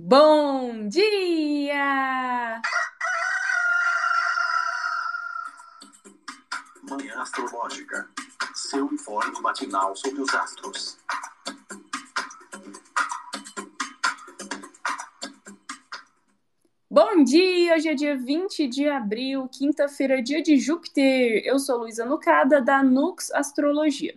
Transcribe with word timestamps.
Bom 0.00 0.88
dia! 0.88 2.62
Manhã 6.88 7.20
Astrológica. 7.20 8.08
Seu 8.54 8.86
informe 8.92 9.40
matinal 9.40 9.96
sobre 9.96 10.20
os 10.20 10.32
astros. 10.32 10.96
Bom 16.88 17.24
dia! 17.24 17.74
Hoje 17.74 17.88
é 17.88 17.94
dia 17.96 18.16
20 18.16 18.68
de 18.68 18.88
abril, 18.88 19.48
quinta-feira, 19.48 20.22
dia 20.22 20.40
de 20.40 20.58
Júpiter. 20.58 21.42
Eu 21.44 21.58
sou 21.58 21.78
Luísa 21.78 22.04
Nucada, 22.04 22.62
da 22.62 22.84
Nux 22.84 23.32
Astrologia. 23.32 24.16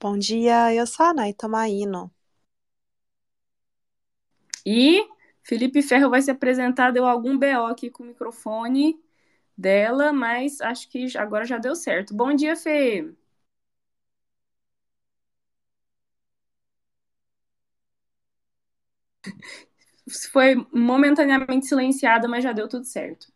Bom 0.00 0.16
dia, 0.16 0.74
eu 0.74 0.86
sou 0.86 1.04
a 1.04 1.12
Nay 1.12 1.34
Tomaino. 1.34 2.10
E 4.68 5.06
Felipe 5.42 5.82
Ferro 5.82 6.10
vai 6.10 6.20
se 6.22 6.30
apresentar, 6.30 6.90
deu 6.92 7.06
algum 7.06 7.38
BO 7.38 7.66
aqui 7.66 7.90
com 7.90 8.02
o 8.02 8.06
microfone 8.06 9.00
dela, 9.56 10.12
mas 10.12 10.60
acho 10.60 10.88
que 10.90 11.06
agora 11.18 11.44
já 11.46 11.58
deu 11.58 11.76
certo. 11.76 12.14
Bom 12.14 12.34
dia, 12.34 12.56
Fê! 12.56 13.14
Foi 20.32 20.54
momentaneamente 20.72 21.66
silenciada, 21.66 22.28
mas 22.28 22.44
já 22.44 22.52
deu 22.52 22.68
tudo 22.68 22.84
certo. 22.84 23.26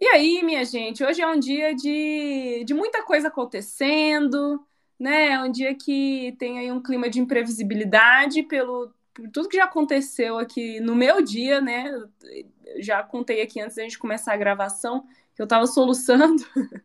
E 0.00 0.06
aí, 0.08 0.42
minha 0.44 0.64
gente, 0.64 1.04
hoje 1.04 1.22
é 1.22 1.28
um 1.28 1.40
dia 1.40 1.74
de, 1.74 2.64
de 2.64 2.74
muita 2.74 3.04
coisa 3.04 3.28
acontecendo, 3.28 4.64
né? 5.00 5.30
É 5.32 5.40
um 5.42 5.50
dia 5.52 5.74
que 5.76 6.34
tem 6.38 6.58
aí 6.60 6.72
um 6.72 6.82
clima 6.82 7.10
de 7.10 7.20
imprevisibilidade 7.20 8.42
pelo 8.44 8.92
por 9.14 9.30
tudo 9.30 9.48
que 9.48 9.56
já 9.56 9.64
aconteceu 9.64 10.36
aqui 10.38 10.80
no 10.80 10.94
meu 10.94 11.22
dia, 11.22 11.60
né? 11.60 11.90
Já 12.80 13.02
contei 13.02 13.40
aqui 13.40 13.60
antes 13.60 13.76
da 13.76 13.82
gente 13.82 13.98
começar 13.98 14.34
a 14.34 14.36
gravação 14.36 15.06
que 15.34 15.40
eu 15.40 15.46
tava 15.46 15.66
soluçando. 15.66 16.44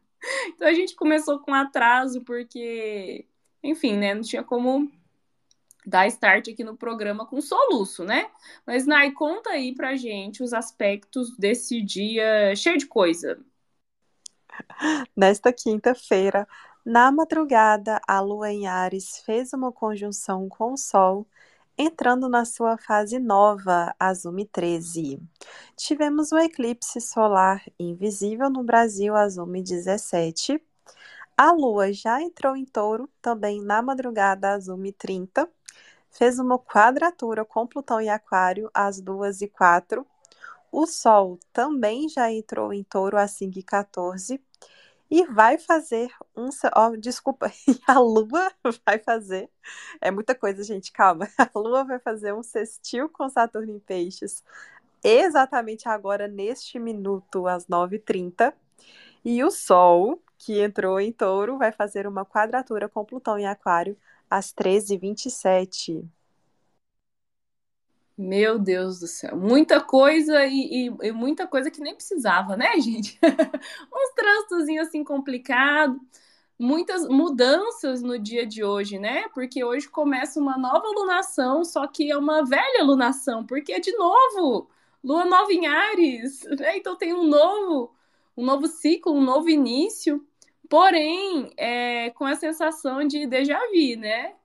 então 0.49 0.67
a 0.67 0.73
gente 0.73 0.95
começou 0.95 1.39
com 1.39 1.53
atraso 1.53 2.21
porque, 2.21 3.25
enfim, 3.63 3.97
né, 3.97 4.13
não 4.13 4.21
tinha 4.21 4.43
como 4.43 4.91
dar 5.85 6.07
start 6.07 6.49
aqui 6.49 6.63
no 6.63 6.77
programa 6.77 7.25
com 7.25 7.41
soluço, 7.41 8.03
né? 8.03 8.29
Mas 8.65 8.85
Nai, 8.85 9.11
conta 9.11 9.49
aí 9.49 9.73
pra 9.73 9.95
gente 9.95 10.43
os 10.43 10.53
aspectos 10.53 11.35
desse 11.35 11.81
dia 11.81 12.55
cheio 12.55 12.77
de 12.77 12.85
coisa. 12.85 13.39
Nesta 15.15 15.51
quinta-feira, 15.51 16.47
na 16.85 17.11
madrugada, 17.11 17.99
a 18.07 18.19
lua 18.19 18.51
em 18.51 18.67
Ares 18.67 19.19
fez 19.25 19.53
uma 19.53 19.71
conjunção 19.71 20.47
com 20.47 20.73
o 20.73 20.77
Sol 20.77 21.25
entrando 21.81 22.27
na 22.27 22.43
sua 22.43 22.77
fase 22.77 23.19
nova, 23.19 23.95
Azumi 23.97 24.45
13. 24.45 25.17
Tivemos 25.77 26.33
um 26.33 26.37
eclipse 26.37 26.99
solar 26.99 27.63
invisível 27.79 28.49
no 28.49 28.61
Brasil, 28.65 29.15
Azumi 29.15 29.63
17. 29.63 30.61
A 31.37 31.53
Lua 31.53 31.93
já 31.93 32.21
entrou 32.21 32.53
em 32.57 32.65
touro, 32.65 33.09
também 33.21 33.61
na 33.61 33.81
madrugada, 33.81 34.49
Azumi 34.49 34.91
30. 34.91 35.49
Fez 36.11 36.37
uma 36.37 36.59
quadratura 36.59 37.45
com 37.45 37.65
Plutão 37.65 38.01
em 38.01 38.09
Aquário, 38.09 38.69
às 38.73 38.99
2 38.99 39.41
e 39.43 39.47
4. 39.47 40.05
O 40.69 40.85
Sol 40.85 41.39
também 41.53 42.09
já 42.09 42.29
entrou 42.29 42.73
em 42.73 42.83
touro, 42.83 43.17
às 43.17 43.31
5 43.31 43.57
e 43.57 43.63
14 43.63 44.41
e 45.09 45.25
vai 45.25 45.57
fazer 45.57 46.11
um. 46.35 46.49
Oh, 46.75 46.95
desculpa, 46.97 47.51
a 47.87 47.99
Lua 47.99 48.51
vai 48.85 48.99
fazer. 48.99 49.49
É 50.01 50.11
muita 50.11 50.35
coisa, 50.35 50.63
gente, 50.63 50.91
calma. 50.91 51.27
A 51.37 51.49
Lua 51.57 51.83
vai 51.83 51.99
fazer 51.99 52.33
um 52.33 52.43
sextil 52.43 53.09
com 53.09 53.29
Saturno 53.29 53.71
em 53.71 53.79
Peixes 53.79 54.43
exatamente 55.03 55.87
agora, 55.87 56.27
neste 56.27 56.79
minuto, 56.79 57.47
às 57.47 57.65
9h30. 57.67 58.53
E 59.23 59.43
o 59.43 59.51
Sol, 59.51 60.21
que 60.37 60.59
entrou 60.61 60.99
em 60.99 61.11
touro, 61.11 61.57
vai 61.57 61.71
fazer 61.71 62.07
uma 62.07 62.25
quadratura 62.25 62.87
com 62.87 63.05
Plutão 63.05 63.37
em 63.37 63.47
Aquário 63.47 63.97
às 64.29 64.53
13h27. 64.53 66.05
Meu 68.21 68.59
Deus 68.59 68.99
do 68.99 69.07
céu, 69.07 69.37
muita 69.37 69.79
coisa 69.79 70.45
e, 70.45 70.89
e, 70.89 71.07
e 71.07 71.11
muita 71.13 71.47
coisa 71.47 71.71
que 71.71 71.79
nem 71.79 71.95
precisava, 71.95 72.57
né, 72.57 72.73
gente? 72.81 73.17
Uns 73.93 74.13
trânsitos 74.13 74.67
assim 74.77 75.05
complicados, 75.05 75.97
muitas 76.59 77.07
mudanças 77.07 78.01
no 78.01 78.19
dia 78.19 78.45
de 78.45 78.61
hoje, 78.61 78.99
né? 78.99 79.29
Porque 79.29 79.63
hoje 79.63 79.87
começa 79.87 80.37
uma 80.37 80.57
nova 80.57 80.85
lunação, 80.89 81.63
só 81.63 81.87
que 81.87 82.11
é 82.11 82.17
uma 82.17 82.43
velha 82.43 82.83
lunação, 82.83 83.45
porque 83.45 83.71
é 83.71 83.79
de 83.79 83.93
novo 83.93 84.69
lua 85.01 85.23
nova 85.23 85.53
em 85.53 85.65
Ares, 85.65 86.43
né? 86.59 86.75
Então 86.75 86.97
tem 86.97 87.13
um 87.13 87.23
novo, 87.25 87.95
um 88.35 88.43
novo 88.43 88.67
ciclo, 88.67 89.13
um 89.13 89.23
novo 89.23 89.49
início, 89.49 90.21
porém 90.69 91.53
é, 91.55 92.09
com 92.09 92.25
a 92.25 92.35
sensação 92.35 93.07
de 93.07 93.25
déjà 93.27 93.57
vu, 93.57 93.97
né? 93.97 94.35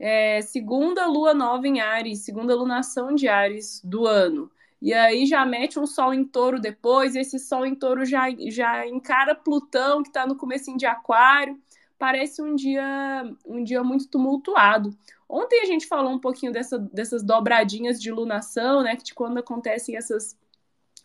É, 0.00 0.40
segunda 0.40 1.06
lua 1.06 1.34
nova 1.34 1.68
em 1.68 1.78
Ares, 1.78 2.20
segunda 2.20 2.56
lunação 2.56 3.14
de 3.14 3.28
Ares 3.28 3.82
do 3.84 4.06
ano. 4.06 4.50
E 4.80 4.94
aí 4.94 5.26
já 5.26 5.44
mete 5.44 5.78
um 5.78 5.86
sol 5.86 6.14
em 6.14 6.24
touro 6.24 6.58
depois, 6.58 7.14
esse 7.14 7.38
sol 7.38 7.66
em 7.66 7.74
touro 7.74 8.06
já, 8.06 8.28
já 8.48 8.86
encara 8.86 9.34
Plutão, 9.34 10.02
que 10.02 10.08
está 10.08 10.26
no 10.26 10.36
começo 10.36 10.74
de 10.74 10.86
aquário. 10.86 11.60
Parece 11.98 12.40
um 12.40 12.54
dia, 12.54 13.30
um 13.44 13.62
dia 13.62 13.84
muito 13.84 14.08
tumultuado. 14.08 14.96
Ontem 15.28 15.60
a 15.62 15.66
gente 15.66 15.86
falou 15.86 16.10
um 16.10 16.18
pouquinho 16.18 16.50
dessa, 16.50 16.78
dessas 16.78 17.22
dobradinhas 17.22 18.00
de 18.00 18.10
lunação, 18.10 18.82
né? 18.82 18.96
Que 18.96 19.04
de 19.04 19.14
quando 19.14 19.36
acontecem 19.36 19.96
essas 19.98 20.34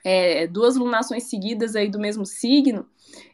é, 0.05 0.45
duas 0.45 0.75
lunações 0.75 1.23
seguidas 1.23 1.75
aí 1.75 1.89
do 1.89 1.99
mesmo 1.99 2.27
signo. 2.27 2.87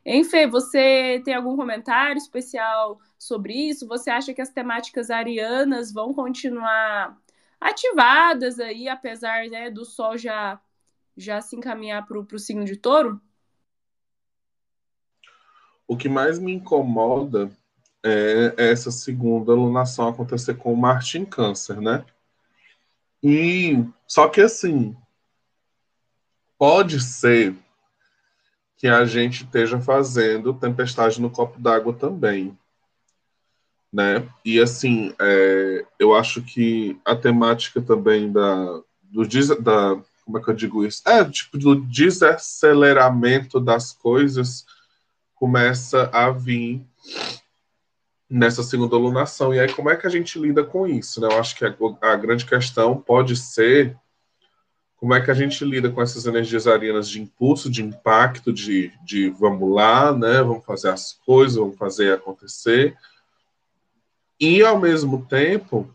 Enfim, 0.06 0.48
você 0.48 1.22
tem 1.26 1.34
algum 1.34 1.58
comentário 1.58 2.18
especial 2.18 2.98
sobre 3.20 3.54
isso? 3.54 3.86
Você 3.90 4.10
acha 4.10 4.34
que 4.34 4.42
as 4.42 4.52
temáticas 4.52 5.10
arianas 5.10 5.92
vão 5.92 6.14
continuar 6.14 7.18
ativadas 7.60 8.58
aí, 8.58 8.88
apesar 8.88 9.50
né, 9.50 9.70
do 9.70 9.84
Sol 9.84 10.18
já, 10.18 10.62
já 11.18 11.42
se 11.42 11.58
encaminhar 11.58 12.06
para 12.06 12.18
o 12.18 12.40
signo 12.40 12.64
de 12.64 12.78
touro? 12.78 13.20
O 15.86 15.98
que 15.98 16.08
mais 16.08 16.40
me 16.40 16.54
incomoda 16.54 17.52
é 18.02 18.54
essa 18.58 18.92
segunda 18.92 19.54
lunação 19.54 20.08
acontecer 20.08 20.54
com 20.56 20.74
Marte 20.74 21.18
em 21.18 21.26
Câncer, 21.26 21.82
né? 21.82 22.06
E 23.22 23.86
só 24.08 24.30
que 24.30 24.40
assim, 24.40 24.96
pode 26.62 27.02
ser 27.02 27.56
que 28.78 28.88
a 28.88 29.04
gente 29.04 29.46
esteja 29.46 29.82
fazendo 29.82 30.54
tempestade 30.54 31.20
no 31.20 31.32
copo 31.32 31.60
d'água 31.60 31.92
também. 31.92 32.56
Né? 33.92 34.30
E 34.46 34.60
assim, 34.60 35.12
é, 35.20 35.84
eu 35.98 36.14
acho 36.14 36.44
que 36.44 37.02
a 37.04 37.16
temática 37.16 37.82
também 37.82 38.32
da, 38.32 38.80
do 39.02 39.28
da, 39.60 40.00
como 40.24 40.38
é 40.38 40.44
que 40.44 40.52
eu 40.52 40.54
digo 40.54 40.86
isso? 40.86 41.02
É, 41.08 41.26
tipo, 41.26 41.58
do 41.58 41.76
desaceleramento 41.76 43.60
das 43.60 43.92
coisas 43.92 44.64
começa 45.34 46.12
a 46.14 46.30
vir 46.30 46.86
nessa 48.30 48.62
segunda 48.62 48.98
lunação. 48.98 49.52
E 49.52 49.60
aí, 49.60 49.74
como 49.74 49.90
é 49.90 49.96
que 49.96 50.06
a 50.06 50.12
gente 50.12 50.38
lida 50.38 50.64
com 50.64 50.86
isso? 50.86 51.20
Né? 51.22 51.28
Eu 51.28 51.40
acho 51.40 51.56
que 51.56 51.66
a, 51.66 51.76
a 52.04 52.16
grande 52.16 52.46
questão 52.46 53.02
pode 53.02 53.36
ser 53.36 53.98
como 55.02 55.16
é 55.16 55.20
que 55.20 55.32
a 55.32 55.34
gente 55.34 55.66
lida 55.66 55.90
com 55.90 56.00
essas 56.00 56.28
energias 56.28 56.68
arianas 56.68 57.10
de 57.10 57.20
impulso, 57.20 57.72
de 57.72 57.84
impacto, 57.84 58.54
de, 58.54 58.94
de 59.04 59.32
vamos 59.32 59.74
lá, 59.74 60.16
né? 60.16 60.44
Vamos 60.44 60.64
fazer 60.64 60.90
as 60.90 61.14
coisas, 61.26 61.58
vamos 61.58 61.76
fazer 61.76 62.14
acontecer. 62.14 62.96
E, 64.40 64.64
ao 64.64 64.80
mesmo 64.80 65.26
tempo, 65.26 65.90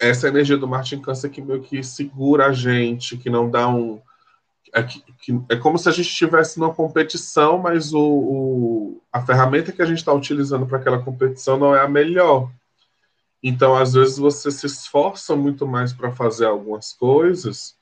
essa 0.00 0.26
energia 0.26 0.56
do 0.56 0.66
Marte 0.66 0.96
em 0.96 1.00
Câncer 1.00 1.30
que 1.30 1.40
meio 1.40 1.62
que 1.62 1.80
segura 1.80 2.46
a 2.46 2.52
gente, 2.52 3.16
que 3.16 3.30
não 3.30 3.48
dá 3.48 3.68
um. 3.68 4.02
É, 4.74 4.82
que, 4.82 5.00
que, 5.20 5.40
é 5.48 5.54
como 5.54 5.78
se 5.78 5.88
a 5.88 5.92
gente 5.92 6.08
estivesse 6.08 6.58
numa 6.58 6.74
competição, 6.74 7.56
mas 7.56 7.94
o, 7.94 8.00
o 8.00 9.02
a 9.12 9.24
ferramenta 9.24 9.70
que 9.70 9.80
a 9.80 9.86
gente 9.86 9.98
está 9.98 10.12
utilizando 10.12 10.66
para 10.66 10.78
aquela 10.78 11.00
competição 11.00 11.56
não 11.56 11.72
é 11.72 11.82
a 11.82 11.88
melhor. 11.88 12.50
Então, 13.40 13.76
às 13.76 13.92
vezes, 13.92 14.18
você 14.18 14.50
se 14.50 14.66
esforça 14.66 15.36
muito 15.36 15.68
mais 15.68 15.92
para 15.92 16.10
fazer 16.10 16.46
algumas 16.46 16.92
coisas 16.92 17.77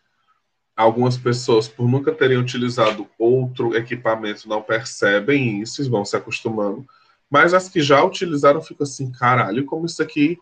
algumas 0.76 1.16
pessoas, 1.16 1.66
por 1.66 1.88
nunca 1.88 2.12
terem 2.12 2.36
utilizado 2.36 3.08
outro 3.18 3.74
equipamento, 3.74 4.48
não 4.48 4.60
percebem 4.60 5.62
isso 5.62 5.82
e 5.82 5.88
vão 5.88 6.04
se 6.04 6.16
acostumando. 6.16 6.86
Mas 7.30 7.54
as 7.54 7.68
que 7.68 7.80
já 7.80 8.04
utilizaram 8.04 8.60
ficam 8.60 8.84
assim, 8.84 9.10
caralho, 9.10 9.64
como 9.64 9.86
isso 9.86 10.02
aqui 10.02 10.38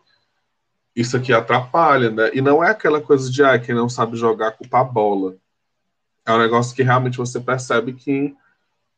isso 0.95 1.17
aqui 1.17 1.33
atrapalha, 1.33 2.09
né? 2.09 2.31
E 2.33 2.39
não 2.39 2.63
é 2.63 2.69
aquela 2.69 3.01
coisa 3.01 3.29
de 3.29 3.43
ah, 3.43 3.59
quem 3.59 3.75
não 3.75 3.89
sabe 3.89 4.15
jogar 4.15 4.51
culpa 4.51 4.79
a 4.79 4.83
bola. 4.83 5.35
É 6.25 6.31
um 6.31 6.37
negócio 6.37 6.73
que 6.73 6.83
realmente 6.83 7.17
você 7.17 7.39
percebe 7.39 7.93
que 7.93 8.33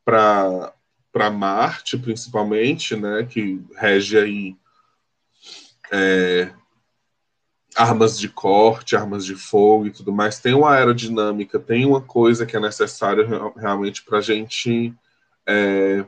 para 0.06 0.74
Marte, 1.32 1.98
principalmente, 1.98 2.96
né, 2.96 3.24
que 3.24 3.62
rege 3.76 4.18
aí 4.18 4.56
é, 5.92 6.52
armas 7.78 8.18
de 8.18 8.28
corte, 8.28 8.96
armas 8.96 9.24
de 9.24 9.36
fogo 9.36 9.86
e 9.86 9.92
tudo 9.92 10.12
mais, 10.12 10.40
tem 10.40 10.56
uma 10.56 10.74
aerodinâmica, 10.74 11.60
tem 11.60 11.86
uma 11.86 12.02
coisa 12.02 12.44
que 12.44 12.58
é 12.58 12.60
necessária 12.60 13.24
realmente 13.56 14.04
para 14.04 14.18
a 14.18 14.22
gente 14.22 14.92
é, 15.48 16.04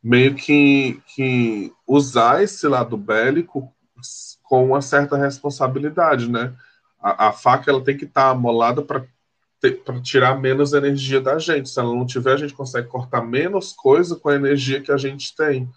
meio 0.00 0.36
que, 0.36 1.02
que 1.14 1.72
usar 1.86 2.44
esse 2.44 2.68
lado 2.68 2.96
bélico 2.96 3.74
com 4.44 4.66
uma 4.66 4.80
certa 4.80 5.16
responsabilidade, 5.16 6.30
né? 6.30 6.54
A, 7.00 7.28
a 7.28 7.32
faca 7.32 7.68
ela 7.68 7.82
tem 7.82 7.96
que 7.96 8.04
estar 8.04 8.26
tá 8.26 8.30
amolada 8.30 8.80
para 8.80 9.04
tirar 10.02 10.40
menos 10.40 10.72
energia 10.72 11.20
da 11.20 11.36
gente. 11.36 11.68
Se 11.68 11.80
ela 11.80 11.92
não 11.92 12.06
tiver, 12.06 12.34
a 12.34 12.36
gente 12.36 12.54
consegue 12.54 12.86
cortar 12.86 13.22
menos 13.22 13.72
coisa 13.72 14.14
com 14.14 14.28
a 14.28 14.36
energia 14.36 14.80
que 14.80 14.92
a 14.92 14.96
gente 14.96 15.34
tem. 15.34 15.68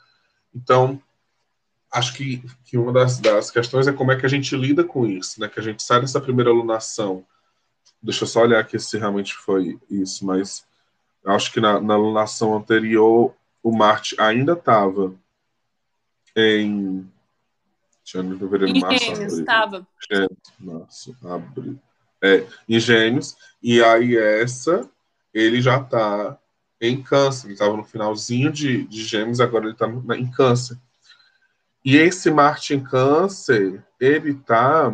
Então, 0.54 1.02
acho 1.92 2.14
que, 2.14 2.44
que 2.64 2.78
uma 2.78 2.92
das, 2.92 3.20
das 3.20 3.50
questões 3.50 3.88
é 3.88 3.94
como 3.94 4.12
é 4.12 4.16
que 4.16 4.26
a 4.26 4.30
gente 4.30 4.56
lida 4.56 4.84
com 4.84 5.06
isso, 5.06 5.40
né? 5.40 5.48
Que 5.48 5.60
a 5.60 5.64
gente 5.64 5.82
sai 5.84 6.02
dessa 6.02 6.22
primeira 6.22 6.50
alunação. 6.50 7.26
Deixa 8.02 8.24
eu 8.24 8.28
só 8.28 8.42
olhar 8.42 8.60
aqui 8.60 8.78
se 8.78 8.98
realmente 8.98 9.34
foi 9.34 9.80
isso, 9.90 10.26
mas 10.26 10.66
acho 11.26 11.52
que 11.52 11.60
na, 11.60 11.80
na 11.80 11.94
alunação 11.94 12.56
anterior 12.56 13.34
o 13.64 13.76
Marte 13.76 14.16
ainda 14.20 14.54
estava 14.54 15.14
em 16.36 17.10
janeiro, 18.04 18.38
fevereiro, 18.40 18.80
março, 18.80 19.12
abril. 19.12 19.28
Estava. 19.28 19.88
Março, 20.60 21.18
abril. 21.24 21.80
É, 22.22 22.46
em 22.68 22.80
Gêmeos, 22.80 23.36
e 23.62 23.82
aí 23.82 24.16
essa 24.18 24.90
ele 25.34 25.62
já 25.62 25.82
está 25.82 26.38
em 26.80 27.02
câncer, 27.02 27.48
ele 27.48 27.54
estava 27.54 27.76
no 27.76 27.84
finalzinho 27.84 28.52
de, 28.52 28.86
de 28.86 29.04
Gêmeos, 29.04 29.42
agora 29.42 29.66
ele 29.66 29.74
está 29.74 29.88
em 29.88 30.30
câncer. 30.30 30.78
E 31.86 31.96
esse 31.98 32.32
Marte 32.32 32.74
em 32.74 32.84
câncer, 32.84 33.86
ele 34.00 34.32
está 34.32 34.92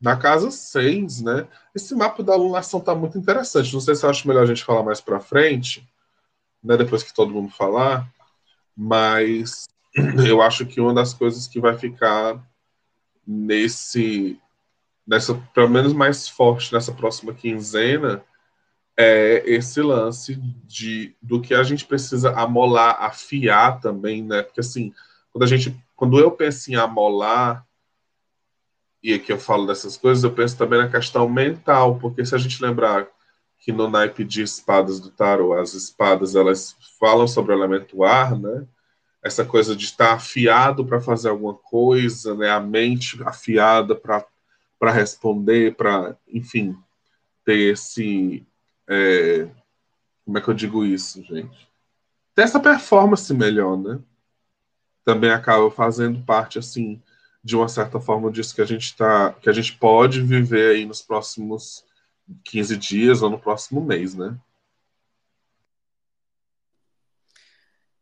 na 0.00 0.16
casa 0.16 0.48
6, 0.48 1.20
né? 1.20 1.48
Esse 1.74 1.96
mapa 1.96 2.22
da 2.22 2.32
alunação 2.32 2.78
está 2.78 2.94
muito 2.94 3.18
interessante. 3.18 3.74
Não 3.74 3.80
sei 3.80 3.96
se 3.96 4.06
eu 4.06 4.10
acho 4.10 4.26
melhor 4.28 4.44
a 4.44 4.46
gente 4.46 4.64
falar 4.64 4.84
mais 4.84 5.00
para 5.00 5.18
frente, 5.18 5.86
né, 6.62 6.76
depois 6.76 7.02
que 7.02 7.12
todo 7.12 7.32
mundo 7.32 7.50
falar, 7.50 8.08
mas 8.76 9.68
eu 10.26 10.40
acho 10.40 10.64
que 10.64 10.80
uma 10.80 10.94
das 10.94 11.12
coisas 11.12 11.48
que 11.48 11.60
vai 11.60 11.76
ficar 11.76 12.40
nesse 13.26 14.38
nessa 15.06 15.34
pelo 15.52 15.68
menos 15.68 15.92
mais 15.92 16.28
forte 16.28 16.72
nessa 16.72 16.92
próxima 16.92 17.34
quinzena 17.34 18.22
é 18.96 19.42
esse 19.46 19.80
lance 19.82 20.36
de 20.64 21.16
do 21.20 21.40
que 21.40 21.54
a 21.54 21.62
gente 21.62 21.84
precisa 21.84 22.30
amolar, 22.32 23.02
afiar 23.02 23.80
também, 23.80 24.22
né? 24.22 24.42
Porque 24.42 24.60
assim, 24.60 24.92
quando 25.32 25.44
a 25.44 25.46
gente 25.46 25.76
quando 25.96 26.18
eu 26.18 26.30
penso 26.30 26.70
em 26.70 26.76
amolar 26.76 27.66
e 29.02 29.14
aqui 29.14 29.32
eu 29.32 29.38
falo 29.38 29.66
dessas 29.66 29.96
coisas, 29.96 30.24
eu 30.24 30.32
penso 30.32 30.56
também 30.56 30.78
na 30.78 30.88
questão 30.88 31.28
mental, 31.28 31.98
porque 31.98 32.24
se 32.24 32.34
a 32.34 32.38
gente 32.38 32.62
lembrar 32.62 33.08
que 33.58 33.72
no 33.72 33.88
naipe 33.88 34.24
de 34.24 34.42
espadas 34.42 35.00
do 35.00 35.10
tarot, 35.10 35.58
as 35.58 35.74
espadas 35.74 36.34
elas 36.34 36.76
falam 36.98 37.26
sobre 37.26 37.52
o 37.52 37.56
elemento 37.56 38.02
ar, 38.04 38.38
né? 38.38 38.66
essa 39.22 39.44
coisa 39.44 39.76
de 39.76 39.84
estar 39.84 40.14
afiado 40.14 40.84
para 40.84 41.00
fazer 41.00 41.28
alguma 41.28 41.54
coisa, 41.54 42.34
né? 42.34 42.50
A 42.50 42.60
mente 42.60 43.22
afiada 43.22 43.94
para 43.94 44.24
para 44.78 44.92
responder, 44.92 45.76
para, 45.76 46.16
enfim, 46.26 46.74
ter 47.44 47.72
esse 47.74 48.46
é, 48.88 49.46
como 50.24 50.38
é 50.38 50.40
que 50.40 50.48
eu 50.48 50.54
digo 50.54 50.86
isso, 50.86 51.22
gente? 51.22 51.68
Ter 52.34 52.42
essa 52.42 52.58
performance 52.58 53.32
melhor, 53.34 53.76
né? 53.76 54.00
Também 55.04 55.30
acaba 55.30 55.70
fazendo 55.70 56.24
parte 56.24 56.58
assim 56.58 57.00
de 57.42 57.56
uma 57.56 57.68
certa 57.68 57.98
forma 57.98 58.30
disso 58.30 58.54
que 58.54 58.60
a 58.60 58.66
gente 58.66 58.94
tá, 58.96 59.32
que 59.32 59.48
a 59.48 59.52
gente 59.52 59.72
pode 59.76 60.20
viver 60.20 60.76
aí 60.76 60.84
nos 60.84 61.00
próximos 61.00 61.84
15 62.44 62.76
dias 62.76 63.22
ou 63.22 63.30
no 63.30 63.38
próximo 63.38 63.80
mês, 63.80 64.14
né? 64.14 64.38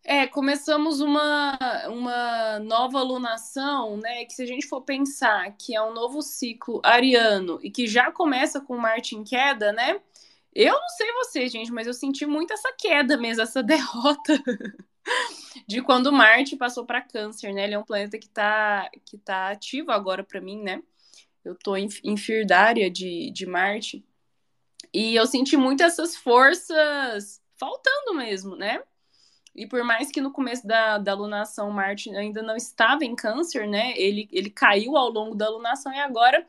É, 0.04 0.26
começamos 0.26 1.00
uma, 1.00 1.58
uma 1.88 2.58
nova 2.60 2.98
alunação, 2.98 3.98
né? 3.98 4.24
Que 4.24 4.32
se 4.32 4.42
a 4.42 4.46
gente 4.46 4.66
for 4.66 4.80
pensar 4.80 5.54
que 5.58 5.76
é 5.76 5.82
um 5.82 5.92
novo 5.92 6.22
ciclo 6.22 6.80
ariano 6.82 7.58
e 7.62 7.70
que 7.70 7.86
já 7.86 8.10
começa 8.10 8.58
com 8.58 8.78
Marte 8.78 9.14
em 9.14 9.22
queda, 9.22 9.70
né? 9.70 10.00
Eu 10.54 10.72
não 10.72 10.88
sei 10.88 11.12
você, 11.12 11.46
gente, 11.48 11.70
mas 11.70 11.86
eu 11.86 11.92
senti 11.92 12.24
muito 12.24 12.54
essa 12.54 12.72
queda 12.72 13.18
mesmo, 13.18 13.42
essa 13.42 13.62
derrota 13.62 14.42
de 15.66 15.82
quando 15.82 16.12
Marte 16.12 16.56
passou 16.56 16.84
para 16.84 17.02
Câncer, 17.02 17.52
né? 17.52 17.64
Ele 17.64 17.74
é 17.74 17.78
um 17.78 17.84
planeta 17.84 18.18
que 18.18 18.28
tá, 18.28 18.90
que 19.04 19.18
tá 19.18 19.50
ativo 19.50 19.90
agora 19.90 20.22
para 20.22 20.40
mim, 20.40 20.62
né? 20.62 20.82
Eu 21.44 21.54
tô 21.54 21.76
em, 21.76 21.88
em 22.04 22.16
Firdária 22.16 22.90
de, 22.90 23.30
de 23.30 23.46
Marte. 23.46 24.04
E 24.92 25.14
eu 25.14 25.26
senti 25.26 25.56
muito 25.56 25.82
essas 25.82 26.16
forças 26.16 27.40
faltando 27.56 28.14
mesmo, 28.14 28.56
né? 28.56 28.82
E 29.54 29.66
por 29.66 29.82
mais 29.82 30.10
que 30.10 30.20
no 30.20 30.32
começo 30.32 30.66
da, 30.66 30.98
da 30.98 31.12
alunação 31.12 31.70
Marte 31.70 32.14
ainda 32.14 32.42
não 32.42 32.54
estava 32.54 33.04
em 33.04 33.16
câncer, 33.16 33.66
né? 33.66 33.92
Ele, 33.96 34.28
ele 34.32 34.50
caiu 34.50 34.96
ao 34.96 35.10
longo 35.10 35.34
da 35.34 35.46
alunação 35.46 35.92
e 35.92 35.98
agora 35.98 36.46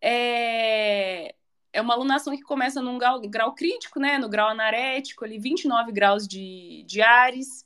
é, 0.00 1.34
é 1.72 1.80
uma 1.80 1.94
alunação 1.94 2.36
que 2.36 2.42
começa 2.42 2.82
num 2.82 2.98
grau, 2.98 3.20
grau 3.22 3.54
crítico, 3.54 3.98
né? 3.98 4.18
No 4.18 4.28
grau 4.28 4.48
anarético, 4.48 5.24
ali 5.24 5.38
29 5.38 5.92
graus 5.92 6.28
de, 6.28 6.84
de 6.86 7.00
Ares. 7.00 7.64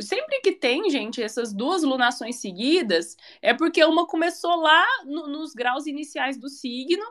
Sempre 0.00 0.40
que 0.40 0.52
tem, 0.52 0.90
gente, 0.90 1.22
essas 1.22 1.52
duas 1.52 1.82
lunações 1.82 2.36
seguidas, 2.36 3.16
é 3.40 3.54
porque 3.54 3.84
uma 3.84 4.06
começou 4.06 4.56
lá 4.56 4.84
no, 5.04 5.26
nos 5.28 5.54
graus 5.54 5.86
iniciais 5.86 6.36
do 6.36 6.48
signo 6.48 7.04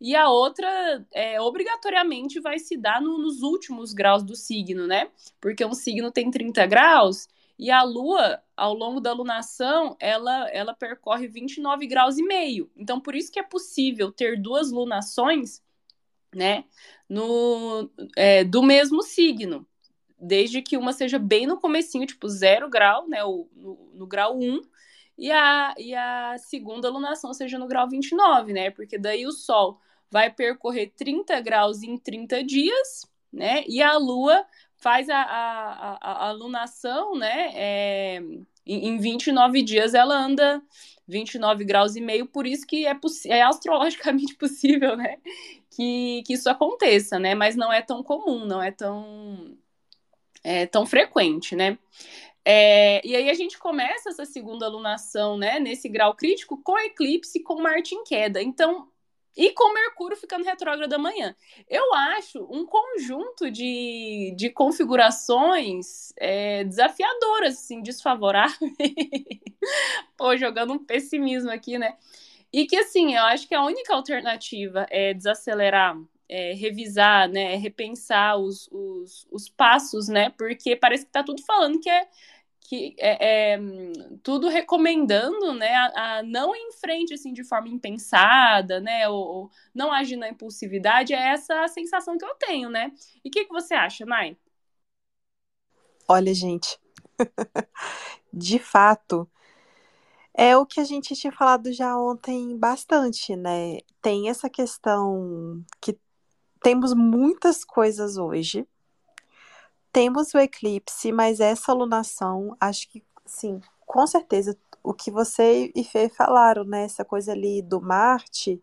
e 0.00 0.16
a 0.16 0.28
outra 0.28 1.06
é, 1.12 1.40
obrigatoriamente 1.40 2.40
vai 2.40 2.58
se 2.58 2.76
dar 2.76 3.00
no, 3.00 3.18
nos 3.18 3.42
últimos 3.42 3.92
graus 3.92 4.22
do 4.22 4.34
signo, 4.34 4.86
né? 4.86 5.10
Porque 5.40 5.64
um 5.64 5.74
signo 5.74 6.10
tem 6.10 6.30
30 6.30 6.66
graus 6.66 7.28
e 7.58 7.70
a 7.70 7.84
Lua, 7.84 8.42
ao 8.56 8.74
longo 8.74 9.00
da 9.00 9.12
lunação, 9.12 9.96
ela, 10.00 10.48
ela 10.50 10.74
percorre 10.74 11.28
29 11.28 11.86
graus 11.86 12.18
e 12.18 12.22
meio. 12.24 12.68
Então, 12.76 13.00
por 13.00 13.14
isso 13.14 13.30
que 13.30 13.38
é 13.38 13.42
possível 13.42 14.10
ter 14.10 14.40
duas 14.40 14.72
lunações, 14.72 15.62
né? 16.34 16.64
No, 17.08 17.88
é, 18.16 18.42
do 18.42 18.62
mesmo 18.62 19.02
signo. 19.02 19.64
Desde 20.24 20.62
que 20.62 20.76
uma 20.76 20.92
seja 20.92 21.18
bem 21.18 21.46
no 21.46 21.58
comecinho, 21.58 22.06
tipo 22.06 22.28
zero 22.28 22.70
grau, 22.70 23.08
né? 23.08 23.24
O, 23.24 23.48
no, 23.56 23.90
no 23.94 24.06
grau 24.06 24.38
1, 24.38 24.62
e 25.18 25.30
a, 25.30 25.74
e 25.78 25.94
a 25.94 26.36
segunda 26.38 26.88
lunação 26.88 27.34
seja 27.34 27.58
no 27.58 27.66
grau 27.66 27.88
29, 27.88 28.52
né? 28.52 28.70
Porque 28.70 28.98
daí 28.98 29.26
o 29.26 29.32
Sol 29.32 29.78
vai 30.10 30.30
percorrer 30.30 30.92
30 30.96 31.40
graus 31.40 31.82
em 31.82 31.96
30 31.96 32.44
dias, 32.44 33.06
né? 33.32 33.64
E 33.66 33.82
a 33.82 33.96
Lua 33.96 34.44
faz 34.76 35.08
a, 35.08 35.22
a, 35.22 35.98
a, 36.00 36.28
a 36.28 36.32
lunação, 36.32 37.16
né? 37.16 37.50
É, 37.54 38.22
em, 38.66 38.88
em 38.88 38.98
29 38.98 39.62
dias 39.62 39.94
ela 39.94 40.14
anda 40.14 40.62
29 41.06 41.64
graus 41.64 41.96
e 41.96 42.00
meio, 42.00 42.26
por 42.26 42.46
isso 42.46 42.66
que 42.66 42.86
é, 42.86 42.98
é 43.26 43.42
astrologicamente 43.42 44.34
possível, 44.36 44.96
né? 44.96 45.18
Que, 45.70 46.22
que 46.26 46.34
isso 46.34 46.48
aconteça, 46.50 47.18
né? 47.18 47.34
Mas 47.34 47.56
não 47.56 47.72
é 47.72 47.80
tão 47.82 48.02
comum, 48.02 48.44
não 48.44 48.62
é 48.62 48.70
tão, 48.70 49.56
é, 50.42 50.66
tão 50.66 50.84
frequente, 50.86 51.54
né? 51.54 51.78
É, 52.44 53.00
e 53.06 53.14
aí 53.14 53.30
a 53.30 53.34
gente 53.34 53.58
começa 53.58 54.08
essa 54.08 54.24
segunda 54.24 54.66
lunação, 54.68 55.38
né, 55.38 55.60
nesse 55.60 55.88
grau 55.88 56.14
crítico, 56.14 56.60
com 56.62 56.76
eclipse 56.78 57.40
com 57.40 57.60
Marte 57.62 57.94
em 57.94 58.02
queda. 58.02 58.42
Então, 58.42 58.88
e 59.36 59.50
com 59.52 59.72
Mercúrio 59.72 60.16
ficando 60.16 60.44
retrógrado 60.44 60.92
amanhã. 60.92 61.34
Eu 61.68 61.94
acho 61.94 62.46
um 62.50 62.66
conjunto 62.66 63.50
de, 63.50 64.34
de 64.36 64.50
configurações 64.50 66.12
é, 66.18 66.64
desafiadoras, 66.64 67.54
assim, 67.54 67.80
desfavoráveis. 67.82 68.58
Pô, 70.16 70.36
jogando 70.36 70.74
um 70.74 70.78
pessimismo 70.78 71.50
aqui, 71.50 71.78
né? 71.78 71.96
E 72.52 72.66
que, 72.66 72.76
assim, 72.76 73.14
eu 73.14 73.22
acho 73.24 73.48
que 73.48 73.54
a 73.54 73.64
única 73.64 73.94
alternativa 73.94 74.86
é 74.90 75.14
desacelerar, 75.14 75.96
é, 76.32 76.54
revisar, 76.54 77.28
né? 77.28 77.56
Repensar 77.56 78.38
os, 78.38 78.66
os, 78.72 79.26
os 79.30 79.48
passos, 79.50 80.08
né? 80.08 80.30
Porque 80.30 80.74
parece 80.74 81.04
que 81.04 81.12
tá 81.12 81.22
tudo 81.22 81.42
falando 81.44 81.78
que 81.78 81.90
é 81.90 82.08
que 82.62 82.94
é, 82.98 83.54
é, 83.54 83.58
tudo 84.22 84.48
recomendando, 84.48 85.52
né, 85.52 85.74
a, 85.74 86.18
a, 86.18 86.22
não 86.22 86.56
ir 86.56 86.60
em 86.60 86.72
frente 86.72 87.12
assim 87.12 87.32
de 87.32 87.44
forma 87.44 87.68
impensada, 87.68 88.80
né, 88.80 89.06
ou, 89.08 89.18
ou, 89.18 89.50
não 89.74 89.92
agir 89.92 90.16
na 90.16 90.30
impulsividade, 90.30 91.12
é 91.12 91.18
essa 91.32 91.64
a 91.64 91.68
sensação 91.68 92.16
que 92.16 92.24
eu 92.24 92.34
tenho, 92.36 92.70
né? 92.70 92.90
E 93.22 93.28
o 93.28 93.30
que, 93.30 93.44
que 93.44 93.52
você 93.52 93.74
acha, 93.74 94.06
Mai? 94.06 94.38
Olha, 96.08 96.32
gente, 96.32 96.78
de 98.32 98.58
fato, 98.58 99.28
é 100.34 100.56
o 100.56 100.64
que 100.64 100.80
a 100.80 100.84
gente 100.84 101.14
tinha 101.14 101.32
falado 101.32 101.72
já 101.72 101.96
ontem 101.98 102.56
bastante, 102.56 103.36
né? 103.36 103.78
Tem 104.00 104.30
essa 104.30 104.48
questão 104.48 105.62
que 105.80 105.98
temos 106.62 106.94
muitas 106.94 107.64
coisas 107.64 108.16
hoje 108.16 108.66
temos 109.92 110.32
o 110.32 110.38
eclipse, 110.38 111.12
mas 111.12 111.38
essa 111.38 111.70
alunação, 111.70 112.56
acho 112.58 112.88
que, 112.88 113.04
sim, 113.26 113.60
com 113.86 114.06
certeza, 114.06 114.56
o 114.82 114.94
que 114.94 115.10
você 115.10 115.70
e 115.76 115.84
Fê 115.84 116.08
falaram, 116.08 116.64
né? 116.64 116.84
Essa 116.84 117.04
coisa 117.04 117.32
ali 117.32 117.60
do 117.60 117.80
Marte, 117.80 118.60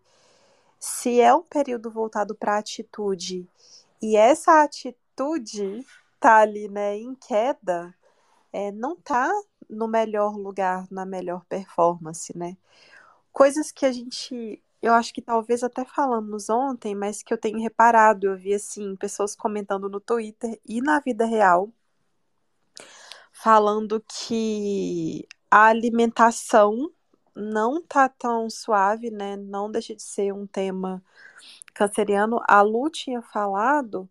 se 0.80 1.22
é 1.22 1.34
um 1.34 1.44
período 1.44 1.92
voltado 1.92 2.34
para 2.36 2.58
atitude 2.58 3.48
e 4.02 4.18
essa 4.18 4.64
atitude 4.64 5.86
tá 6.20 6.38
ali, 6.38 6.68
né, 6.68 6.98
em 6.98 7.16
queda, 7.16 7.94
é, 8.52 8.72
não 8.72 8.96
tá 8.96 9.32
no 9.70 9.88
melhor 9.88 10.36
lugar, 10.36 10.88
na 10.90 11.06
melhor 11.06 11.46
performance, 11.46 12.36
né? 12.38 12.58
Coisas 13.32 13.72
que 13.72 13.86
a 13.86 13.92
gente, 13.92 14.62
eu 14.82 14.94
acho 14.94 15.14
que 15.14 15.22
talvez 15.22 15.64
até 15.64 15.86
falamos 15.86 16.50
ontem, 16.50 16.96
mas 16.96 17.22
que 17.24 17.34
eu 17.34 17.38
tenho 17.38 17.60
reparado, 17.62 18.28
eu 18.28 18.38
vi 18.38 18.54
assim, 18.54 18.96
pessoas 18.96 19.36
comentando 19.36 19.90
no 19.90 20.00
Twitter 20.00 20.60
e 20.66 20.82
na 20.82 21.00
vida 21.00 21.26
real, 21.26 21.70
falando 23.32 24.04
que 24.08 25.28
a 25.52 25.66
alimentação 25.66 26.92
não 27.36 27.82
tá 27.82 28.10
tão 28.10 28.50
suave, 28.50 29.10
né? 29.10 29.36
Não 29.38 29.72
deixa 29.72 29.96
de 29.96 30.02
ser 30.04 30.34
um 30.34 30.46
tema 30.48 31.04
canceriano. 31.74 32.42
A 32.48 32.62
Lu 32.62 32.90
tinha 32.90 33.22
falado 33.22 34.10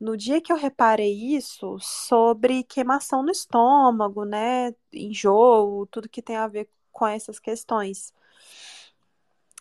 no 0.00 0.16
dia 0.16 0.40
que 0.40 0.52
eu 0.52 0.56
reparei 0.56 1.12
isso 1.12 1.78
sobre 1.80 2.62
queimação 2.64 3.22
no 3.22 3.30
estômago, 3.30 4.24
né? 4.24 4.74
Enjoo, 4.92 5.86
tudo 5.86 6.08
que 6.08 6.22
tem 6.22 6.36
a 6.36 6.46
ver 6.48 6.68
com 6.92 7.06
essas 7.06 7.38
questões. 7.38 8.12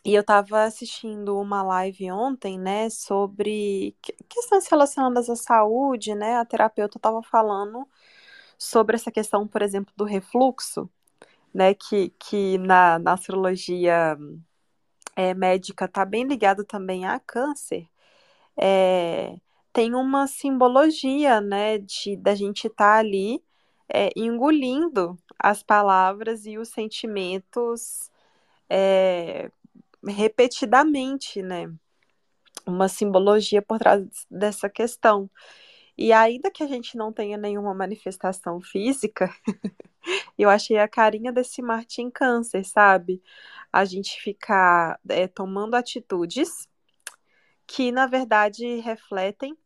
E 0.08 0.16
eu 0.16 0.22
estava 0.22 0.64
assistindo 0.64 1.38
uma 1.38 1.62
live 1.64 2.10
ontem, 2.14 2.58
né, 2.58 2.90
sobre 2.90 3.94
questões 4.30 4.66
relacionadas 4.68 5.30
à 5.30 5.36
saúde, 5.36 6.16
né? 6.16 6.38
A 6.38 6.46
terapeuta 6.46 6.98
estava 6.98 7.22
falando 7.24 7.86
sobre 8.58 8.96
essa 8.96 9.12
questão, 9.12 9.46
por 9.48 9.62
exemplo, 9.62 9.94
do 9.98 10.06
refluxo, 10.06 10.90
né, 11.54 11.74
que, 11.74 12.12
que 12.20 12.58
na, 12.60 13.00
na 13.00 13.14
astrologia 13.14 14.18
é, 15.16 15.34
médica 15.34 15.86
está 15.86 16.06
bem 16.06 16.26
ligado 16.26 16.64
também 16.66 17.06
a 17.06 17.20
câncer. 17.20 17.88
É, 18.58 19.38
tem 19.74 19.96
uma 19.96 20.28
simbologia, 20.28 21.42
né, 21.42 21.80
de 21.80 22.18
da 22.18 22.36
gente 22.36 22.68
estar 22.68 22.94
tá 22.94 23.00
ali 23.00 23.44
é, 23.90 24.10
engolindo 24.16 25.18
as 25.40 25.64
palavras 25.64 26.46
e 26.46 26.58
os 26.58 26.70
sentimentos 26.70 28.10
é, 28.70 29.52
repetidamente, 30.06 31.42
né? 31.42 31.72
Uma 32.66 32.88
simbologia 32.88 33.62
por 33.62 33.80
trás 33.80 34.04
dessa 34.30 34.70
questão. 34.70 35.30
E 35.98 36.14
ainda 36.14 36.52
que 36.52 36.64
a 36.64 36.68
gente 36.68 36.96
não 36.96 37.12
tenha 37.12 37.38
nenhuma 37.38 37.74
manifestação 37.74 38.62
física, 38.62 39.34
eu 40.38 40.50
achei 40.50 40.78
a 40.78 40.88
carinha 40.88 41.32
desse 41.32 41.62
Marte 41.62 42.02
em 42.02 42.12
câncer, 42.12 42.64
sabe? 42.64 43.22
A 43.74 43.84
gente 43.84 44.22
ficar 44.22 45.00
é, 45.10 45.28
tomando 45.28 45.76
atitudes 45.76 46.70
que, 47.66 47.92
na 47.92 48.06
verdade, 48.06 48.80
refletem 48.80 49.58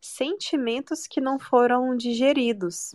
sentimentos 0.00 1.06
que 1.06 1.20
não 1.20 1.38
foram 1.38 1.96
digeridos. 1.96 2.94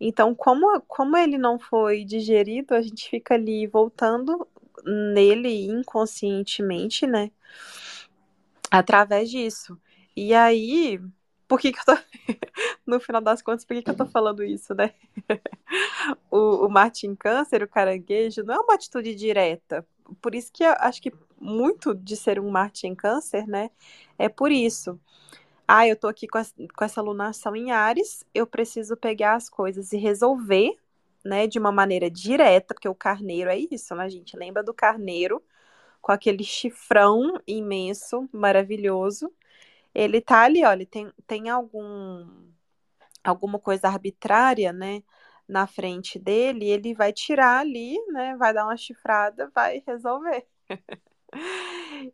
Então, 0.00 0.34
como, 0.34 0.80
como 0.82 1.16
ele 1.16 1.36
não 1.36 1.58
foi 1.58 2.04
digerido, 2.04 2.74
a 2.74 2.80
gente 2.80 3.08
fica 3.10 3.34
ali 3.34 3.66
voltando 3.66 4.46
nele 4.84 5.66
inconscientemente, 5.66 7.06
né? 7.06 7.30
Através 8.70 9.30
disso. 9.30 9.78
E 10.16 10.34
aí, 10.34 11.00
por 11.48 11.60
que, 11.60 11.72
que 11.72 11.78
eu 11.78 11.84
tô. 11.84 12.02
no 12.86 13.00
final 13.00 13.20
das 13.20 13.42
contas, 13.42 13.64
por 13.64 13.74
que, 13.74 13.82
que 13.82 13.90
eu 13.90 13.96
tô 13.96 14.06
falando 14.06 14.42
isso, 14.42 14.74
né? 14.74 14.92
o, 16.30 16.66
o 16.66 16.68
Martin 16.68 17.14
Câncer, 17.14 17.62
o 17.62 17.68
caranguejo, 17.68 18.42
não 18.42 18.54
é 18.54 18.58
uma 18.58 18.74
atitude 18.74 19.14
direta. 19.14 19.86
Por 20.20 20.34
isso 20.34 20.52
que 20.52 20.64
eu 20.64 20.74
acho 20.78 21.00
que 21.00 21.12
muito 21.40 21.94
de 21.94 22.16
ser 22.16 22.38
um 22.40 22.50
Martin 22.50 22.94
Câncer, 22.94 23.46
né? 23.46 23.70
É 24.18 24.28
por 24.28 24.50
isso 24.52 25.00
ah, 25.66 25.86
eu 25.88 25.96
tô 25.96 26.08
aqui 26.08 26.26
com, 26.26 26.38
com 26.76 26.84
essa 26.84 27.00
lunação 27.00 27.56
em 27.56 27.70
Ares, 27.70 28.24
eu 28.34 28.46
preciso 28.46 28.96
pegar 28.96 29.36
as 29.36 29.48
coisas 29.48 29.92
e 29.92 29.96
resolver, 29.96 30.76
né, 31.24 31.46
de 31.46 31.58
uma 31.58 31.72
maneira 31.72 32.10
direta, 32.10 32.74
porque 32.74 32.88
o 32.88 32.94
carneiro 32.94 33.50
é 33.50 33.58
isso, 33.58 33.94
né, 33.94 34.08
gente? 34.10 34.36
Lembra 34.36 34.62
do 34.62 34.74
carneiro 34.74 35.42
com 36.00 36.12
aquele 36.12 36.44
chifrão 36.44 37.40
imenso, 37.46 38.28
maravilhoso. 38.32 39.32
Ele 39.94 40.20
tá 40.20 40.42
ali, 40.44 40.64
olha, 40.64 40.86
tem, 40.86 41.12
tem 41.26 41.50
algum 41.50 42.26
alguma 43.24 43.58
coisa 43.58 43.88
arbitrária, 43.88 44.72
né, 44.72 45.02
na 45.48 45.66
frente 45.66 46.18
dele, 46.18 46.66
ele 46.66 46.94
vai 46.94 47.12
tirar 47.12 47.60
ali, 47.60 47.98
né, 48.08 48.36
vai 48.36 48.52
dar 48.54 48.64
uma 48.66 48.76
chifrada, 48.76 49.50
vai 49.54 49.82
resolver. 49.86 50.46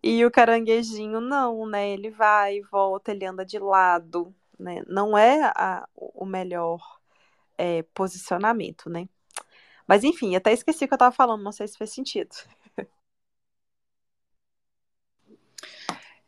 E 0.02 0.24
o 0.24 0.30
caranguejinho 0.30 1.20
não, 1.20 1.66
né? 1.66 1.90
Ele 1.90 2.10
vai 2.10 2.58
e 2.58 2.62
volta, 2.62 3.10
ele 3.12 3.24
anda 3.24 3.44
de 3.44 3.58
lado, 3.58 4.34
né? 4.58 4.82
Não 4.86 5.16
é 5.16 5.42
a, 5.56 5.88
o 5.96 6.24
melhor 6.26 6.98
é, 7.58 7.82
posicionamento, 7.94 8.88
né? 8.90 9.08
Mas 9.86 10.04
enfim, 10.04 10.36
até 10.36 10.52
esqueci 10.52 10.84
o 10.84 10.88
que 10.88 10.94
eu 10.94 10.98
tava 10.98 11.14
falando, 11.14 11.42
não 11.42 11.52
sei 11.52 11.68
se 11.68 11.78
fez 11.78 11.90
sentido. 11.92 12.34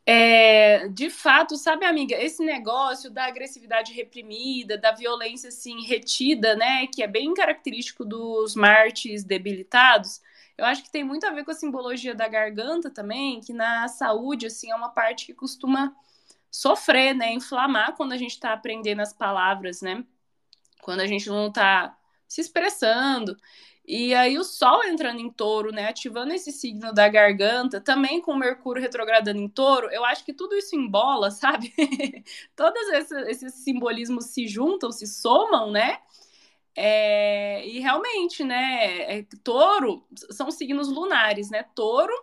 É, 0.07 0.89
de 0.89 1.09
fato, 1.09 1.57
sabe, 1.57 1.85
amiga, 1.85 2.17
esse 2.17 2.45
negócio 2.45 3.11
da 3.11 3.27
agressividade 3.27 3.93
reprimida, 3.93 4.77
da 4.77 4.93
violência 4.93 5.49
assim 5.49 5.87
retida, 5.87 6.57
né, 6.57 6.87
que 6.89 7.03
é 7.03 7.07
bem 7.07 7.33
característico 7.33 8.05
dos 8.05 8.57
martes 8.57 9.23
debilitados, 9.23 10.21
eu 10.61 10.65
acho 10.67 10.83
que 10.83 10.91
tem 10.91 11.03
muito 11.05 11.25
a 11.27 11.31
ver 11.31 11.45
com 11.45 11.53
a 11.53 11.55
simbologia 11.55 12.15
da 12.15 12.29
garganta 12.29 12.91
também, 12.91 13.41
que 13.41 13.53
na 13.53 13.89
saúde, 13.89 14.47
assim, 14.47 14.71
é 14.71 14.75
uma 14.75 14.91
parte 14.91 15.25
que 15.27 15.33
costuma 15.33 15.95
sofrer, 16.51 17.15
né? 17.15 17.33
Inflamar 17.33 17.97
quando 17.97 18.13
a 18.13 18.17
gente 18.19 18.33
está 18.33 18.53
aprendendo 18.53 19.01
as 19.01 19.13
palavras, 19.13 19.81
né? 19.81 20.05
Quando 20.83 21.01
a 21.01 21.07
gente 21.07 21.29
não 21.29 21.49
está 21.49 21.97
se 22.29 22.41
expressando. 22.41 23.37
E 23.85 24.15
aí 24.15 24.39
o 24.39 24.45
Sol 24.45 24.85
entrando 24.85 25.19
em 25.21 25.31
touro, 25.31 25.73
né? 25.73 25.89
Ativando 25.89 26.33
esse 26.33 26.53
signo 26.53 26.93
da 26.93 27.09
garganta, 27.09 27.81
também 27.81 28.21
com 28.21 28.33
o 28.33 28.39
Mercúrio 28.39 28.81
retrogradando 28.81 29.41
em 29.41 29.49
touro, 29.49 29.91
eu 29.91 30.05
acho 30.05 30.25
que 30.25 30.33
tudo 30.33 30.55
isso 30.55 30.77
embola, 30.77 31.31
sabe? 31.33 31.75
Todos 32.55 32.89
esses, 32.91 33.29
esses 33.29 33.55
simbolismos 33.65 34.27
se 34.27 34.47
juntam, 34.47 34.93
se 34.93 35.07
somam, 35.07 35.71
né? 35.73 35.99
É, 36.77 37.67
e 37.67 37.81
realmente, 37.81 38.45
né, 38.45 39.19
é, 39.19 39.27
touro 39.43 40.07
são 40.31 40.51
signos 40.51 40.89
lunares, 40.89 41.51
né? 41.51 41.65
Touro 41.75 42.15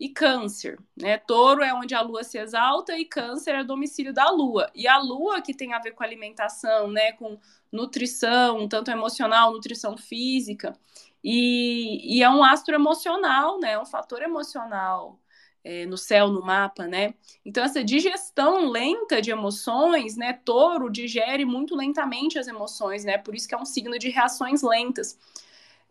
e 0.00 0.08
câncer, 0.08 0.78
né? 0.96 1.18
Touro 1.18 1.62
é 1.62 1.74
onde 1.74 1.94
a 1.94 2.00
lua 2.00 2.22
se 2.22 2.38
exalta 2.38 2.96
e 2.96 3.04
câncer 3.04 3.54
é 3.54 3.64
domicílio 3.64 4.12
da 4.12 4.30
lua. 4.30 4.70
E 4.74 4.86
a 4.86 4.98
lua 4.98 5.42
que 5.42 5.52
tem 5.54 5.72
a 5.74 5.78
ver 5.80 5.92
com 5.92 6.04
alimentação, 6.04 6.88
né, 6.88 7.12
com 7.12 7.38
nutrição, 7.72 8.68
tanto 8.68 8.90
emocional, 8.90 9.52
nutrição 9.52 9.96
física. 9.96 10.78
E, 11.22 12.16
e 12.18 12.22
é 12.22 12.30
um 12.30 12.44
astro 12.44 12.74
emocional, 12.74 13.58
né? 13.58 13.72
É 13.72 13.78
um 13.80 13.86
fator 13.86 14.22
emocional 14.22 15.18
é, 15.64 15.84
no 15.86 15.98
céu, 15.98 16.28
no 16.28 16.42
mapa, 16.42 16.86
né? 16.86 17.14
Então, 17.44 17.64
essa 17.64 17.82
digestão 17.82 18.70
lenta 18.70 19.20
de 19.20 19.30
emoções, 19.30 20.16
né? 20.16 20.32
Touro 20.44 20.88
digere 20.90 21.44
muito 21.44 21.74
lentamente 21.74 22.38
as 22.38 22.46
emoções, 22.46 23.04
né? 23.04 23.18
Por 23.18 23.34
isso 23.34 23.48
que 23.48 23.54
é 23.54 23.58
um 23.58 23.64
signo 23.64 23.98
de 23.98 24.08
reações 24.10 24.62
lentas. 24.62 25.18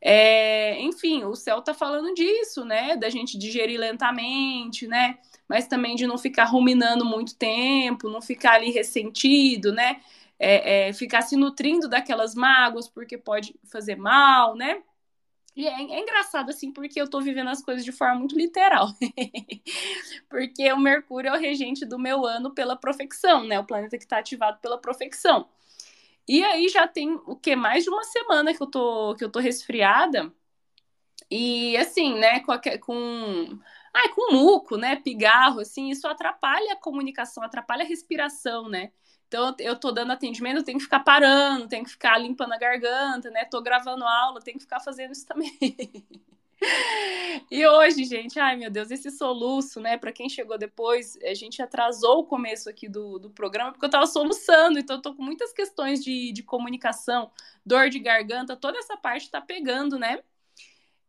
É, 0.01 0.79
enfim, 0.81 1.23
o 1.23 1.35
céu 1.35 1.61
tá 1.61 1.73
falando 1.73 2.13
disso, 2.13 2.63
né? 2.65 2.95
Da 2.95 3.09
gente 3.09 3.37
digerir 3.37 3.79
lentamente, 3.79 4.87
né? 4.87 5.17
Mas 5.47 5.67
também 5.67 5.95
de 5.95 6.05
não 6.05 6.17
ficar 6.17 6.45
ruminando 6.45 7.05
muito 7.05 7.35
tempo, 7.35 8.09
não 8.09 8.21
ficar 8.21 8.53
ali 8.53 8.71
ressentido, 8.71 9.71
né? 9.73 10.01
É, 10.39 10.89
é, 10.89 10.93
ficar 10.93 11.21
se 11.23 11.35
nutrindo 11.35 11.89
daquelas 11.89 12.35
mágoas 12.35 12.87
porque 12.87 13.17
pode 13.17 13.55
fazer 13.65 13.95
mal, 13.95 14.55
né? 14.55 14.83
E 15.55 15.67
é, 15.67 15.71
é, 15.71 15.99
engraçado, 15.99 16.51
assim, 16.51 16.71
porque 16.71 17.01
eu 17.01 17.09
tô 17.09 17.19
vivendo 17.19 17.49
as 17.49 17.63
coisas 17.63 17.83
de 17.83 17.91
forma 17.91 18.15
muito 18.19 18.37
literal. 18.37 18.89
porque 20.29 20.71
o 20.71 20.77
Mercúrio 20.77 21.29
é 21.29 21.33
o 21.33 21.39
regente 21.41 21.83
do 21.83 21.97
meu 21.97 22.25
ano 22.25 22.53
pela 22.53 22.75
profecção, 22.75 23.43
né? 23.43 23.59
O 23.59 23.65
planeta 23.65 23.97
que 23.97 24.05
tá 24.05 24.19
ativado 24.19 24.59
pela 24.59 24.77
profecção. 24.77 25.49
E 26.27 26.43
aí 26.43 26.67
já 26.69 26.87
tem 26.87 27.13
o 27.25 27.35
que? 27.35 27.55
Mais 27.55 27.83
de 27.83 27.89
uma 27.89 28.03
semana 28.03 28.53
que 28.53 28.61
eu 28.61 28.67
tô, 28.67 29.15
que 29.15 29.23
eu 29.23 29.31
tô 29.31 29.39
resfriada. 29.39 30.31
E 31.29 31.75
assim, 31.77 32.15
né, 32.19 32.39
com, 32.41 32.53
com, 32.81 33.59
ai, 33.93 34.09
com 34.09 34.33
muco, 34.33 34.77
né, 34.77 34.95
pigarro, 34.97 35.59
assim, 35.59 35.89
isso 35.89 36.07
atrapalha 36.07 36.73
a 36.73 36.77
comunicação, 36.77 37.43
atrapalha 37.43 37.83
a 37.83 37.87
respiração, 37.87 38.69
né? 38.69 38.91
Então, 39.27 39.53
eu 39.59 39.77
tô 39.77 39.91
dando 39.91 40.13
atendimento, 40.13 40.57
eu 40.57 40.63
tenho 40.63 40.77
que 40.77 40.85
ficar 40.85 41.01
parando, 41.01 41.67
tenho 41.67 41.83
que 41.83 41.91
ficar 41.91 42.17
limpando 42.17 42.53
a 42.53 42.57
garganta, 42.57 43.29
né? 43.29 43.43
Tô 43.45 43.61
gravando 43.61 44.05
aula, 44.05 44.41
tenho 44.41 44.57
que 44.57 44.63
ficar 44.63 44.79
fazendo 44.79 45.11
isso 45.11 45.25
também. 45.25 45.51
e 47.51 47.65
hoje, 47.65 48.03
gente, 48.03 48.39
ai 48.39 48.55
meu 48.55 48.69
Deus, 48.69 48.89
esse 48.89 49.11
soluço, 49.11 49.79
né? 49.79 49.97
Para 49.97 50.11
quem 50.11 50.27
chegou 50.27 50.57
depois, 50.57 51.17
a 51.23 51.33
gente 51.33 51.61
atrasou 51.61 52.19
o 52.19 52.25
começo 52.25 52.69
aqui 52.69 52.89
do, 52.89 53.19
do 53.19 53.29
programa 53.29 53.71
porque 53.71 53.85
eu 53.85 53.89
tava 53.89 54.07
soluçando, 54.07 54.79
então 54.79 54.97
eu 54.97 55.01
tô 55.01 55.13
com 55.13 55.23
muitas 55.23 55.53
questões 55.53 56.03
de, 56.03 56.31
de 56.31 56.43
comunicação, 56.43 57.31
dor 57.65 57.89
de 57.89 57.99
garganta, 57.99 58.55
toda 58.55 58.79
essa 58.79 58.97
parte 58.97 59.29
tá 59.29 59.39
pegando, 59.39 59.99
né? 59.99 60.19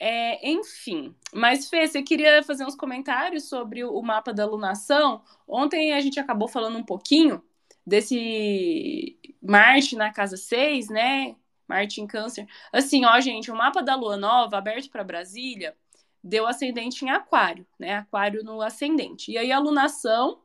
É, 0.00 0.48
enfim, 0.48 1.14
mas 1.32 1.68
Fê, 1.68 1.86
você 1.86 2.02
queria 2.02 2.42
fazer 2.42 2.64
uns 2.64 2.76
comentários 2.76 3.48
sobre 3.48 3.82
o 3.84 4.00
mapa 4.00 4.32
da 4.32 4.44
alunação? 4.44 5.22
Ontem 5.46 5.92
a 5.92 6.00
gente 6.00 6.20
acabou 6.20 6.46
falando 6.46 6.78
um 6.78 6.84
pouquinho 6.84 7.42
desse 7.84 9.18
Marte 9.42 9.96
na 9.96 10.12
casa 10.12 10.36
6, 10.36 10.88
né? 10.88 11.34
Marte 11.68 12.00
em 12.00 12.06
Câncer. 12.06 12.46
Assim, 12.72 13.04
ó, 13.04 13.20
gente, 13.20 13.50
o 13.50 13.56
mapa 13.56 13.82
da 13.82 13.94
Lua 13.94 14.16
Nova, 14.16 14.56
aberto 14.58 14.90
para 14.90 15.04
Brasília, 15.04 15.76
deu 16.22 16.46
ascendente 16.46 17.04
em 17.04 17.10
Aquário, 17.10 17.66
né? 17.78 17.94
Aquário 17.94 18.42
no 18.42 18.60
ascendente. 18.62 19.30
E 19.30 19.38
aí 19.38 19.52
a 19.52 19.56
alunação 19.56 20.40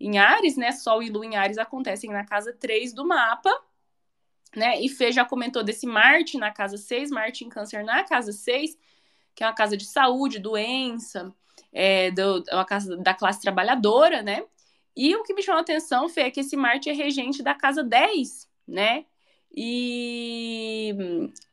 em 0.00 0.18
Ares, 0.18 0.56
né? 0.56 0.72
Sol 0.72 1.02
e 1.02 1.10
Lua 1.10 1.26
em 1.26 1.36
Ares 1.36 1.58
acontecem 1.58 2.10
na 2.10 2.24
casa 2.24 2.52
3 2.52 2.92
do 2.92 3.06
mapa, 3.06 3.50
né? 4.56 4.80
E 4.80 4.88
Fê 4.88 5.12
já 5.12 5.24
comentou 5.24 5.62
desse 5.64 5.86
Marte 5.86 6.38
na 6.38 6.50
casa 6.50 6.76
6, 6.76 7.10
Marte 7.10 7.44
em 7.44 7.48
Câncer 7.48 7.84
na 7.84 8.04
casa 8.04 8.32
6 8.32 8.78
que 9.38 9.44
é 9.44 9.46
uma 9.46 9.54
casa 9.54 9.76
de 9.76 9.84
saúde, 9.84 10.40
doença, 10.40 11.32
é, 11.72 12.10
do, 12.10 12.42
é 12.48 12.54
uma 12.56 12.64
casa 12.64 12.96
da 12.96 13.14
classe 13.14 13.40
trabalhadora, 13.40 14.20
né? 14.20 14.44
E 14.96 15.14
o 15.14 15.22
que 15.22 15.32
me 15.32 15.44
chamou 15.44 15.60
a 15.60 15.62
atenção, 15.62 16.08
Fê, 16.08 16.22
é 16.22 16.30
que 16.32 16.40
esse 16.40 16.56
Marte 16.56 16.90
é 16.90 16.92
regente 16.92 17.40
da 17.40 17.54
casa 17.54 17.84
10, 17.84 18.48
né? 18.66 19.06
E, 19.54 20.57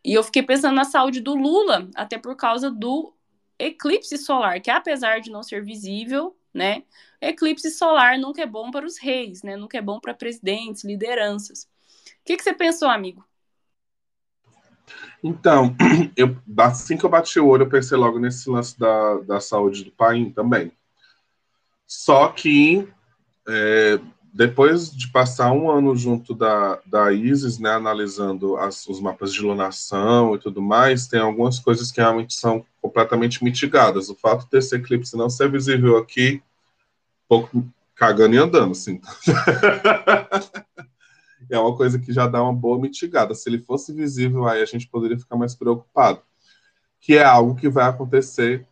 e 0.03 0.13
eu 0.13 0.23
fiquei 0.23 0.43
pensando 0.43 0.75
na 0.75 0.83
saúde 0.83 1.19
do 1.21 1.35
Lula, 1.35 1.89
até 1.95 2.17
por 2.17 2.35
causa 2.35 2.69
do 2.69 3.13
eclipse 3.57 4.17
solar, 4.17 4.59
que 4.61 4.69
apesar 4.69 5.19
de 5.19 5.31
não 5.31 5.43
ser 5.43 5.63
visível, 5.63 6.35
né? 6.53 6.83
Eclipse 7.21 7.71
solar 7.71 8.17
nunca 8.17 8.41
é 8.41 8.45
bom 8.45 8.71
para 8.71 8.85
os 8.85 8.97
reis, 8.97 9.43
né? 9.43 9.55
Nunca 9.55 9.77
é 9.77 9.81
bom 9.81 9.99
para 9.99 10.13
presidentes, 10.13 10.83
lideranças. 10.83 11.63
O 11.63 12.25
que, 12.25 12.37
que 12.37 12.43
você 12.43 12.53
pensou, 12.53 12.89
amigo? 12.89 13.25
Então, 15.23 15.75
eu, 16.15 16.37
assim 16.57 16.97
que 16.97 17.05
eu 17.05 17.09
bati 17.09 17.39
o 17.39 17.47
olho, 17.47 17.63
eu 17.63 17.69
pensei 17.69 17.97
logo 17.97 18.19
nesse 18.19 18.49
lance 18.49 18.77
da, 18.77 19.17
da 19.19 19.39
saúde 19.39 19.83
do 19.83 19.91
pai 19.91 20.31
também. 20.35 20.71
Só 21.87 22.29
que 22.29 22.87
é, 23.47 23.99
depois 24.35 24.91
de 24.91 25.07
passar 25.07 25.53
um 25.53 25.71
ano 25.71 25.95
junto 25.95 26.35
da, 26.35 26.77
da 26.85 27.13
ISIS, 27.13 27.57
né, 27.57 27.69
analisando 27.69 28.57
as, 28.57 28.85
os 28.85 28.99
mapas 28.99 29.31
de 29.31 29.39
lunação 29.39 30.35
e 30.35 30.37
tudo 30.37 30.61
mais, 30.61 31.07
tem 31.07 31.21
algumas 31.21 31.57
coisas 31.57 31.89
que 31.89 32.01
realmente 32.01 32.33
são 32.33 32.65
completamente 32.81 33.41
mitigadas. 33.41 34.09
O 34.09 34.15
fato 34.15 34.45
desse 34.51 34.75
eclipse 34.75 35.15
não 35.15 35.29
ser 35.29 35.49
visível 35.49 35.95
aqui, 35.95 36.43
pouco 37.29 37.65
cagando 37.95 38.35
e 38.35 38.37
andando, 38.37 38.73
assim. 38.73 38.99
é 41.49 41.57
uma 41.57 41.73
coisa 41.73 41.97
que 41.97 42.11
já 42.11 42.27
dá 42.27 42.43
uma 42.43 42.53
boa 42.53 42.77
mitigada. 42.77 43.33
Se 43.33 43.47
ele 43.47 43.59
fosse 43.59 43.93
visível, 43.93 44.49
aí 44.49 44.61
a 44.61 44.65
gente 44.65 44.85
poderia 44.85 45.17
ficar 45.17 45.37
mais 45.37 45.55
preocupado. 45.55 46.21
Que 46.99 47.15
é 47.15 47.23
algo 47.23 47.55
que 47.55 47.69
vai 47.69 47.85
acontecer 47.85 48.67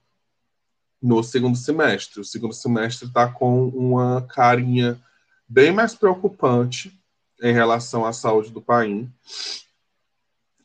no 1.01 1.23
segundo 1.23 1.57
semestre. 1.57 2.19
O 2.19 2.25
segundo 2.25 2.53
semestre 2.53 3.07
está 3.07 3.29
com 3.29 3.69
uma 3.69 4.23
carinha 4.23 5.01
bem 5.47 5.71
mais 5.71 5.95
preocupante 5.95 6.93
em 7.41 7.53
relação 7.53 8.05
à 8.05 8.13
saúde 8.13 8.51
do 8.51 8.61
país. 8.61 9.07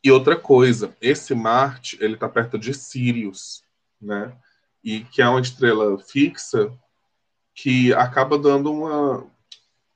E 0.03 0.11
outra 0.11 0.37
coisa, 0.37 0.97
esse 1.01 1.35
Marte, 1.35 1.99
ele 2.01 2.15
está 2.15 2.29
perto 2.29 2.59
de 2.59 2.73
Sirius, 2.73 3.63
né? 4.01 4.33
E 4.83 5.01
que 5.01 5.21
é 5.21 5.29
uma 5.29 5.41
estrela 5.41 5.99
fixa 5.99 6.73
que 7.55 7.93
acaba 7.93 8.39
dando 8.39 8.73
uma, 8.73 9.27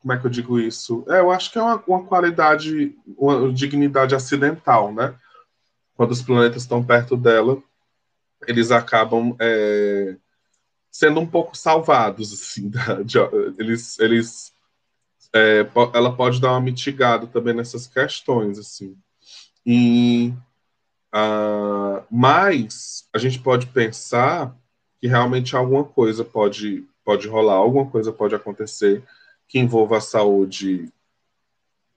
como 0.02 0.12
é 0.12 0.18
que 0.18 0.26
eu 0.26 0.30
digo 0.30 0.58
isso? 0.58 1.04
É, 1.08 1.20
eu 1.20 1.30
acho 1.30 1.52
que 1.52 1.58
é 1.58 1.62
uma, 1.62 1.82
uma 1.86 2.04
qualidade, 2.04 2.96
uma 3.16 3.52
dignidade 3.52 4.16
acidental, 4.16 4.92
né? 4.92 5.14
Quando 5.94 6.10
os 6.10 6.20
planetas 6.20 6.62
estão 6.62 6.84
perto 6.84 7.16
dela, 7.16 7.62
eles 8.48 8.72
acabam 8.72 9.36
é, 9.38 10.16
sendo 10.90 11.20
um 11.20 11.26
pouco 11.26 11.56
salvados, 11.56 12.32
assim, 12.32 12.68
da, 12.70 13.02
de, 13.02 13.16
eles, 13.56 13.98
eles 14.00 14.51
é, 15.34 15.66
ela 15.94 16.14
pode 16.14 16.40
dar 16.40 16.50
uma 16.52 16.60
mitigada 16.60 17.26
também 17.26 17.54
nessas 17.54 17.86
questões, 17.86 18.58
assim. 18.58 18.96
E, 19.64 20.32
uh, 21.14 22.04
mas 22.10 23.08
a 23.12 23.18
gente 23.18 23.38
pode 23.38 23.66
pensar 23.66 24.54
que 25.00 25.06
realmente 25.06 25.56
alguma 25.56 25.84
coisa 25.84 26.24
pode, 26.24 26.84
pode 27.04 27.26
rolar, 27.28 27.54
alguma 27.54 27.90
coisa 27.90 28.12
pode 28.12 28.34
acontecer 28.34 29.02
que 29.48 29.58
envolva 29.58 29.98
a 29.98 30.00
saúde 30.00 30.92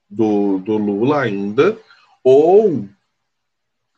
do, 0.09 0.59
do 0.59 0.77
Lula 0.77 1.21
ainda, 1.21 1.77
ou 2.23 2.88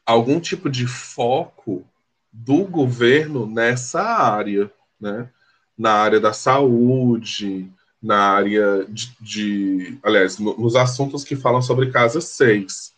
algum 0.06 0.40
tipo 0.40 0.70
de 0.70 0.88
foco 0.88 1.86
do 2.32 2.64
governo 2.66 3.46
nessa 3.46 4.02
área, 4.02 4.72
né? 5.00 5.30
Na 5.78 5.94
área 5.94 6.20
da 6.20 6.34
saúde, 6.34 7.72
na 8.08 8.32
área 8.32 8.86
de, 8.88 9.14
de 9.20 10.00
aliás, 10.02 10.40
no, 10.40 10.58
nos 10.58 10.76
assuntos 10.78 11.26
que 11.26 11.36
falam 11.36 11.62
sobre 11.62 11.92
Casa 11.92 12.22
6, 12.22 12.94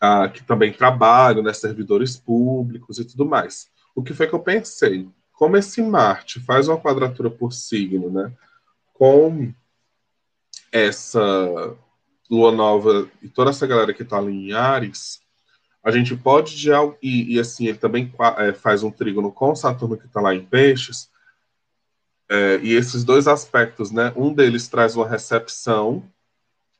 ah, 0.00 0.28
que 0.28 0.44
também 0.44 0.72
trabalham, 0.72 1.42
né, 1.42 1.52
servidores 1.52 2.16
públicos 2.16 3.00
e 3.00 3.04
tudo 3.04 3.26
mais. 3.26 3.68
O 3.96 4.02
que 4.02 4.14
foi 4.14 4.28
que 4.28 4.34
eu 4.34 4.40
pensei? 4.40 5.08
Como 5.32 5.56
esse 5.56 5.82
Marte 5.82 6.38
faz 6.38 6.68
uma 6.68 6.80
quadratura 6.80 7.28
por 7.28 7.52
signo, 7.52 8.10
né, 8.10 8.32
com 8.94 9.52
essa 10.70 11.76
lua 12.30 12.52
nova 12.52 13.10
e 13.20 13.28
toda 13.28 13.50
essa 13.50 13.66
galera 13.66 13.92
que 13.92 14.02
está 14.02 14.18
ali 14.18 14.32
em 14.32 14.52
Ares, 14.52 15.20
a 15.82 15.90
gente 15.90 16.14
pode 16.16 16.56
já, 16.56 16.78
e, 17.02 17.34
e 17.34 17.40
assim, 17.40 17.66
ele 17.66 17.78
também 17.78 18.12
é, 18.36 18.52
faz 18.52 18.84
um 18.84 18.90
trígono 18.90 19.32
com 19.32 19.56
Saturno 19.56 19.96
que 19.96 20.06
está 20.06 20.20
lá 20.20 20.32
em 20.32 20.44
Peixes, 20.44 21.08
é, 22.28 22.58
e 22.62 22.74
esses 22.74 23.04
dois 23.04 23.26
aspectos, 23.26 23.90
né? 23.90 24.12
Um 24.14 24.32
deles 24.32 24.68
traz 24.68 24.94
uma 24.94 25.08
recepção 25.08 26.02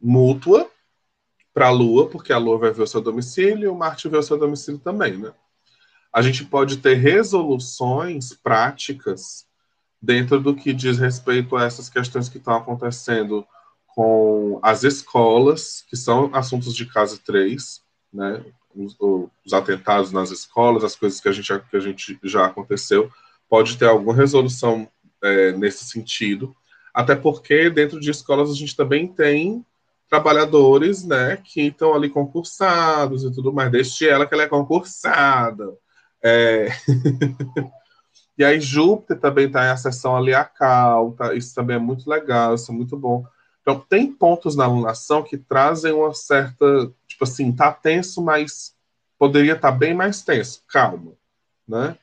mútua 0.00 0.70
para 1.54 1.68
a 1.68 1.70
Lua, 1.70 2.08
porque 2.08 2.32
a 2.32 2.38
Lua 2.38 2.58
vai 2.58 2.70
ver 2.70 2.82
o 2.82 2.86
seu 2.86 3.00
domicílio 3.00 3.64
e 3.64 3.68
o 3.68 3.74
Marte 3.74 4.08
vê 4.08 4.16
o 4.16 4.22
seu 4.22 4.38
domicílio 4.38 4.78
também, 4.78 5.16
né? 5.16 5.32
A 6.12 6.22
gente 6.22 6.44
pode 6.44 6.78
ter 6.78 6.94
resoluções 6.94 8.32
práticas 8.32 9.46
dentro 10.00 10.40
do 10.40 10.54
que 10.54 10.72
diz 10.72 10.98
respeito 10.98 11.56
a 11.56 11.64
essas 11.64 11.88
questões 11.88 12.28
que 12.28 12.38
estão 12.38 12.54
acontecendo 12.54 13.46
com 13.88 14.60
as 14.62 14.84
escolas, 14.84 15.84
que 15.88 15.96
são 15.96 16.30
assuntos 16.32 16.74
de 16.74 16.86
casa 16.86 17.18
3, 17.24 17.82
né? 18.12 18.44
Os, 18.74 18.96
os, 19.00 19.52
atentados 19.52 20.12
nas 20.12 20.30
escolas, 20.30 20.84
as 20.84 20.94
coisas 20.94 21.20
que 21.20 21.28
a 21.28 21.32
gente, 21.32 21.52
que 21.68 21.76
a 21.76 21.80
gente 21.80 22.18
já 22.22 22.46
aconteceu, 22.46 23.10
pode 23.48 23.76
ter 23.76 23.86
alguma 23.86 24.14
resolução 24.14 24.88
é, 25.22 25.52
nesse 25.52 25.84
sentido, 25.84 26.54
até 26.92 27.14
porque 27.14 27.70
dentro 27.70 28.00
de 28.00 28.10
escolas 28.10 28.50
a 28.50 28.54
gente 28.54 28.76
também 28.76 29.06
tem 29.06 29.64
trabalhadores, 30.08 31.04
né, 31.04 31.36
que 31.44 31.62
estão 31.62 31.94
ali 31.94 32.08
concursados 32.08 33.24
e 33.24 33.32
tudo 33.32 33.52
mais, 33.52 33.70
desde 33.70 34.08
ela 34.08 34.26
que 34.26 34.34
ela 34.34 34.44
é 34.44 34.48
concursada. 34.48 35.76
É... 36.22 36.68
e 38.38 38.44
aí 38.44 38.58
Júpiter 38.58 39.20
também 39.20 39.46
está 39.46 39.66
em 39.66 39.70
acessão 39.70 40.16
ali 40.16 40.34
a 40.34 40.44
Cal, 40.44 41.12
tá? 41.12 41.34
isso 41.34 41.54
também 41.54 41.76
é 41.76 41.80
muito 41.80 42.08
legal, 42.08 42.54
isso 42.54 42.72
é 42.72 42.74
muito 42.74 42.96
bom. 42.96 43.24
Então, 43.60 43.84
tem 43.86 44.10
pontos 44.10 44.56
na 44.56 44.64
alunação 44.64 45.22
que 45.22 45.36
trazem 45.36 45.92
uma 45.92 46.14
certa, 46.14 46.90
tipo 47.06 47.24
assim, 47.24 47.52
tá 47.52 47.70
tenso, 47.70 48.22
mas 48.22 48.74
poderia 49.18 49.52
estar 49.52 49.72
tá 49.72 49.76
bem 49.76 49.92
mais 49.92 50.22
tenso, 50.22 50.62
calma, 50.66 51.12
né? 51.68 51.94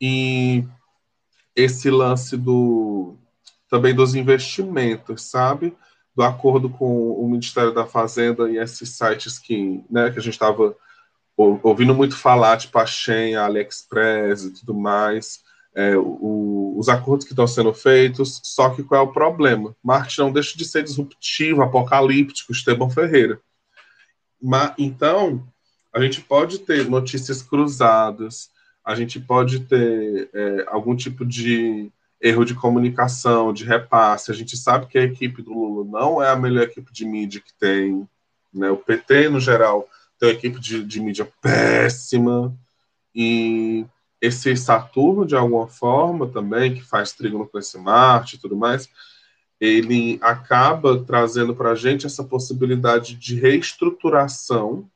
E 0.00 0.64
esse 1.54 1.90
lance 1.90 2.36
do 2.36 3.16
também 3.68 3.94
dos 3.94 4.14
investimentos, 4.14 5.22
sabe? 5.22 5.76
Do 6.14 6.22
acordo 6.24 6.68
com 6.68 7.12
o 7.12 7.28
Ministério 7.28 7.72
da 7.72 7.86
Fazenda 7.86 8.50
e 8.50 8.58
esses 8.58 8.90
sites 8.90 9.38
que, 9.38 9.82
né, 9.88 10.10
que 10.10 10.18
a 10.18 10.22
gente 10.22 10.34
estava 10.34 10.74
ouvindo 11.36 11.94
muito 11.94 12.16
falar, 12.16 12.58
tipo 12.58 12.78
a 12.78 12.82
a 12.82 13.44
AliExpress 13.44 14.44
e 14.44 14.50
tudo 14.50 14.74
mais, 14.74 15.42
é, 15.74 15.96
o, 15.96 16.74
os 16.76 16.88
acordos 16.88 17.24
que 17.24 17.32
estão 17.32 17.46
sendo 17.46 17.72
feitos, 17.72 18.40
só 18.42 18.70
que 18.70 18.82
qual 18.82 19.00
é 19.00 19.08
o 19.08 19.12
problema? 19.12 19.74
Marte 19.82 20.18
não 20.18 20.32
deixa 20.32 20.58
de 20.58 20.64
ser 20.64 20.82
disruptivo, 20.82 21.62
apocalíptico, 21.62 22.52
Estevão 22.52 22.90
Ferreira. 22.90 23.40
Mas, 24.42 24.74
então, 24.78 25.46
a 25.92 26.00
gente 26.00 26.20
pode 26.20 26.58
ter 26.60 26.88
notícias 26.88 27.42
cruzadas, 27.42 28.50
a 28.84 28.94
gente 28.94 29.20
pode 29.20 29.60
ter 29.60 30.30
é, 30.32 30.64
algum 30.68 30.96
tipo 30.96 31.24
de 31.24 31.90
erro 32.20 32.44
de 32.44 32.54
comunicação, 32.54 33.52
de 33.52 33.64
repasse. 33.64 34.30
A 34.30 34.34
gente 34.34 34.56
sabe 34.56 34.86
que 34.86 34.98
a 34.98 35.04
equipe 35.04 35.42
do 35.42 35.52
Lula 35.52 35.84
não 35.84 36.22
é 36.22 36.28
a 36.30 36.36
melhor 36.36 36.64
equipe 36.64 36.92
de 36.92 37.04
mídia 37.04 37.40
que 37.40 37.52
tem. 37.54 38.06
Né? 38.52 38.70
O 38.70 38.76
PT, 38.76 39.28
no 39.28 39.40
geral, 39.40 39.88
tem 40.18 40.28
uma 40.28 40.34
equipe 40.34 40.60
de, 40.60 40.84
de 40.84 41.00
mídia 41.00 41.30
péssima. 41.40 42.54
E 43.14 43.86
esse 44.20 44.54
Saturno, 44.56 45.24
de 45.24 45.34
alguma 45.34 45.66
forma, 45.66 46.28
também, 46.28 46.74
que 46.74 46.82
faz 46.82 47.12
trígono 47.12 47.48
com 47.48 47.58
esse 47.58 47.78
Marte 47.78 48.36
e 48.36 48.38
tudo 48.38 48.56
mais, 48.56 48.88
ele 49.58 50.18
acaba 50.22 51.02
trazendo 51.04 51.54
para 51.54 51.70
a 51.70 51.74
gente 51.74 52.06
essa 52.06 52.22
possibilidade 52.22 53.14
de 53.14 53.38
reestruturação, 53.38 54.88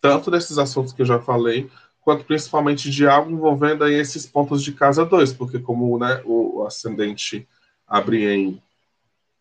tanto 0.00 0.30
desses 0.30 0.58
assuntos 0.58 0.92
que 0.92 1.02
eu 1.02 1.06
já 1.06 1.20
falei, 1.20 1.70
quanto 2.02 2.24
principalmente 2.24 2.90
de 2.90 3.06
algo 3.06 3.30
envolvendo 3.30 3.84
aí 3.84 3.94
esses 3.94 4.26
pontos 4.26 4.62
de 4.62 4.72
casa 4.72 5.04
2, 5.04 5.32
porque 5.32 5.58
como 5.58 5.98
né, 5.98 6.20
o, 6.24 6.64
ascendente 6.66 7.48
abre 7.86 8.24
em 8.24 8.62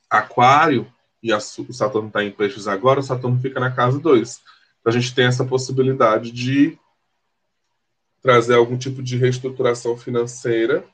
aquário 0.10 0.91
e 1.21 1.32
a, 1.32 1.38
o 1.38 1.74
Saturno 1.74 2.08
está 2.08 2.24
em 2.24 2.32
peixes 2.32 2.67
agora, 2.67 3.00
o 3.00 3.04
Saturno 3.04 3.39
fica 3.39 3.60
na 3.60 3.71
casa 3.71 4.00
2. 4.00 4.41
Então 4.80 4.91
a 4.91 5.00
gente 5.00 5.13
tem 5.13 5.26
essa 5.26 5.43
possibilidade 5.43 6.32
de 6.32 6.78
trazer 8.21 8.56
algum 8.56 8.78
tipo 8.78 9.02
de 9.02 9.17
reestruturação 9.17 9.97
financeira 9.97 10.86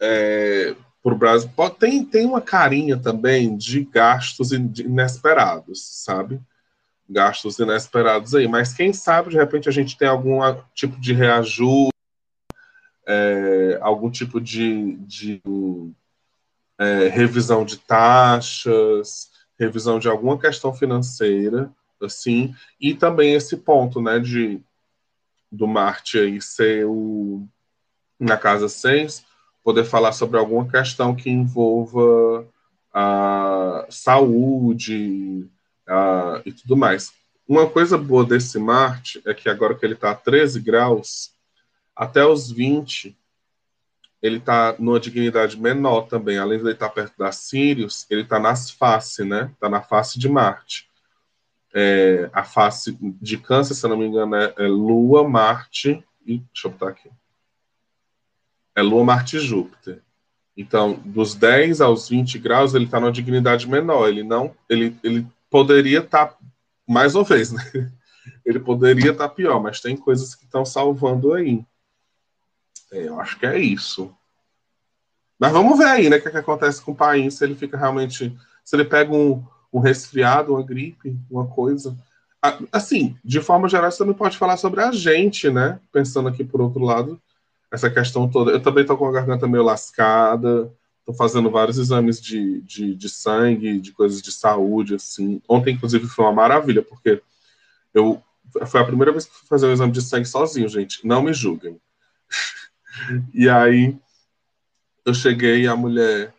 é, 0.00 0.76
para 1.02 1.14
o 1.14 1.18
Brasil. 1.18 1.50
Tem, 1.78 2.04
tem 2.04 2.26
uma 2.26 2.40
carinha 2.40 2.96
também 2.96 3.56
de 3.56 3.84
gastos 3.84 4.52
inesperados, 4.52 5.82
sabe? 6.04 6.40
Gastos 7.10 7.58
inesperados 7.58 8.34
aí. 8.34 8.46
Mas 8.46 8.72
quem 8.72 8.92
sabe, 8.92 9.30
de 9.30 9.36
repente, 9.36 9.68
a 9.68 9.72
gente 9.72 9.98
tem 9.98 10.06
algum 10.06 10.38
tipo 10.74 10.98
de 11.00 11.12
reajuste, 11.12 11.90
é, 13.06 13.78
algum 13.82 14.08
tipo 14.08 14.40
de, 14.40 14.96
de 14.98 15.42
é, 16.78 17.08
revisão 17.08 17.64
de 17.64 17.78
taxas, 17.78 19.30
revisão 19.58 19.98
de 19.98 20.08
alguma 20.08 20.38
questão 20.38 20.72
financeira, 20.72 21.70
assim, 22.00 22.54
e 22.80 22.94
também 22.94 23.34
esse 23.34 23.56
ponto, 23.58 24.00
né, 24.00 24.18
de 24.18 24.60
do 25.52 25.66
Marte 25.66 26.16
aí 26.16 26.40
ser 26.40 26.86
o 26.86 27.44
na 28.18 28.36
casa 28.36 28.68
6, 28.68 29.24
poder 29.64 29.84
falar 29.84 30.12
sobre 30.12 30.38
alguma 30.38 30.68
questão 30.68 31.14
que 31.14 31.28
envolva 31.28 32.46
a 32.92 33.86
saúde 33.88 35.48
a, 35.90 36.40
e 36.44 36.52
tudo 36.52 36.76
mais. 36.76 37.12
Uma 37.46 37.68
coisa 37.68 37.98
boa 37.98 38.24
desse 38.24 38.58
Marte 38.58 39.20
é 39.26 39.34
que 39.34 39.48
agora 39.48 39.74
que 39.74 39.84
ele 39.84 39.94
está 39.94 40.12
a 40.12 40.14
13 40.14 40.60
graus, 40.60 41.32
até 41.94 42.24
os 42.24 42.50
20, 42.50 43.16
ele 44.22 44.36
está 44.36 44.74
numa 44.78 45.00
dignidade 45.00 45.60
menor 45.60 46.02
também. 46.02 46.38
Além 46.38 46.58
de 46.58 46.64
ele 46.64 46.72
estar 46.72 46.88
tá 46.88 46.94
perto 46.94 47.18
da 47.18 47.32
Sirius, 47.32 48.06
ele 48.08 48.22
está 48.22 48.38
nas 48.38 48.70
faces, 48.70 49.26
né? 49.26 49.50
Está 49.52 49.68
na 49.68 49.82
face 49.82 50.18
de 50.18 50.28
Marte. 50.28 50.88
É, 51.74 52.30
a 52.32 52.44
face 52.44 52.96
de 53.00 53.36
Câncer, 53.36 53.74
se 53.74 53.86
não 53.88 53.96
me 53.96 54.06
engano, 54.06 54.36
é, 54.36 54.54
é 54.58 54.66
Lua, 54.66 55.28
Marte 55.28 56.04
e 56.24 56.38
deixa 56.38 56.68
eu 56.68 56.70
botar 56.70 56.90
aqui 56.90 57.10
é 58.80 58.82
Lua, 58.82 59.04
Marte 59.04 59.36
e 59.36 59.40
Júpiter. 59.40 60.02
Então, 60.56 60.94
dos 61.04 61.34
10 61.34 61.80
aos 61.80 62.08
20 62.08 62.38
graus, 62.38 62.74
ele 62.74 62.84
está 62.84 63.00
numa 63.00 63.12
dignidade 63.12 63.68
menor. 63.68 64.08
Ele 64.08 64.22
não, 64.22 64.54
ele, 64.68 64.96
ele 65.02 65.26
poderia 65.50 65.98
estar 65.98 66.26
tá, 66.26 66.38
mais 66.86 67.14
uma 67.14 67.24
vez, 67.24 67.52
né? 67.52 67.62
Ele 68.44 68.60
poderia 68.60 69.10
estar 69.10 69.28
tá 69.28 69.34
pior, 69.34 69.60
mas 69.60 69.80
tem 69.80 69.96
coisas 69.96 70.34
que 70.34 70.44
estão 70.44 70.64
salvando 70.64 71.34
aí. 71.34 71.64
É, 72.92 73.08
eu 73.08 73.20
acho 73.20 73.38
que 73.38 73.46
é 73.46 73.58
isso. 73.58 74.14
Mas 75.38 75.52
vamos 75.52 75.78
ver 75.78 75.86
aí, 75.86 76.08
né, 76.08 76.16
o 76.16 76.22
que, 76.22 76.28
é 76.28 76.30
que 76.30 76.36
acontece 76.36 76.82
com 76.82 76.92
o 76.92 76.96
país, 76.96 77.34
se 77.34 77.44
ele 77.44 77.54
fica 77.54 77.76
realmente. 77.76 78.36
Se 78.64 78.76
ele 78.76 78.84
pega 78.84 79.12
um, 79.12 79.44
um 79.72 79.80
resfriado, 79.80 80.52
uma 80.52 80.62
gripe, 80.62 81.18
uma 81.30 81.46
coisa. 81.46 81.96
Assim, 82.72 83.16
de 83.24 83.40
forma 83.40 83.68
geral, 83.68 83.90
você 83.90 83.98
também 83.98 84.14
pode 84.14 84.38
falar 84.38 84.56
sobre 84.56 84.82
a 84.82 84.92
gente, 84.92 85.50
né? 85.50 85.80
Pensando 85.92 86.28
aqui 86.28 86.44
por 86.44 86.60
outro 86.60 86.82
lado 86.82 87.20
essa 87.70 87.88
questão 87.88 88.28
toda. 88.28 88.50
Eu 88.50 88.60
também 88.60 88.82
estou 88.82 88.96
com 88.96 89.06
a 89.06 89.12
garganta 89.12 89.46
meio 89.46 89.62
lascada, 89.62 90.72
estou 91.00 91.14
fazendo 91.14 91.50
vários 91.50 91.78
exames 91.78 92.20
de, 92.20 92.60
de, 92.62 92.94
de, 92.94 93.08
sangue, 93.08 93.80
de 93.80 93.92
coisas 93.92 94.22
de 94.22 94.32
saúde, 94.32 94.94
assim. 94.94 95.42
Ontem, 95.48 95.74
inclusive, 95.74 96.06
foi 96.06 96.24
uma 96.24 96.32
maravilha, 96.32 96.82
porque 96.82 97.22
eu 97.92 98.22
foi 98.66 98.80
a 98.80 98.84
primeira 98.84 99.12
vez 99.12 99.26
que 99.26 99.34
fui 99.34 99.46
fazer 99.46 99.66
um 99.66 99.72
exame 99.72 99.92
de 99.92 100.02
sangue 100.02 100.26
sozinho, 100.26 100.68
gente. 100.68 101.06
Não 101.06 101.22
me 101.22 101.32
julguem. 101.32 101.80
e 103.32 103.48
aí 103.48 103.96
eu 105.04 105.14
cheguei 105.14 105.62
e 105.62 105.68
a 105.68 105.76
mulher. 105.76 106.34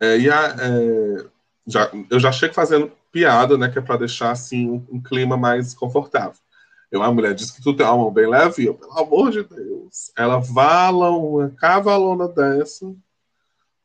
É, 0.00 0.18
e 0.18 0.30
a, 0.30 0.56
é, 0.58 1.26
já, 1.66 1.90
eu 2.10 2.20
já 2.20 2.32
chego 2.32 2.54
fazendo 2.54 2.92
piada, 3.10 3.58
né? 3.58 3.68
Que 3.68 3.78
é 3.78 3.82
para 3.82 3.98
deixar 3.98 4.30
assim 4.30 4.68
um, 4.68 4.86
um 4.90 5.02
clima 5.02 5.36
mais 5.36 5.74
confortável. 5.74 6.40
Eu, 6.90 7.02
a 7.02 7.12
mulher 7.12 7.34
disse 7.34 7.54
que 7.54 7.62
tu 7.62 7.74
tem 7.74 7.86
uma 7.86 7.96
mão 7.96 8.12
bem 8.12 8.28
leve. 8.28 8.66
Eu, 8.66 8.74
pelo 8.74 8.98
amor 8.98 9.30
de 9.30 9.42
Deus. 9.42 10.12
Ela 10.16 10.38
vala 10.38 11.10
uma 11.10 11.50
cavalona 11.50 12.28
dessa, 12.28 12.94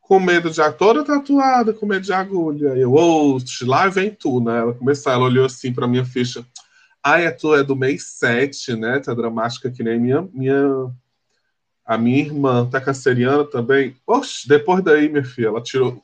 com 0.08 0.18
medo 0.18 0.50
de 0.50 0.72
toda 0.72 1.04
tatuada, 1.04 1.74
com 1.74 1.84
medo 1.84 2.00
de 2.00 2.14
agulha. 2.14 2.68
Eu, 2.68 2.94
oh, 2.94 3.38
lá 3.66 3.88
vem 3.88 4.10
tu, 4.10 4.40
né? 4.40 4.60
Ela 4.60 4.72
começou, 4.72 5.12
ela 5.12 5.24
olhou 5.24 5.44
assim 5.44 5.70
pra 5.70 5.86
minha 5.86 6.04
ficha. 6.04 6.46
Ah, 7.02 7.20
é 7.20 7.30
tu 7.30 7.54
é 7.54 7.62
do 7.62 7.76
mês 7.76 8.04
7, 8.04 8.74
né? 8.74 9.00
Tá 9.00 9.12
dramática 9.12 9.70
que 9.70 9.82
nem 9.82 10.00
minha, 10.00 10.26
minha 10.32 10.90
a 11.84 11.98
minha 11.98 12.20
irmã 12.20 12.66
tá 12.66 12.80
canceriana 12.80 13.44
também. 13.44 13.96
Oxe, 14.06 14.48
depois 14.48 14.82
daí, 14.82 15.10
minha 15.10 15.24
filha, 15.24 15.48
ela 15.48 15.62
tirou. 15.62 16.02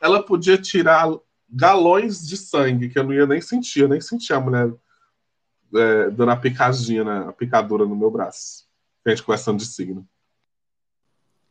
Ela 0.00 0.22
podia 0.22 0.56
tirar 0.56 1.10
galões 1.46 2.26
de 2.26 2.38
sangue, 2.38 2.88
que 2.88 2.98
eu 2.98 3.04
não 3.04 3.12
ia 3.12 3.26
nem 3.26 3.42
sentir, 3.42 3.80
eu 3.80 3.88
nem 3.88 4.00
sentia 4.00 4.36
a 4.36 4.40
mulher 4.40 4.72
é, 5.74 6.10
dando 6.10 6.30
a 6.30 6.36
picadinha, 6.36 7.04
né, 7.04 7.26
a 7.28 7.32
picadura 7.32 7.84
no 7.84 7.94
meu 7.94 8.10
braço. 8.10 8.64
A 9.04 9.10
gente 9.10 9.22
conversando 9.22 9.58
de 9.58 9.66
signo. 9.66 10.08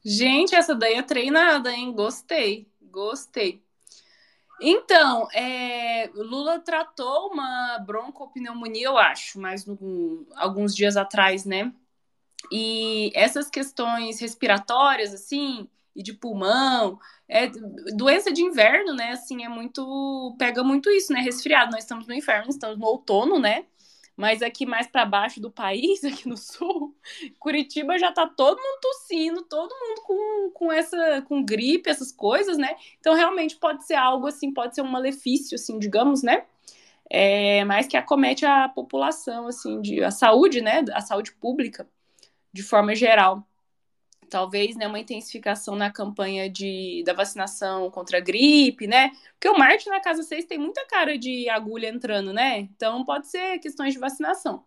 Gente, 0.03 0.55
essa 0.55 0.73
daí 0.73 0.95
é 0.95 1.03
treinada, 1.03 1.71
hein? 1.71 1.93
Gostei, 1.93 2.67
gostei. 2.81 3.63
Então, 4.59 5.27
é, 5.33 6.09
Lula 6.13 6.59
tratou 6.59 7.31
uma 7.31 7.79
broncopneumonia, 7.79 8.85
eu 8.85 8.97
acho, 8.97 9.39
mas 9.39 9.65
alguns 10.35 10.75
dias 10.75 10.95
atrás, 10.95 11.45
né? 11.45 11.73
E 12.51 13.11
essas 13.15 13.49
questões 13.49 14.19
respiratórias, 14.19 15.13
assim, 15.13 15.67
e 15.95 16.01
de 16.03 16.13
pulmão, 16.13 16.99
é 17.27 17.47
doença 17.95 18.31
de 18.31 18.41
inverno, 18.41 18.93
né? 18.93 19.11
Assim, 19.11 19.43
é 19.43 19.49
muito. 19.49 20.35
pega 20.37 20.63
muito 20.63 20.89
isso, 20.89 21.11
né? 21.11 21.21
Resfriado. 21.21 21.71
Nós 21.71 21.83
estamos 21.83 22.07
no 22.07 22.13
inverno, 22.13 22.49
estamos 22.49 22.77
no 22.77 22.85
outono, 22.85 23.39
né? 23.39 23.65
Mas 24.21 24.43
aqui 24.43 24.67
mais 24.67 24.86
para 24.86 25.03
baixo 25.03 25.41
do 25.41 25.49
país, 25.49 26.03
aqui 26.05 26.29
no 26.29 26.38
sul, 26.38 26.95
Curitiba 27.39 27.97
já 27.97 28.12
tá 28.12 28.27
todo 28.27 28.55
mundo 28.55 28.79
tossindo, 28.79 29.41
todo 29.41 29.73
mundo 29.73 30.01
com, 30.03 30.51
com 30.51 30.71
essa 30.71 31.23
com 31.23 31.43
gripe, 31.43 31.89
essas 31.89 32.12
coisas, 32.12 32.55
né? 32.55 32.75
Então 32.99 33.15
realmente 33.15 33.55
pode 33.55 33.84
ser 33.84 33.95
algo 33.95 34.27
assim, 34.27 34.53
pode 34.53 34.75
ser 34.75 34.84
um 34.84 34.91
malefício 34.91 35.55
assim, 35.55 35.79
digamos, 35.79 36.21
né? 36.21 36.45
É, 37.10 37.65
mas 37.65 37.88
que 37.88 37.97
acomete 37.97 38.45
a 38.45 38.69
população 38.69 39.47
assim, 39.47 39.81
de 39.81 40.03
a 40.03 40.12
saúde, 40.12 40.62
né? 40.62 40.86
A 40.93 41.01
saúde 41.01 41.31
pública 41.31 41.89
de 42.53 42.62
forma 42.62 42.93
geral 42.93 43.43
talvez 44.31 44.77
né, 44.77 44.87
uma 44.87 44.99
intensificação 44.99 45.75
na 45.75 45.91
campanha 45.91 46.49
de, 46.49 47.03
da 47.05 47.13
vacinação 47.13 47.91
contra 47.91 48.17
a 48.17 48.21
gripe, 48.21 48.87
né? 48.87 49.11
Porque 49.33 49.49
o 49.49 49.57
Marte 49.57 49.89
na 49.89 49.99
casa 49.99 50.23
6 50.23 50.45
tem 50.45 50.57
muita 50.57 50.85
cara 50.87 51.17
de 51.17 51.49
agulha 51.49 51.89
entrando, 51.89 52.31
né? 52.33 52.59
Então 52.59 53.03
pode 53.03 53.27
ser 53.27 53.59
questões 53.59 53.93
de 53.93 53.99
vacinação. 53.99 54.63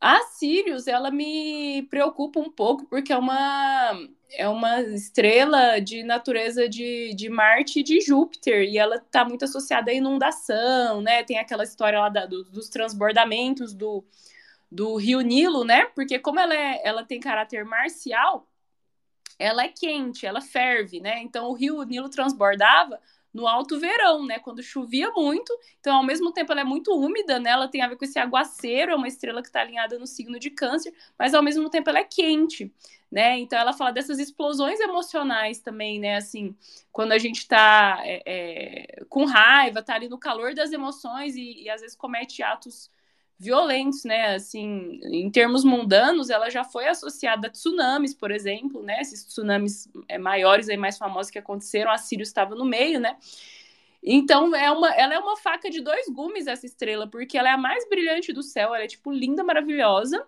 A 0.00 0.20
Sirius, 0.24 0.86
ela 0.86 1.10
me 1.10 1.86
preocupa 1.88 2.40
um 2.40 2.50
pouco, 2.50 2.84
porque 2.86 3.12
é 3.12 3.16
uma, 3.16 3.92
é 4.32 4.48
uma 4.48 4.82
estrela 4.82 5.80
de 5.80 6.02
natureza 6.02 6.68
de, 6.68 7.14
de 7.14 7.30
Marte 7.30 7.80
e 7.80 7.82
de 7.82 8.00
Júpiter, 8.00 8.64
e 8.64 8.76
ela 8.76 8.96
está 8.96 9.24
muito 9.24 9.44
associada 9.44 9.90
à 9.90 9.94
inundação, 9.94 11.00
né? 11.00 11.22
Tem 11.24 11.38
aquela 11.38 11.64
história 11.64 12.00
lá 12.00 12.08
da, 12.08 12.26
do, 12.26 12.44
dos 12.44 12.68
transbordamentos 12.68 13.72
do, 13.72 14.04
do 14.70 14.96
rio 14.96 15.20
Nilo, 15.20 15.64
né? 15.64 15.86
Porque 15.94 16.18
como 16.18 16.40
ela, 16.40 16.54
é, 16.54 16.82
ela 16.84 17.04
tem 17.04 17.20
caráter 17.20 17.64
marcial, 17.64 18.48
ela 19.38 19.64
é 19.64 19.68
quente, 19.68 20.26
ela 20.26 20.40
ferve, 20.40 21.00
né? 21.00 21.20
Então 21.22 21.48
o 21.48 21.54
rio 21.54 21.82
Nilo 21.82 22.08
transbordava 22.08 23.00
no 23.34 23.48
alto 23.48 23.80
verão, 23.80 24.24
né? 24.24 24.38
Quando 24.38 24.62
chovia 24.62 25.10
muito. 25.10 25.52
Então, 25.80 25.96
ao 25.96 26.04
mesmo 26.04 26.32
tempo, 26.32 26.52
ela 26.52 26.60
é 26.60 26.64
muito 26.64 26.92
úmida, 26.92 27.40
né? 27.40 27.50
Ela 27.50 27.66
tem 27.66 27.82
a 27.82 27.88
ver 27.88 27.96
com 27.96 28.04
esse 28.04 28.18
aguaceiro, 28.18 28.92
é 28.92 28.94
uma 28.94 29.08
estrela 29.08 29.42
que 29.42 29.48
está 29.48 29.60
alinhada 29.60 29.98
no 29.98 30.06
signo 30.06 30.38
de 30.38 30.50
câncer, 30.50 30.94
mas 31.18 31.34
ao 31.34 31.42
mesmo 31.42 31.68
tempo 31.68 31.90
ela 31.90 31.98
é 31.98 32.04
quente, 32.04 32.72
né? 33.10 33.36
Então 33.40 33.58
ela 33.58 33.72
fala 33.72 33.90
dessas 33.90 34.20
explosões 34.20 34.78
emocionais 34.78 35.58
também, 35.58 35.98
né? 35.98 36.16
Assim, 36.16 36.54
quando 36.92 37.10
a 37.10 37.18
gente 37.18 37.38
está 37.38 38.00
é, 38.04 38.22
é, 38.24 39.04
com 39.08 39.24
raiva, 39.24 39.82
tá 39.82 39.94
ali 39.96 40.08
no 40.08 40.18
calor 40.18 40.54
das 40.54 40.72
emoções 40.72 41.34
e, 41.34 41.64
e 41.64 41.70
às 41.70 41.80
vezes 41.80 41.96
comete 41.96 42.40
atos 42.40 42.88
violentos, 43.38 44.04
né? 44.04 44.34
Assim, 44.34 45.00
em 45.04 45.30
termos 45.30 45.64
mundanos, 45.64 46.30
ela 46.30 46.50
já 46.50 46.64
foi 46.64 46.86
associada 46.86 47.48
a 47.48 47.50
tsunamis, 47.50 48.14
por 48.14 48.30
exemplo, 48.30 48.82
né? 48.82 49.00
Esses 49.00 49.24
tsunamis 49.24 49.88
é, 50.08 50.18
maiores 50.18 50.68
e 50.68 50.76
mais 50.76 50.96
famosos 50.98 51.30
que 51.30 51.38
aconteceram, 51.38 51.90
a 51.90 51.98
Sírio 51.98 52.22
estava 52.22 52.54
no 52.54 52.64
meio, 52.64 53.00
né? 53.00 53.16
Então, 54.02 54.54
é 54.54 54.70
uma, 54.70 54.90
ela 54.94 55.14
é 55.14 55.18
uma 55.18 55.36
faca 55.36 55.70
de 55.70 55.80
dois 55.80 56.06
gumes, 56.08 56.46
essa 56.46 56.66
estrela, 56.66 57.06
porque 57.08 57.38
ela 57.38 57.48
é 57.48 57.52
a 57.52 57.58
mais 57.58 57.88
brilhante 57.88 58.32
do 58.32 58.42
céu, 58.42 58.74
ela 58.74 58.84
é, 58.84 58.86
tipo, 58.86 59.10
linda, 59.10 59.42
maravilhosa, 59.42 60.26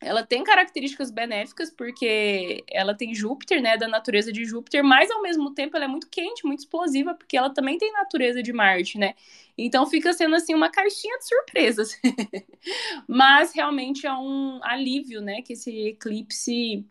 ela 0.00 0.24
tem 0.24 0.42
características 0.42 1.10
benéficas 1.10 1.70
porque 1.70 2.64
ela 2.70 2.94
tem 2.94 3.14
Júpiter, 3.14 3.60
né, 3.60 3.76
da 3.76 3.86
natureza 3.86 4.32
de 4.32 4.44
Júpiter, 4.44 4.82
mas 4.82 5.10
ao 5.10 5.20
mesmo 5.20 5.52
tempo 5.54 5.76
ela 5.76 5.84
é 5.84 5.88
muito 5.88 6.08
quente, 6.08 6.46
muito 6.46 6.60
explosiva, 6.60 7.14
porque 7.14 7.36
ela 7.36 7.50
também 7.50 7.76
tem 7.76 7.92
natureza 7.92 8.42
de 8.42 8.52
Marte, 8.52 8.98
né? 8.98 9.14
Então 9.58 9.86
fica 9.86 10.12
sendo 10.14 10.34
assim 10.36 10.54
uma 10.54 10.70
caixinha 10.70 11.18
de 11.18 11.28
surpresas. 11.28 12.00
mas 13.06 13.52
realmente 13.54 14.06
é 14.06 14.12
um 14.12 14.60
alívio, 14.64 15.20
né, 15.20 15.42
que 15.42 15.52
esse 15.52 15.70
eclipse 15.88 16.86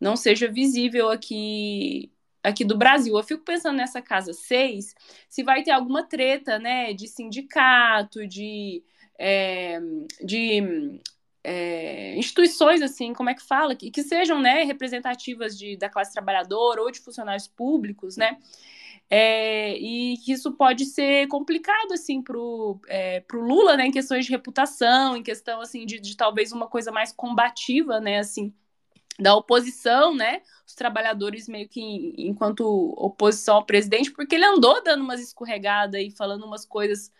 não 0.00 0.16
seja 0.16 0.48
visível 0.48 1.10
aqui 1.10 2.12
aqui 2.42 2.64
do 2.64 2.78
Brasil. 2.78 3.16
Eu 3.16 3.24
fico 3.24 3.44
pensando 3.44 3.76
nessa 3.76 4.00
casa 4.00 4.32
6, 4.32 4.94
se 5.28 5.42
vai 5.42 5.64
ter 5.64 5.72
alguma 5.72 6.04
treta, 6.04 6.58
né, 6.60 6.92
de 6.92 7.08
sindicato, 7.08 8.26
de 8.26 8.84
é, 9.18 9.80
de 10.22 11.00
é, 11.48 12.16
instituições, 12.16 12.82
assim, 12.82 13.12
como 13.12 13.30
é 13.30 13.34
que 13.34 13.42
fala, 13.42 13.76
que, 13.76 13.88
que 13.88 14.02
sejam 14.02 14.40
né, 14.40 14.64
representativas 14.64 15.56
de, 15.56 15.76
da 15.76 15.88
classe 15.88 16.12
trabalhadora 16.12 16.82
ou 16.82 16.90
de 16.90 16.98
funcionários 16.98 17.46
públicos, 17.46 18.16
né? 18.16 18.36
É, 19.08 19.78
e 19.78 20.16
que 20.18 20.32
isso 20.32 20.50
pode 20.54 20.84
ser 20.86 21.28
complicado 21.28 21.92
assim 21.92 22.20
para 22.20 22.36
o 22.36 22.80
é, 22.88 23.22
Lula, 23.32 23.76
né, 23.76 23.86
em 23.86 23.92
questões 23.92 24.26
de 24.26 24.32
reputação, 24.32 25.16
em 25.16 25.22
questão 25.22 25.60
assim 25.60 25.86
de, 25.86 26.00
de, 26.00 26.16
talvez 26.16 26.50
uma 26.50 26.66
coisa 26.66 26.90
mais 26.90 27.12
combativa, 27.12 28.00
né, 28.00 28.18
assim, 28.18 28.52
da 29.16 29.36
oposição, 29.36 30.12
né, 30.12 30.42
os 30.66 30.74
trabalhadores 30.74 31.46
meio 31.46 31.68
que 31.68 32.14
enquanto 32.18 32.64
oposição 32.96 33.56
ao 33.56 33.64
presidente, 33.64 34.10
porque 34.10 34.34
ele 34.34 34.44
andou 34.44 34.82
dando 34.82 35.04
umas 35.04 35.20
escorregadas 35.20 36.02
e 36.02 36.10
falando 36.10 36.44
umas 36.44 36.66
coisas 36.66 37.12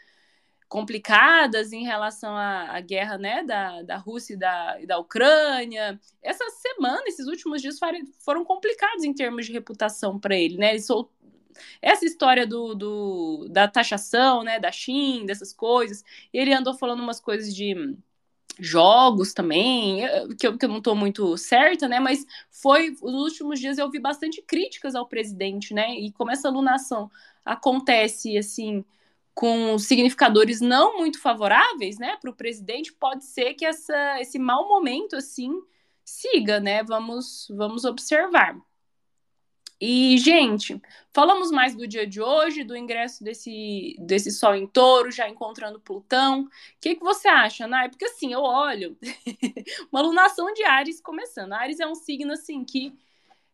complicadas 0.69 1.73
em 1.73 1.85
relação 1.85 2.35
à, 2.37 2.77
à 2.77 2.81
guerra 2.81 3.17
né, 3.19 3.45
da, 3.45 3.83
da 3.83 3.97
Rússia 3.97 4.35
e 4.35 4.37
da, 4.37 4.81
e 4.81 4.87
da 4.87 4.99
Ucrânia. 4.99 6.01
Essa 6.23 6.45
semana, 6.51 7.05
esses 7.07 7.27
últimos 7.27 7.63
dias 7.63 7.79
foram 8.19 8.45
complicados 8.45 9.05
em 9.05 9.15
termos 9.15 9.47
de 9.47 9.53
reputação 9.53 10.19
para 10.19 10.37
ele. 10.37 10.57
Né? 10.57 10.71
Ele 10.71 10.81
sol... 10.81 11.11
Essa 11.81 12.05
história 12.05 12.47
do, 12.47 12.75
do, 12.75 13.49
da 13.49 13.67
taxação 13.67 14.43
né, 14.43 14.61
da 14.61 14.71
China, 14.71 15.27
dessas 15.27 15.53
coisas, 15.53 16.05
ele 16.33 16.53
andou 16.53 16.75
falando 16.75 17.01
umas 17.01 17.21
coisas 17.21 17.55
de 17.55 17.97
jogos 18.59 19.33
também, 19.33 20.03
que 20.39 20.47
eu, 20.47 20.57
que 20.57 20.65
eu 20.65 20.69
não 20.69 20.79
estou 20.79 20.95
muito 20.95 21.37
certa, 21.37 21.87
né? 21.89 22.01
Mas 22.01 22.27
foi, 22.51 22.91
nos 23.03 23.33
últimos 23.33 23.61
dias 23.61 23.79
eu 23.79 23.91
vi 23.91 23.99
bastante 23.99 24.43
críticas 24.43 24.95
ao 24.95 25.07
presidente, 25.07 25.75
né? 25.75 25.95
E 25.95 26.11
como 26.13 26.31
essa 26.31 26.49
alunação 26.49 27.11
acontece, 27.45 28.37
assim, 28.37 28.85
com 29.37 29.79
significadores 29.79 30.63
não 30.63 30.97
muito 30.97 31.21
favoráveis, 31.21 31.99
né, 31.99 32.17
para 32.19 32.31
o 32.31 32.35
presidente, 32.35 32.91
pode 32.95 33.23
ser 33.27 33.53
que 33.53 33.67
essa, 33.67 34.19
esse 34.19 34.39
mau 34.39 34.67
momento 34.67 35.15
assim 35.15 35.53
siga, 36.03 36.59
né? 36.59 36.83
Vamos, 36.83 37.47
vamos 37.51 37.85
observar. 37.85 38.57
E, 39.79 40.17
gente, 40.17 40.81
falamos 41.13 41.51
mais 41.51 41.75
do 41.75 41.87
dia 41.87 42.07
de 42.07 42.19
hoje, 42.19 42.65
do 42.65 42.75
ingresso 42.75 43.23
desse, 43.23 43.95
desse 43.99 44.31
Sol 44.31 44.55
em 44.55 44.67
touro, 44.67 45.11
já 45.11 45.29
encontrando 45.29 45.79
Plutão. 45.81 46.45
O 46.45 46.49
que, 46.81 46.95
que 46.95 47.05
você 47.05 47.29
acha, 47.29 47.67
Nai? 47.67 47.91
Porque 47.91 48.07
assim, 48.07 48.33
eu 48.33 48.41
olho 48.41 48.97
uma 49.93 50.01
lunação 50.01 50.51
de 50.55 50.65
Ares 50.65 50.99
começando. 50.99 51.53
Ares 51.53 51.79
é 51.79 51.87
um 51.87 51.95
signo 51.95 52.33
assim 52.33 52.65
que 52.65 52.95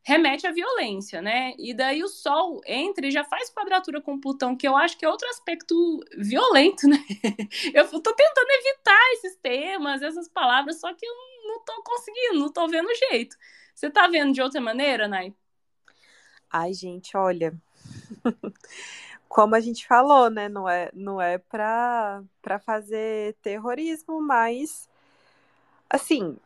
remete 0.03 0.47
à 0.47 0.53
violência, 0.53 1.23
né? 1.23 1.55
E 1.59 1.73
daí 1.73 2.03
o 2.03 2.09
Sol 2.09 2.61
entra 2.67 3.07
e 3.07 3.11
já 3.11 3.25
faz 3.25 3.51
quadratura 3.51 4.01
com 4.01 4.21
Plutão, 4.21 4.57
que 4.57 4.67
eu 4.67 4.77
acho 4.77 4.99
que 4.99 5.05
é 5.05 5.09
outro 5.09 5.29
aspecto 5.29 6.01
violento, 6.19 6.89
né? 6.89 6.99
Eu 7.73 7.89
tô 7.89 8.13
tentando 8.13 8.51
evitar 8.51 9.13
esses 9.13 9.37
temas, 9.37 10.03
essas 10.03 10.29
palavras, 10.29 10.81
só 10.81 10.93
que 10.93 11.07
eu 11.07 11.15
não 11.47 11.65
tô 11.65 11.83
conseguindo, 11.83 12.41
não 12.41 12.53
tô 12.53 12.67
vendo 12.69 12.89
jeito. 13.11 13.37
Você 13.75 13.91
tá 13.91 14.07
vendo 14.09 14.33
de 14.33 14.43
outra 14.43 14.61
maneira, 14.61 15.07
Nai? 15.07 15.35
Ai, 16.51 16.73
gente, 16.75 17.17
olha. 17.17 17.55
Como 19.29 19.55
a 19.55 19.61
gente 19.61 19.87
falou, 19.87 20.29
né? 20.29 20.49
Não 20.49 20.69
é, 20.69 20.91
não 20.93 21.21
é 21.21 21.39
pra, 21.39 22.23
pra 22.43 22.59
fazer 22.59 23.35
terrorismo, 23.43 24.21
mas 24.21 24.89
assim, 25.89 26.37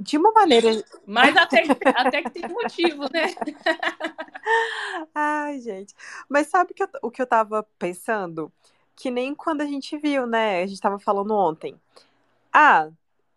de 0.00 0.16
uma 0.16 0.32
maneira. 0.32 0.82
Mas 1.06 1.36
até, 1.36 1.62
até 1.94 2.22
que 2.22 2.30
tem 2.30 2.48
motivo, 2.48 3.02
né? 3.12 3.34
Ai, 5.14 5.60
gente. 5.60 5.94
Mas 6.28 6.46
sabe 6.48 6.72
que 6.72 6.82
eu, 6.82 6.88
o 7.02 7.10
que 7.10 7.20
eu 7.20 7.26
tava 7.26 7.62
pensando? 7.78 8.50
Que 8.96 9.10
nem 9.10 9.34
quando 9.34 9.60
a 9.60 9.66
gente 9.66 9.96
viu, 9.98 10.26
né? 10.26 10.62
A 10.62 10.66
gente 10.66 10.80
tava 10.80 10.98
falando 10.98 11.34
ontem. 11.34 11.78
Ah, 12.52 12.88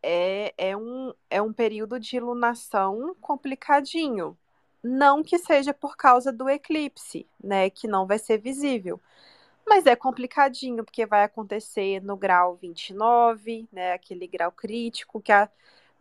é, 0.01 0.53
é, 0.57 0.77
um, 0.77 1.13
é 1.29 1.41
um 1.41 1.51
período 1.51 1.99
de 1.99 2.15
iluminação 2.15 3.15
complicadinho. 3.19 4.37
Não 4.81 5.21
que 5.23 5.37
seja 5.37 5.73
por 5.73 5.97
causa 5.97 6.31
do 6.31 6.49
eclipse, 6.49 7.27
né? 7.43 7.69
Que 7.69 7.87
não 7.87 8.07
vai 8.07 8.19
ser 8.19 8.37
visível. 8.37 9.01
Mas 9.65 9.85
é 9.85 9.95
complicadinho, 9.95 10.83
porque 10.83 11.05
vai 11.05 11.23
acontecer 11.23 12.01
no 12.01 12.17
grau 12.17 12.55
29, 12.55 13.67
né? 13.71 13.93
Aquele 13.93 14.27
grau 14.27 14.51
crítico 14.51 15.21
que 15.21 15.31
a 15.31 15.49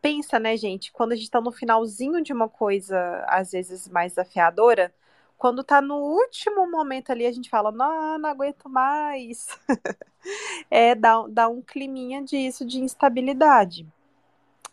pensa, 0.02 0.38
né, 0.38 0.56
gente, 0.56 0.92
quando 0.92 1.12
a 1.12 1.16
gente 1.16 1.30
tá 1.30 1.40
no 1.40 1.52
finalzinho 1.52 2.22
de 2.22 2.32
uma 2.32 2.48
coisa, 2.48 3.24
às 3.28 3.52
vezes 3.52 3.88
mais 3.88 4.12
desafiadora, 4.12 4.92
quando 5.38 5.64
tá 5.64 5.80
no 5.80 5.96
último 5.96 6.70
momento 6.70 7.10
ali, 7.10 7.26
a 7.26 7.32
gente 7.32 7.48
fala, 7.50 7.72
não, 7.72 8.18
não 8.18 8.30
aguento 8.30 8.68
mais. 8.68 9.48
é, 10.70 10.94
dá, 10.94 11.24
dá 11.28 11.48
um 11.48 11.62
climinha 11.62 12.22
disso, 12.22 12.64
de 12.64 12.80
instabilidade. 12.80 13.86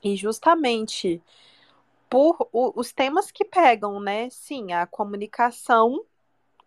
E 0.04 0.16
justamente 0.16 1.22
por 2.10 2.48
o, 2.52 2.80
os 2.80 2.92
temas 2.92 3.32
que 3.32 3.46
pegam, 3.46 4.00
né? 4.00 4.30
Sim, 4.30 4.74
a 4.74 4.86
comunicação, 4.88 6.04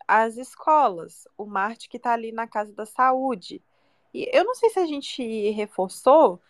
as 0.07 0.37
escolas, 0.37 1.27
o 1.37 1.45
Marte 1.45 1.89
que 1.89 1.99
tá 1.99 2.13
ali 2.13 2.31
na 2.31 2.47
Casa 2.47 2.73
da 2.73 2.85
Saúde. 2.85 3.61
E 4.13 4.29
eu 4.33 4.43
não 4.45 4.55
sei 4.55 4.69
se 4.69 4.79
a 4.79 4.85
gente 4.85 5.51
reforçou, 5.51 6.41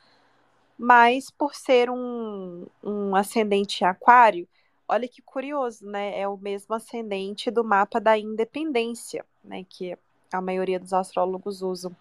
mas 0.84 1.32
por 1.32 1.56
ser 1.56 1.90
um, 1.90 2.68
um 2.84 3.16
ascendente 3.16 3.86
aquário, 3.86 4.46
olha 4.86 5.08
que 5.08 5.22
curioso, 5.22 5.86
né? 5.86 6.20
É 6.20 6.28
o 6.28 6.36
mesmo 6.36 6.76
ascendente 6.76 7.50
do 7.50 7.64
mapa 7.64 8.02
da 8.02 8.18
independência, 8.18 9.26
né? 9.42 9.66
Que 9.70 9.98
a 10.30 10.42
maioria 10.42 10.78
dos 10.78 10.92
astrólogos 10.92 11.62
usam. 11.62 11.96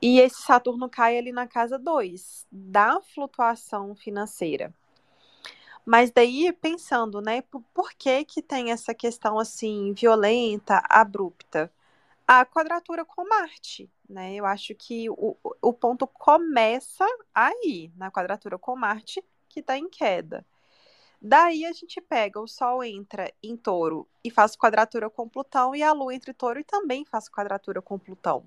E 0.00 0.18
esse 0.20 0.40
Saturno 0.40 0.88
cai 0.88 1.18
ali 1.18 1.30
na 1.30 1.46
casa 1.46 1.78
2, 1.78 2.46
da 2.50 2.98
flutuação 3.02 3.94
financeira. 3.94 4.72
Mas 5.84 6.10
daí, 6.10 6.50
pensando, 6.50 7.20
né, 7.20 7.42
por, 7.42 7.62
por 7.74 7.92
que 7.92 8.24
que 8.24 8.40
tem 8.40 8.70
essa 8.72 8.94
questão, 8.94 9.38
assim, 9.38 9.92
violenta, 9.92 10.82
abrupta? 10.88 11.70
A 12.26 12.46
quadratura 12.46 13.04
com 13.04 13.28
Marte, 13.28 13.90
né? 14.08 14.34
Eu 14.34 14.46
acho 14.46 14.74
que 14.74 15.08
o, 15.10 15.36
o 15.60 15.72
ponto 15.72 16.06
começa 16.06 17.04
aí, 17.34 17.92
na 17.96 18.10
quadratura 18.10 18.58
com 18.58 18.76
Marte, 18.76 19.22
que 19.48 19.60
está 19.60 19.76
em 19.76 19.88
queda. 19.88 20.44
Daí 21.20 21.64
a 21.64 21.72
gente 21.72 22.00
pega, 22.00 22.40
o 22.40 22.46
Sol 22.46 22.82
entra 22.84 23.32
em 23.42 23.56
touro 23.56 24.08
e 24.22 24.30
faz 24.30 24.56
quadratura 24.56 25.10
com 25.10 25.28
Plutão, 25.28 25.74
e 25.74 25.82
a 25.82 25.92
Lua 25.92 26.14
entra 26.14 26.30
em 26.30 26.34
touro 26.34 26.60
e 26.60 26.64
também 26.64 27.04
faz 27.04 27.28
quadratura 27.28 27.82
com 27.82 27.98
Plutão. 27.98 28.44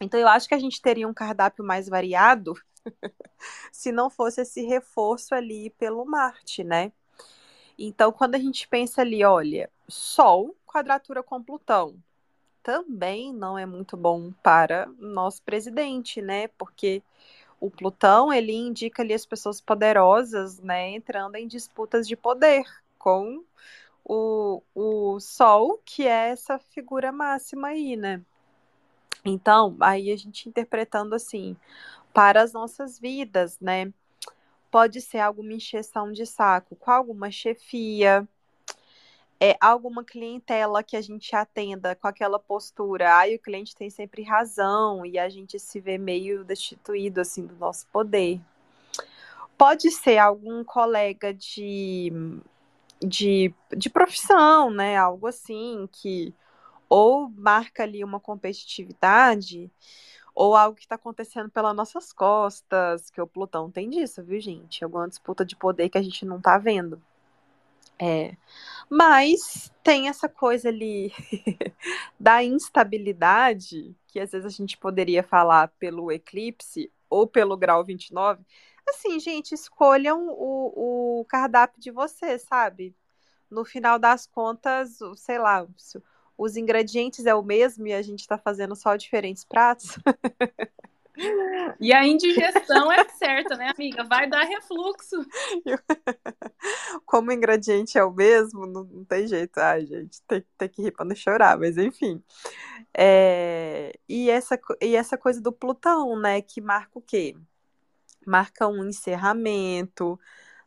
Então 0.00 0.18
eu 0.18 0.28
acho 0.28 0.48
que 0.48 0.54
a 0.54 0.58
gente 0.58 0.80
teria 0.80 1.06
um 1.06 1.14
cardápio 1.14 1.64
mais 1.64 1.88
variado 1.88 2.54
se 3.70 3.92
não 3.92 4.08
fosse 4.08 4.40
esse 4.40 4.62
reforço 4.62 5.34
ali 5.34 5.70
pelo 5.70 6.04
Marte, 6.04 6.64
né? 6.64 6.92
Então, 7.78 8.12
quando 8.12 8.34
a 8.34 8.38
gente 8.38 8.68
pensa 8.68 9.00
ali, 9.00 9.24
olha, 9.24 9.70
Sol, 9.88 10.56
quadratura 10.66 11.22
com 11.22 11.42
Plutão, 11.42 11.96
também 12.62 13.32
não 13.32 13.58
é 13.58 13.66
muito 13.66 13.96
bom 13.96 14.32
para 14.42 14.86
nosso 14.98 15.42
presidente, 15.42 16.22
né? 16.22 16.48
Porque 16.48 17.02
o 17.60 17.70
Plutão 17.70 18.32
ele 18.32 18.52
indica 18.52 19.02
ali 19.02 19.14
as 19.14 19.26
pessoas 19.26 19.60
poderosas, 19.60 20.58
né, 20.60 20.90
entrando 20.90 21.36
em 21.36 21.46
disputas 21.46 22.08
de 22.08 22.16
poder 22.16 22.64
com 22.98 23.44
o, 24.04 24.62
o 24.74 25.20
Sol, 25.20 25.80
que 25.84 26.06
é 26.06 26.30
essa 26.30 26.58
figura 26.58 27.12
máxima 27.12 27.68
aí, 27.68 27.96
né? 27.96 28.20
Então, 29.24 29.76
aí 29.80 30.10
a 30.10 30.16
gente 30.16 30.48
interpretando 30.48 31.14
assim, 31.14 31.56
para 32.12 32.42
as 32.42 32.52
nossas 32.52 32.98
vidas, 32.98 33.58
né? 33.60 33.92
Pode 34.70 35.00
ser 35.00 35.18
alguma 35.18 35.52
encheção 35.52 36.12
de 36.12 36.26
saco 36.26 36.74
com 36.76 36.90
alguma 36.90 37.30
chefia, 37.30 38.26
é, 39.44 39.56
alguma 39.60 40.04
clientela 40.04 40.84
que 40.84 40.96
a 40.96 41.00
gente 41.00 41.34
atenda 41.34 41.96
com 41.96 42.06
aquela 42.06 42.38
postura, 42.38 43.12
ai, 43.12 43.34
o 43.34 43.40
cliente 43.40 43.74
tem 43.74 43.90
sempre 43.90 44.22
razão 44.22 45.04
e 45.04 45.18
a 45.18 45.28
gente 45.28 45.58
se 45.58 45.80
vê 45.80 45.98
meio 45.98 46.44
destituído 46.44 47.20
assim 47.20 47.44
do 47.44 47.56
nosso 47.56 47.84
poder. 47.88 48.40
Pode 49.58 49.90
ser 49.90 50.18
algum 50.18 50.62
colega 50.62 51.34
de, 51.34 52.12
de, 53.00 53.52
de 53.76 53.90
profissão, 53.90 54.70
né? 54.70 54.96
Algo 54.96 55.26
assim 55.26 55.88
que 55.90 56.32
ou 56.88 57.28
marca 57.28 57.82
ali 57.82 58.04
uma 58.04 58.20
competitividade, 58.20 59.68
ou 60.36 60.54
algo 60.54 60.76
que 60.76 60.84
está 60.84 60.94
acontecendo 60.94 61.50
pelas 61.50 61.74
nossas 61.74 62.12
costas, 62.12 63.10
que 63.10 63.20
o 63.20 63.26
Plutão 63.26 63.72
tem 63.72 63.90
disso, 63.90 64.22
viu, 64.22 64.40
gente? 64.40 64.84
Alguma 64.84 65.08
disputa 65.08 65.44
de 65.44 65.56
poder 65.56 65.88
que 65.88 65.98
a 65.98 66.02
gente 66.02 66.24
não 66.24 66.36
está 66.36 66.58
vendo. 66.58 67.02
É. 67.98 68.36
Mas 68.88 69.72
tem 69.82 70.08
essa 70.08 70.28
coisa 70.28 70.68
ali 70.68 71.12
da 72.18 72.42
instabilidade, 72.42 73.96
que 74.08 74.20
às 74.20 74.32
vezes 74.32 74.46
a 74.46 74.56
gente 74.56 74.76
poderia 74.76 75.22
falar 75.22 75.68
pelo 75.78 76.10
eclipse 76.10 76.92
ou 77.08 77.26
pelo 77.26 77.56
grau 77.56 77.84
29. 77.84 78.44
Assim, 78.88 79.20
gente, 79.20 79.52
escolham 79.52 80.28
o, 80.28 81.20
o 81.20 81.24
cardápio 81.26 81.80
de 81.80 81.90
vocês, 81.90 82.42
sabe? 82.42 82.94
No 83.50 83.64
final 83.64 83.98
das 83.98 84.26
contas, 84.26 84.98
sei 85.16 85.38
lá, 85.38 85.66
os 86.36 86.56
ingredientes 86.56 87.26
é 87.26 87.34
o 87.34 87.42
mesmo 87.42 87.86
e 87.86 87.92
a 87.92 88.02
gente 88.02 88.20
está 88.20 88.36
fazendo 88.36 88.74
só 88.74 88.96
diferentes 88.96 89.44
pratos. 89.44 89.98
E 91.80 91.92
a 91.92 92.06
indigestão 92.06 92.90
é 92.90 93.06
certa, 93.08 93.56
né, 93.56 93.72
amiga? 93.76 94.04
Vai 94.04 94.28
dar 94.28 94.44
refluxo. 94.44 95.16
Como 97.04 97.30
o 97.30 97.32
ingrediente 97.32 97.98
é 97.98 98.04
o 98.04 98.12
mesmo, 98.12 98.66
não, 98.66 98.84
não 98.84 99.04
tem 99.04 99.26
jeito. 99.26 99.58
Ai, 99.58 99.84
gente, 99.86 100.22
tem, 100.22 100.44
tem 100.56 100.68
que 100.68 100.82
rir 100.82 100.92
para 100.92 101.04
não 101.04 101.14
chorar, 101.14 101.58
mas 101.58 101.76
enfim. 101.76 102.22
É... 102.96 103.92
E, 104.08 104.30
essa, 104.30 104.58
e 104.80 104.96
essa 104.96 105.18
coisa 105.18 105.40
do 105.40 105.52
Plutão, 105.52 106.18
né, 106.18 106.40
que 106.40 106.60
marca 106.60 106.98
o 106.98 107.02
quê? 107.02 107.36
Marca 108.26 108.68
um 108.68 108.84
encerramento, 108.84 110.18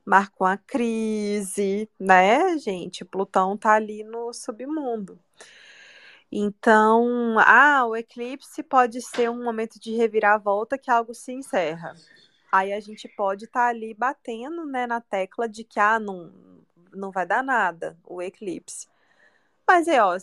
marca 0.05 0.35
uma 0.39 0.57
crise, 0.57 1.89
né, 1.99 2.57
gente? 2.57 3.05
Plutão 3.05 3.57
tá 3.57 3.73
ali 3.73 4.03
no 4.03 4.33
submundo. 4.33 5.19
Então, 6.37 7.39
ah, 7.39 7.85
o 7.85 7.95
eclipse 7.95 8.61
pode 8.61 9.01
ser 9.01 9.29
um 9.29 9.41
momento 9.41 9.79
de 9.79 9.95
reviravolta 9.95 10.77
que 10.77 10.91
algo 10.91 11.13
se 11.13 11.31
encerra. 11.31 11.95
Aí 12.51 12.73
a 12.73 12.79
gente 12.81 13.07
pode 13.07 13.45
estar 13.45 13.61
tá 13.61 13.67
ali 13.69 13.93
batendo, 13.93 14.65
né, 14.65 14.85
na 14.85 14.99
tecla 14.99 15.47
de 15.47 15.63
que 15.63 15.79
ah, 15.79 15.97
não, 15.97 16.33
não 16.93 17.09
vai 17.09 17.25
dar 17.25 17.41
nada 17.41 17.97
o 18.03 18.21
eclipse. 18.21 18.85
Mas 19.65 19.87
é, 19.87 20.03
ó, 20.03 20.17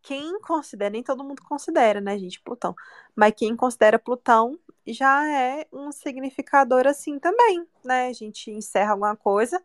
quem 0.00 0.40
considera, 0.40 0.88
nem 0.88 1.02
todo 1.02 1.22
mundo 1.22 1.42
considera, 1.42 2.00
né, 2.00 2.18
gente, 2.18 2.40
Plutão. 2.40 2.74
Mas 3.14 3.34
quem 3.36 3.54
considera 3.54 3.98
Plutão 3.98 4.58
já 4.86 5.30
é 5.30 5.66
um 5.70 5.92
significador 5.92 6.86
assim 6.86 7.18
também, 7.18 7.68
né? 7.84 8.08
A 8.08 8.12
gente 8.14 8.50
encerra 8.50 8.92
alguma 8.92 9.14
coisa, 9.16 9.62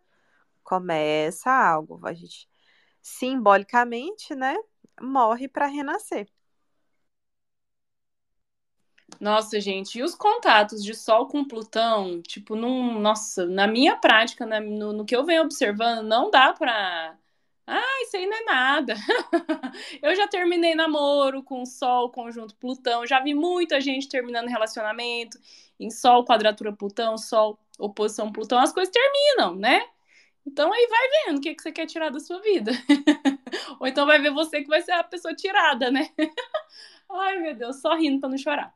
começa 0.65 1.49
algo. 1.49 2.05
A 2.05 2.13
gente 2.13 2.49
simbolicamente, 3.01 4.35
né? 4.35 4.57
Morre 5.03 5.47
para 5.47 5.67
renascer. 5.67 6.27
Nossa, 9.19 9.59
gente, 9.59 9.99
e 9.99 10.03
os 10.03 10.15
contatos 10.15 10.83
de 10.83 10.93
Sol 10.93 11.27
com 11.27 11.45
Plutão, 11.45 12.21
tipo, 12.21 12.55
num, 12.55 12.99
nossa, 12.99 13.45
na 13.45 13.67
minha 13.67 13.95
prática, 13.95 14.45
na, 14.45 14.59
no, 14.59 14.93
no, 14.93 15.05
que 15.05 15.15
eu 15.15 15.23
venho 15.25 15.43
observando, 15.43 16.05
não 16.05 16.29
dá 16.29 16.53
pra. 16.53 17.17
Ah, 17.65 18.01
isso 18.03 18.17
aí 18.17 18.25
não 18.25 18.37
é 18.37 18.43
nada. 18.43 18.95
eu 20.01 20.15
já 20.15 20.27
terminei 20.27 20.75
namoro 20.75 21.43
com 21.43 21.65
Sol, 21.65 22.09
conjunto 22.09 22.55
Plutão, 22.55 23.05
já 23.05 23.19
vi 23.21 23.33
muita 23.33 23.79
gente 23.79 24.09
terminando 24.09 24.49
relacionamento 24.49 25.39
em 25.79 25.89
Sol, 25.89 26.25
quadratura 26.25 26.73
Plutão, 26.73 27.17
Sol, 27.17 27.57
oposição 27.79 28.31
Plutão, 28.31 28.59
as 28.59 28.73
coisas 28.73 28.93
terminam, 28.93 29.55
né? 29.55 29.87
Então 30.45 30.71
aí 30.73 30.87
vai 30.89 31.09
vendo 31.25 31.37
o 31.37 31.41
que, 31.41 31.55
que 31.55 31.61
você 31.61 31.71
quer 31.71 31.85
tirar 31.85 32.09
da 32.09 32.19
sua 32.19 32.41
vida. 32.41 32.71
Ou 33.83 33.87
então 33.87 34.05
vai 34.05 34.17
ver 34.17 34.31
você 34.31 34.61
que 34.61 34.69
vai 34.69 34.81
ser 34.81 34.93
a 34.93 35.03
pessoa 35.03 35.35
tirada, 35.35 35.91
né? 35.91 36.09
Ai, 37.11 37.37
meu 37.39 37.53
Deus, 37.53 37.81
só 37.81 37.93
rindo 37.97 38.21
para 38.21 38.29
não 38.29 38.37
chorar. 38.37 38.73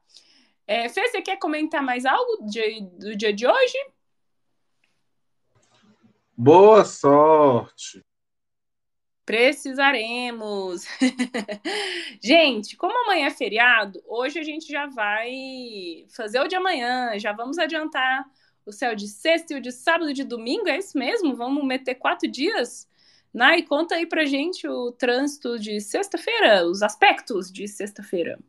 É, 0.68 0.90
Fê, 0.90 1.08
você 1.08 1.22
quer 1.22 1.38
comentar 1.38 1.82
mais 1.82 2.06
algo 2.06 2.46
de, 2.46 2.82
do 3.00 3.16
dia 3.16 3.32
de 3.32 3.48
hoje? 3.48 3.78
Boa 6.36 6.84
sorte! 6.84 8.06
Precisaremos. 9.26 10.84
gente, 12.22 12.76
como 12.76 13.06
amanhã 13.06 13.28
é 13.28 13.32
feriado, 13.32 14.04
hoje 14.06 14.40
a 14.40 14.44
gente 14.44 14.70
já 14.70 14.88
vai 14.88 16.06
fazer 16.10 16.42
o 16.42 16.50
de 16.50 16.56
amanhã, 16.58 17.18
já 17.18 17.32
vamos 17.32 17.58
adiantar 17.58 18.26
o 18.66 18.74
céu 18.74 18.94
de 18.94 19.08
sexta 19.08 19.54
e 19.54 19.58
o 19.58 19.62
de 19.62 19.72
sábado 19.72 20.10
e 20.10 20.14
de 20.14 20.26
domingo, 20.26 20.68
é 20.68 20.78
isso 20.78 20.98
mesmo? 20.98 21.34
Vamos 21.34 21.64
meter 21.64 21.96
quatro 21.96 22.30
dias? 22.30 22.90
Nai, 23.34 23.62
conta 23.62 23.96
aí 23.96 24.06
pra 24.06 24.26
gente 24.26 24.68
o 24.68 24.92
trânsito 24.92 25.60
de 25.60 25.80
sexta-feira, 25.80 26.66
os 26.66 26.82
aspectos 26.82 27.52
de 27.52 27.68
sexta-feira. 27.68 28.40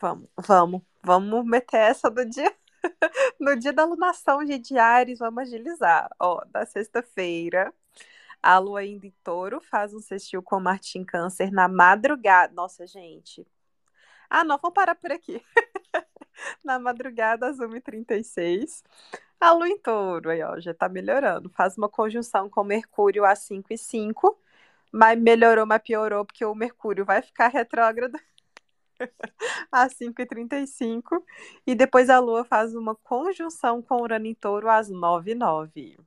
Vamos, 0.00 0.28
vamos, 0.36 0.82
vamos 1.02 1.44
meter 1.44 1.78
essa 1.78 2.08
no 2.08 2.24
dia, 2.24 2.54
no 3.40 3.56
dia 3.58 3.72
da 3.72 3.82
alunação 3.82 4.44
de 4.44 4.78
Ares, 4.78 5.18
vamos 5.18 5.42
agilizar. 5.42 6.08
Ó, 6.20 6.44
da 6.46 6.64
sexta-feira, 6.64 7.72
a 8.42 8.58
lua 8.58 8.80
ainda 8.80 9.06
em 9.06 9.14
touro 9.24 9.60
faz 9.60 9.92
um 9.92 10.00
sextil 10.00 10.42
com 10.42 10.60
Marte 10.60 10.98
em 10.98 11.04
câncer 11.04 11.50
na 11.50 11.68
madrugada. 11.68 12.52
Nossa, 12.54 12.86
gente. 12.86 13.46
Ah, 14.30 14.44
não, 14.44 14.58
vamos 14.58 14.74
parar 14.74 14.94
por 14.94 15.10
aqui. 15.10 15.42
na 16.62 16.78
madrugada, 16.78 17.48
às 17.48 17.58
1h36. 17.58 18.82
A 19.40 19.52
lua 19.52 19.68
em 19.68 19.78
touro, 19.78 20.30
aí, 20.30 20.42
ó, 20.42 20.58
já 20.60 20.74
tá 20.74 20.88
melhorando. 20.88 21.48
Faz 21.50 21.76
uma 21.78 21.88
conjunção 21.88 22.50
com 22.50 22.64
Mercúrio 22.64 23.24
a 23.24 23.34
5 23.36 23.72
e 23.72 23.78
5, 23.78 24.38
mas 24.92 25.18
melhorou, 25.20 25.66
mas 25.66 25.82
piorou, 25.82 26.24
porque 26.24 26.44
o 26.44 26.54
Mercúrio 26.54 27.04
vai 27.04 27.22
ficar 27.22 27.48
retrógrado 27.48 28.18
às 29.72 29.94
5 29.94 30.20
e 30.22 30.26
35 30.26 31.24
depois 31.76 32.10
a 32.10 32.18
Lua 32.18 32.44
faz 32.44 32.74
uma 32.74 32.94
conjunção 32.96 33.82
com 33.82 34.02
Urano 34.02 34.26
em 34.26 34.34
touro 34.34 34.68
às 34.68 34.88
9 34.88 35.32
e 35.32 35.34
9. 35.34 35.98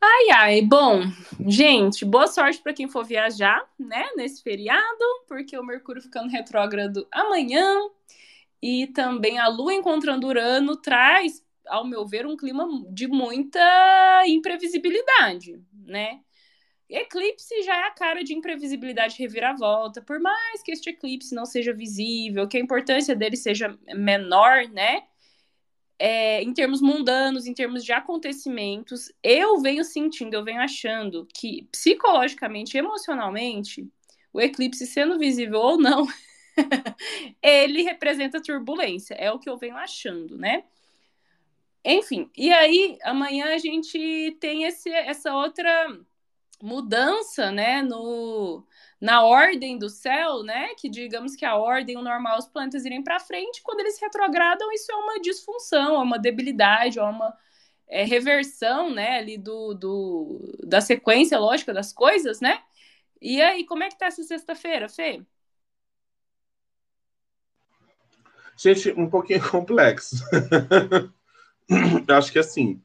Ai, 0.00 0.30
ai, 0.34 0.62
bom, 0.62 1.00
gente, 1.46 2.04
boa 2.04 2.26
sorte 2.26 2.60
para 2.62 2.74
quem 2.74 2.88
for 2.88 3.04
viajar, 3.04 3.66
né, 3.78 4.06
nesse 4.16 4.42
feriado, 4.42 5.04
porque 5.26 5.58
o 5.58 5.64
Mercúrio 5.64 6.02
ficando 6.02 6.30
retrógrado 6.30 7.06
amanhã 7.10 7.66
e 8.64 8.86
também 8.86 9.38
a 9.38 9.46
Lua 9.46 9.74
encontrando 9.74 10.26
Urano 10.26 10.74
traz, 10.76 11.44
ao 11.66 11.86
meu 11.86 12.06
ver, 12.06 12.26
um 12.26 12.36
clima 12.36 12.66
de 12.90 13.06
muita 13.06 14.22
imprevisibilidade, 14.26 15.62
né? 15.72 16.20
Eclipse 16.88 17.62
já 17.62 17.74
é 17.74 17.88
a 17.88 17.90
cara 17.90 18.24
de 18.24 18.32
imprevisibilidade 18.32 19.18
reviravolta, 19.18 20.00
por 20.00 20.18
mais 20.18 20.62
que 20.62 20.72
este 20.72 20.88
eclipse 20.90 21.34
não 21.34 21.44
seja 21.44 21.74
visível, 21.74 22.48
que 22.48 22.56
a 22.56 22.60
importância 22.60 23.14
dele 23.14 23.36
seja 23.36 23.78
menor, 23.94 24.68
né? 24.70 25.02
é, 25.98 26.42
em 26.42 26.52
termos 26.52 26.80
mundanos, 26.80 27.46
em 27.46 27.54
termos 27.54 27.84
de 27.84 27.92
acontecimentos, 27.92 29.12
eu 29.22 29.60
venho 29.60 29.84
sentindo, 29.84 30.34
eu 30.34 30.44
venho 30.44 30.60
achando 30.60 31.26
que 31.34 31.68
psicologicamente, 31.70 32.76
emocionalmente, 32.76 33.86
o 34.32 34.40
eclipse 34.40 34.86
sendo 34.86 35.18
visível 35.18 35.60
ou 35.60 35.78
não, 35.78 36.06
ele 37.42 37.82
representa 37.82 38.42
turbulência, 38.42 39.14
é 39.14 39.30
o 39.30 39.38
que 39.38 39.48
eu 39.48 39.56
venho 39.56 39.76
achando, 39.76 40.36
né? 40.36 40.64
Enfim, 41.84 42.30
e 42.36 42.50
aí 42.52 42.98
amanhã 43.02 43.54
a 43.54 43.58
gente 43.58 44.36
tem 44.40 44.64
esse, 44.64 44.90
essa 44.90 45.34
outra 45.34 45.86
mudança, 46.62 47.50
né, 47.52 47.82
no, 47.82 48.64
na 49.00 49.22
ordem 49.22 49.78
do 49.78 49.90
céu, 49.90 50.42
né? 50.42 50.68
Que 50.78 50.88
digamos 50.88 51.36
que 51.36 51.44
a 51.44 51.56
ordem, 51.56 51.96
o 51.98 52.02
normal, 52.02 52.38
os 52.38 52.46
planetas 52.46 52.86
irem 52.86 53.04
para 53.04 53.20
frente, 53.20 53.62
quando 53.62 53.80
eles 53.80 54.00
retrogradam, 54.00 54.72
isso 54.72 54.90
é 54.90 54.94
uma 54.94 55.20
disfunção, 55.20 55.96
é 55.96 55.98
uma 55.98 56.18
debilidade, 56.18 56.98
é 56.98 57.02
uma 57.02 57.36
é, 57.86 58.04
reversão, 58.04 58.90
né? 58.90 59.18
Ali 59.18 59.36
do, 59.36 59.74
do, 59.74 60.58
da 60.64 60.80
sequência 60.80 61.38
lógica 61.38 61.72
das 61.74 61.92
coisas, 61.92 62.40
né? 62.40 62.62
E 63.20 63.42
aí, 63.42 63.64
como 63.66 63.82
é 63.82 63.88
que 63.90 63.98
tá 63.98 64.06
essa 64.06 64.22
sexta-feira, 64.22 64.88
Fê? 64.88 65.22
Gente, 68.56 68.92
um 68.92 69.08
pouquinho 69.08 69.42
complexo. 69.48 70.16
Acho 72.08 72.32
que 72.32 72.38
assim. 72.38 72.80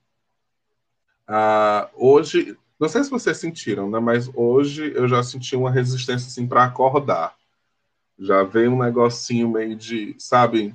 Uh, 1.28 1.88
hoje 1.94 2.58
não 2.80 2.88
sei 2.88 3.04
se 3.04 3.10
vocês 3.10 3.38
sentiram, 3.38 3.90
né? 3.90 4.00
Mas 4.00 4.32
hoje 4.34 4.94
eu 4.96 5.06
já 5.08 5.22
senti 5.22 5.56
uma 5.56 5.70
resistência 5.70 6.28
assim 6.28 6.48
para 6.48 6.64
acordar. 6.64 7.36
Já 8.18 8.42
veio 8.44 8.72
um 8.72 8.82
negocinho 8.82 9.50
meio 9.50 9.76
de, 9.76 10.16
sabe, 10.18 10.74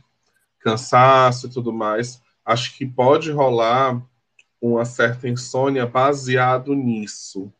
cansaço 0.61 1.47
e 1.47 1.51
tudo 1.51 1.73
mais. 1.73 2.23
Acho 2.45 2.77
que 2.77 2.87
pode 2.87 3.31
rolar 3.31 4.03
uma 4.61 4.85
certa 4.85 5.29
insônia 5.29 5.87
baseado 5.87 6.75
nisso. 6.75 7.51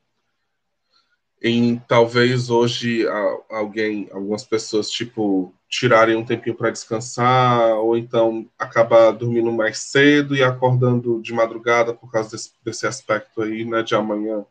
Em 1.43 1.79
talvez 1.89 2.51
hoje 2.51 3.07
alguém, 3.49 4.09
algumas 4.13 4.45
pessoas 4.45 4.91
tipo 4.91 5.55
tirarem 5.75 6.15
um 6.15 6.25
tempinho 6.25 6.55
para 6.55 6.71
descansar 6.71 7.75
ou 7.79 7.99
então 7.99 8.49
acabar 8.57 9.11
dormindo 9.11 9.51
mais 9.51 9.79
cedo 9.79 10.37
e 10.37 10.43
acordando 10.43 11.21
de 11.21 11.33
madrugada 11.33 11.93
por 11.93 12.13
causa 12.13 12.31
desse, 12.31 12.53
desse 12.65 12.87
aspecto 12.87 13.43
aí, 13.43 13.65
né, 13.65 13.83
de 13.83 13.93
amanhã 13.93 14.45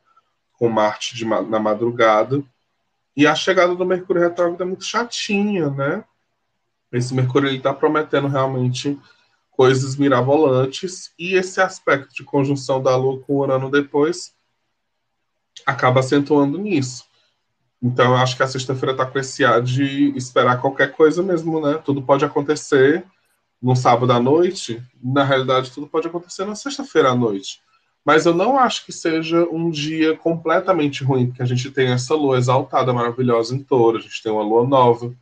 com 0.52 0.68
Marte 0.68 1.16
de, 1.16 1.24
na 1.24 1.60
madrugada. 1.60 2.44
E 3.16 3.26
a 3.26 3.34
chegada 3.36 3.74
do 3.74 3.86
Mercúrio 3.86 4.22
retrógrado 4.22 4.64
é 4.64 4.66
muito 4.66 4.84
chatinha, 4.84 5.70
né? 5.70 6.04
Esse 6.92 7.14
Mercúrio 7.14 7.48
ele 7.48 7.58
está 7.58 7.74
prometendo 7.74 8.28
realmente 8.28 9.00
coisas 9.50 9.96
mirabolantes 9.96 11.14
e 11.18 11.36
esse 11.36 11.62
aspecto 11.62 12.14
de 12.14 12.24
conjunção 12.24 12.84
da 12.84 12.98
Lua 12.98 13.22
com 13.22 13.34
o 13.34 13.38
Urano 13.38 13.72
depois 13.72 14.36
acaba 15.66 16.02
acentuando 16.02 16.58
nisso. 16.58 17.06
Então, 17.84 18.12
eu 18.12 18.16
acho 18.16 18.38
que 18.38 18.44
a 18.44 18.48
sexta-feira 18.48 18.94
está 18.94 19.06
com 19.06 19.20
esse 19.20 19.44
ar 19.44 19.62
de 19.62 20.16
esperar 20.16 20.62
qualquer 20.62 20.94
coisa 20.94 21.22
mesmo, 21.22 21.60
né? 21.60 21.74
Tudo 21.84 22.02
pode 22.02 22.24
acontecer 22.24 23.04
no 23.62 23.76
sábado 23.76 24.14
à 24.14 24.22
noite. 24.22 24.82
Na 25.04 25.26
realidade, 25.26 25.70
tudo 25.70 25.86
pode 25.86 26.08
acontecer 26.08 26.46
na 26.46 26.56
sexta-feira 26.56 27.10
à 27.10 27.16
noite. 27.16 27.62
Mas 28.06 28.26
eu 28.26 28.34
não 28.34 28.58
acho 28.58 28.86
que 28.86 28.94
seja 28.94 29.44
um 29.52 29.70
dia 29.70 30.16
completamente 30.16 31.04
ruim, 31.04 31.28
porque 31.28 31.44
a 31.44 31.46
gente 31.46 31.70
tem 31.72 31.90
essa 31.90 32.16
lua 32.16 32.38
exaltada, 32.38 32.94
maravilhosa 32.94 33.54
em 33.54 33.62
touro, 33.62 33.98
a 33.98 34.02
gente 34.02 34.24
tem 34.24 34.32
uma 34.32 34.44
lua 34.44 34.66
nova. 34.66 35.14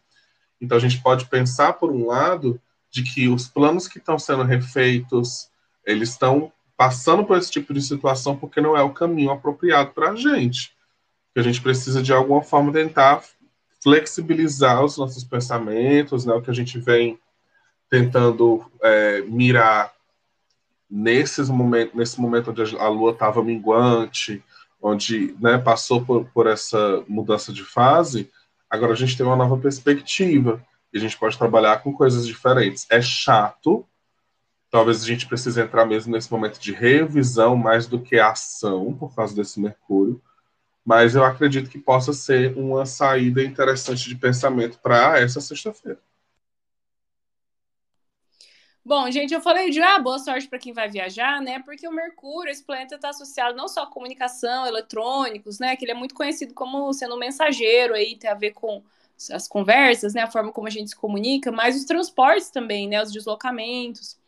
Então, 0.61 0.77
a 0.77 0.81
gente 0.81 1.01
pode 1.01 1.25
pensar, 1.25 1.73
por 1.73 1.89
um 1.89 2.05
lado, 2.05 2.61
de 2.91 3.01
que 3.01 3.27
os 3.27 3.47
planos 3.47 3.87
que 3.87 3.97
estão 3.97 4.19
sendo 4.19 4.43
refeitos, 4.43 5.49
eles 5.83 6.09
estão 6.09 6.51
passando 6.77 7.25
por 7.25 7.39
esse 7.39 7.49
tipo 7.49 7.73
de 7.73 7.81
situação 7.81 8.37
porque 8.37 8.61
não 8.61 8.77
é 8.77 8.83
o 8.83 8.93
caminho 8.93 9.31
apropriado 9.31 9.93
para 9.93 10.11
a 10.11 10.15
gente 10.15 10.79
que 11.33 11.39
a 11.39 11.43
gente 11.43 11.61
precisa 11.61 12.01
de 12.01 12.13
alguma 12.13 12.41
forma 12.41 12.71
tentar 12.71 13.23
flexibilizar 13.81 14.83
os 14.83 14.97
nossos 14.97 15.23
pensamentos, 15.23 16.25
né, 16.25 16.33
o 16.33 16.41
que 16.41 16.51
a 16.51 16.53
gente 16.53 16.79
vem 16.79 17.19
tentando 17.89 18.65
é, 18.81 19.21
mirar 19.21 19.91
nesses 20.89 21.49
momentos, 21.49 21.95
nesse 21.95 22.19
momento 22.19 22.51
onde 22.51 22.77
a 22.77 22.87
lua 22.87 23.11
estava 23.11 23.43
minguante, 23.43 24.43
onde 24.81 25.35
né, 25.39 25.57
passou 25.57 26.03
por, 26.03 26.25
por 26.33 26.47
essa 26.47 27.03
mudança 27.07 27.51
de 27.53 27.63
fase, 27.63 28.29
agora 28.69 28.93
a 28.93 28.95
gente 28.95 29.15
tem 29.15 29.25
uma 29.25 29.35
nova 29.35 29.57
perspectiva 29.57 30.63
e 30.93 30.97
a 30.97 31.01
gente 31.01 31.17
pode 31.17 31.37
trabalhar 31.37 31.81
com 31.81 31.93
coisas 31.93 32.27
diferentes. 32.27 32.85
É 32.89 33.01
chato, 33.01 33.85
talvez 34.69 35.01
a 35.03 35.05
gente 35.05 35.27
precise 35.27 35.61
entrar 35.61 35.85
mesmo 35.85 36.11
nesse 36.11 36.31
momento 36.31 36.59
de 36.59 36.73
revisão 36.73 37.55
mais 37.55 37.87
do 37.87 37.99
que 37.99 38.19
ação 38.19 38.93
por 38.93 39.15
causa 39.15 39.35
desse 39.35 39.59
Mercúrio, 39.59 40.21
mas 40.91 41.15
eu 41.15 41.23
acredito 41.23 41.69
que 41.69 41.79
possa 41.79 42.11
ser 42.11 42.53
uma 42.57 42.85
saída 42.85 43.41
interessante 43.41 44.09
de 44.09 44.15
pensamento 44.17 44.77
para 44.79 45.17
essa 45.21 45.39
sexta-feira. 45.39 45.97
Bom, 48.83 49.09
gente, 49.09 49.33
eu 49.33 49.39
falei 49.39 49.69
de 49.69 49.81
ah, 49.81 49.97
boa 49.99 50.19
sorte 50.19 50.49
para 50.49 50.59
quem 50.59 50.73
vai 50.73 50.89
viajar, 50.89 51.41
né? 51.41 51.59
Porque 51.63 51.87
o 51.87 51.93
Mercúrio, 51.93 52.51
esse 52.51 52.61
planeta, 52.65 52.95
está 52.95 53.07
associado 53.07 53.55
não 53.55 53.69
só 53.69 53.83
à 53.83 53.87
comunicação, 53.87 54.67
eletrônicos, 54.67 55.59
né? 55.59 55.77
Que 55.77 55.85
ele 55.85 55.93
é 55.93 55.95
muito 55.95 56.13
conhecido 56.13 56.53
como 56.53 56.91
sendo 56.91 57.15
um 57.15 57.19
mensageiro 57.19 57.93
aí, 57.93 58.17
tem 58.17 58.29
a 58.29 58.33
ver 58.33 58.51
com 58.51 58.83
as 59.31 59.47
conversas, 59.47 60.13
né? 60.13 60.23
A 60.23 60.29
forma 60.29 60.51
como 60.51 60.67
a 60.67 60.71
gente 60.71 60.89
se 60.89 60.95
comunica, 60.97 61.53
mas 61.53 61.77
os 61.77 61.85
transportes 61.85 62.49
também, 62.49 62.89
né? 62.89 63.01
Os 63.01 63.13
deslocamentos, 63.13 64.19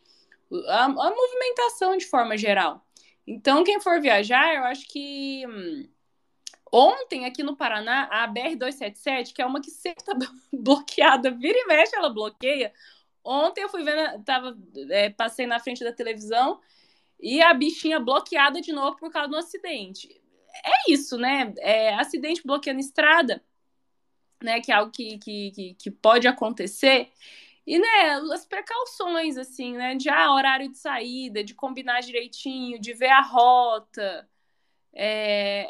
a, 0.68 0.84
a 0.84 0.88
movimentação 0.88 1.94
de 1.98 2.06
forma 2.06 2.38
geral. 2.38 2.82
Então, 3.26 3.64
quem 3.64 3.80
for 3.80 4.00
viajar, 4.00 4.54
eu 4.54 4.64
acho 4.64 4.86
que 4.88 5.46
hum, 5.46 5.88
Ontem, 6.76 7.24
aqui 7.24 7.44
no 7.44 7.54
Paraná, 7.54 8.08
a 8.10 8.26
BR-277, 8.26 9.32
que 9.32 9.40
é 9.40 9.46
uma 9.46 9.60
que 9.60 9.70
sempre 9.70 10.04
tá 10.04 10.12
bloqueada, 10.52 11.30
vira 11.30 11.56
e 11.56 11.66
mexe, 11.68 11.94
ela 11.94 12.12
bloqueia. 12.12 12.72
Ontem 13.22 13.62
eu 13.62 13.68
fui 13.68 13.84
vendo, 13.84 14.24
tava, 14.24 14.58
é, 14.90 15.08
passei 15.08 15.46
na 15.46 15.60
frente 15.60 15.84
da 15.84 15.92
televisão 15.92 16.60
e 17.20 17.40
a 17.40 17.54
bichinha 17.54 18.00
bloqueada 18.00 18.60
de 18.60 18.72
novo 18.72 18.96
por 18.96 19.12
causa 19.12 19.28
do 19.28 19.36
acidente. 19.36 20.20
É 20.64 20.92
isso, 20.92 21.16
né? 21.16 21.54
É, 21.58 21.94
acidente 21.94 22.42
bloqueando 22.44 22.80
estrada, 22.80 23.40
né? 24.42 24.60
Que 24.60 24.72
é 24.72 24.74
algo 24.74 24.90
que, 24.90 25.16
que, 25.18 25.52
que, 25.52 25.74
que 25.74 25.90
pode 25.92 26.26
acontecer. 26.26 27.12
E, 27.64 27.78
né, 27.78 28.20
as 28.32 28.46
precauções, 28.46 29.36
assim, 29.38 29.76
né? 29.76 29.94
De 29.94 30.08
ah, 30.08 30.34
horário 30.34 30.68
de 30.68 30.76
saída, 30.76 31.44
de 31.44 31.54
combinar 31.54 32.00
direitinho, 32.00 32.80
de 32.80 32.92
ver 32.92 33.10
a 33.10 33.20
rota, 33.20 34.28
é, 34.94 35.66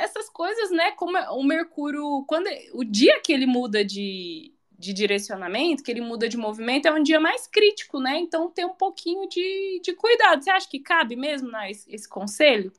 é, 0.00 0.04
essas 0.04 0.28
coisas, 0.30 0.70
né? 0.70 0.92
Como 0.92 1.16
o 1.18 1.44
Mercúrio, 1.44 2.24
quando 2.26 2.48
o 2.72 2.84
dia 2.84 3.20
que 3.20 3.32
ele 3.32 3.46
muda 3.46 3.84
de, 3.84 4.52
de 4.78 4.92
direcionamento, 4.92 5.82
que 5.82 5.90
ele 5.90 6.00
muda 6.00 6.28
de 6.28 6.36
movimento, 6.36 6.86
é 6.86 6.92
um 6.92 7.02
dia 7.02 7.20
mais 7.20 7.46
crítico, 7.46 8.00
né? 8.00 8.18
Então 8.18 8.50
tem 8.50 8.64
um 8.64 8.74
pouquinho 8.74 9.28
de, 9.28 9.80
de 9.82 9.94
cuidado. 9.94 10.42
Você 10.42 10.50
acha 10.50 10.68
que 10.68 10.80
cabe 10.80 11.16
mesmo 11.16 11.50
né, 11.50 11.70
esse, 11.70 11.92
esse 11.94 12.08
conselho? 12.08 12.72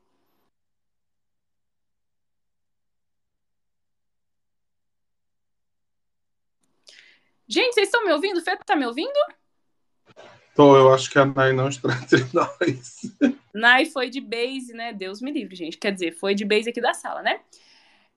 Gente, 7.47 7.73
vocês 7.73 7.87
estão 7.87 8.03
me 8.05 8.11
ouvindo? 8.11 8.37
O 8.39 8.41
Fê 8.41 8.55
tá 8.57 8.75
me 8.75 8.85
ouvindo? 8.85 9.13
Então, 10.53 10.75
eu 10.75 10.93
acho 10.93 11.09
que 11.09 11.17
a 11.17 11.25
Nai 11.25 11.51
não 11.51 11.67
está 11.67 11.89
entre 12.01 12.25
nós. 12.31 13.11
Nai 13.53 13.85
foi 13.85 14.09
de 14.09 14.21
base, 14.21 14.71
né? 14.73 14.93
Deus 14.93 15.19
me 15.19 15.31
livre, 15.31 15.55
gente. 15.55 15.77
Quer 15.77 15.91
dizer, 15.91 16.13
foi 16.13 16.35
de 16.35 16.45
base 16.45 16.69
aqui 16.69 16.79
da 16.79 16.93
sala, 16.93 17.21
né? 17.23 17.41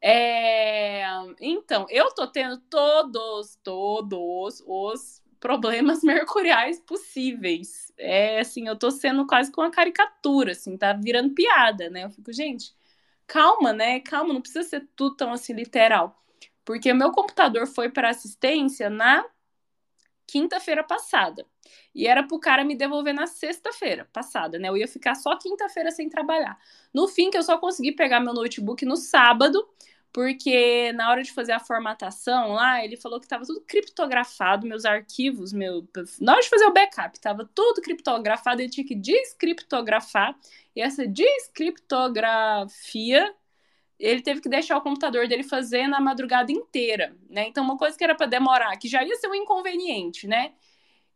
É... 0.00 1.04
Então, 1.40 1.86
eu 1.88 2.14
tô 2.14 2.26
tendo 2.26 2.58
todos, 2.58 3.58
todos 3.64 4.62
os 4.66 5.22
problemas 5.40 6.02
mercuriais 6.04 6.78
possíveis. 6.80 7.92
É 7.98 8.40
assim, 8.40 8.68
eu 8.68 8.76
tô 8.76 8.90
sendo 8.90 9.26
quase 9.26 9.50
com 9.50 9.62
uma 9.62 9.70
caricatura, 9.70 10.52
assim, 10.52 10.76
tá 10.76 10.92
virando 10.92 11.34
piada, 11.34 11.88
né? 11.90 12.04
Eu 12.04 12.10
fico, 12.10 12.32
gente, 12.32 12.74
calma, 13.26 13.72
né? 13.72 14.00
Calma, 14.00 14.34
não 14.34 14.42
precisa 14.42 14.68
ser 14.68 14.86
tudo 14.94 15.16
tão 15.16 15.32
assim 15.32 15.54
literal. 15.54 16.22
Porque 16.64 16.92
meu 16.92 17.12
computador 17.12 17.66
foi 17.66 17.88
para 17.90 18.10
assistência 18.10 18.90
na 18.90 19.24
quinta-feira 20.26 20.84
passada. 20.84 21.46
E 21.94 22.06
era 22.06 22.22
pro 22.22 22.38
cara 22.38 22.64
me 22.64 22.76
devolver 22.76 23.14
na 23.14 23.26
sexta-feira 23.26 24.08
passada, 24.12 24.58
né? 24.58 24.68
Eu 24.68 24.76
ia 24.76 24.88
ficar 24.88 25.14
só 25.14 25.36
quinta-feira 25.36 25.90
sem 25.90 26.08
trabalhar. 26.08 26.58
No 26.92 27.08
fim, 27.08 27.30
que 27.30 27.38
eu 27.38 27.42
só 27.42 27.58
consegui 27.58 27.92
pegar 27.92 28.20
meu 28.20 28.34
notebook 28.34 28.84
no 28.84 28.96
sábado, 28.96 29.66
porque 30.12 30.92
na 30.94 31.10
hora 31.10 31.22
de 31.22 31.32
fazer 31.32 31.52
a 31.52 31.60
formatação 31.60 32.52
lá, 32.52 32.84
ele 32.84 32.96
falou 32.96 33.20
que 33.20 33.26
estava 33.26 33.44
tudo 33.44 33.60
criptografado, 33.60 34.66
meus 34.66 34.84
arquivos, 34.86 35.52
meu. 35.52 35.86
Na 36.20 36.32
hora 36.32 36.42
de 36.42 36.48
fazer 36.48 36.64
o 36.64 36.72
backup, 36.72 37.16
estava 37.16 37.48
tudo 37.54 37.82
criptografado, 37.82 38.62
ele 38.62 38.70
tinha 38.70 38.86
que 38.86 38.94
descriptografar. 38.94 40.34
E 40.74 40.80
essa 40.80 41.06
descriptografia 41.06 43.34
ele 43.98 44.22
teve 44.22 44.40
que 44.40 44.48
deixar 44.48 44.76
o 44.76 44.82
computador 44.82 45.26
dele 45.26 45.42
fazer 45.42 45.86
na 45.86 46.00
madrugada 46.00 46.52
inteira, 46.52 47.16
né? 47.28 47.46
Então, 47.48 47.64
uma 47.64 47.78
coisa 47.78 47.96
que 47.96 48.04
era 48.04 48.14
para 48.14 48.26
demorar, 48.26 48.76
que 48.76 48.88
já 48.88 49.02
ia 49.02 49.16
ser 49.16 49.28
um 49.28 49.34
inconveniente, 49.34 50.26
né? 50.26 50.52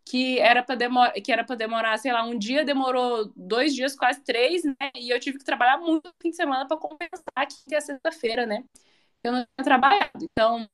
Que 0.04 0.38
era 0.40 0.62
para 0.62 0.74
demorar, 0.74 1.12
que 1.12 1.32
era 1.32 1.44
para 1.44 1.56
demorar, 1.56 1.98
sei 1.98 2.12
lá, 2.12 2.24
um 2.24 2.38
dia 2.38 2.64
demorou 2.64 3.30
dois 3.36 3.74
dias, 3.74 3.94
quase 3.94 4.20
três, 4.22 4.64
né? 4.64 4.74
E 4.96 5.10
eu 5.10 5.20
tive 5.20 5.38
que 5.38 5.44
trabalhar 5.44 5.78
muito 5.78 6.06
no 6.06 6.14
fim 6.20 6.30
de 6.30 6.36
semana 6.36 6.66
para 6.66 6.76
compensar 6.76 7.46
que 7.66 7.74
é 7.74 7.80
sexta-feira, 7.80 8.46
né? 8.46 8.64
Eu 9.22 9.32
não 9.32 9.44
tinha 9.44 9.64
trabalhado. 9.64 10.10
Então, 10.22 10.68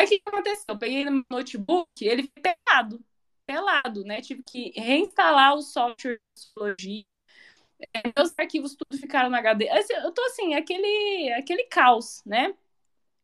o 0.00 0.06
que 0.06 0.22
aconteceu? 0.24 0.64
Eu 0.68 0.78
peguei 0.78 1.04
no 1.04 1.24
notebook, 1.30 1.88
ele 2.00 2.30
foi 2.32 2.54
pelado, 2.54 3.04
pelado, 3.46 4.04
né? 4.04 4.20
Tive 4.20 4.42
que 4.42 4.72
reinstalar 4.76 5.54
o 5.54 5.62
software 5.62 6.14
de 6.14 6.20
psicologia 6.34 7.04
é, 7.94 8.02
meus 8.16 8.36
arquivos 8.38 8.74
tudo 8.74 8.98
ficaram 9.00 9.30
na 9.30 9.38
HD. 9.38 9.68
Assim, 9.70 9.94
eu 9.94 10.12
tô 10.12 10.22
assim, 10.22 10.54
aquele, 10.54 11.32
aquele 11.32 11.64
caos, 11.64 12.22
né? 12.26 12.54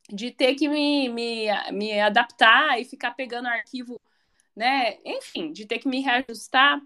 De 0.09 0.31
ter 0.31 0.55
que 0.55 0.69
me, 0.69 1.09
me, 1.09 1.47
me 1.73 2.01
adaptar 2.01 2.81
e 2.81 2.85
ficar 2.85 3.13
pegando 3.13 3.49
arquivo, 3.49 4.01
né? 4.57 4.99
Enfim, 5.05 5.53
de 5.53 5.67
ter 5.67 5.79
que 5.79 5.89
me 5.89 6.01
reajustar. 6.01 6.81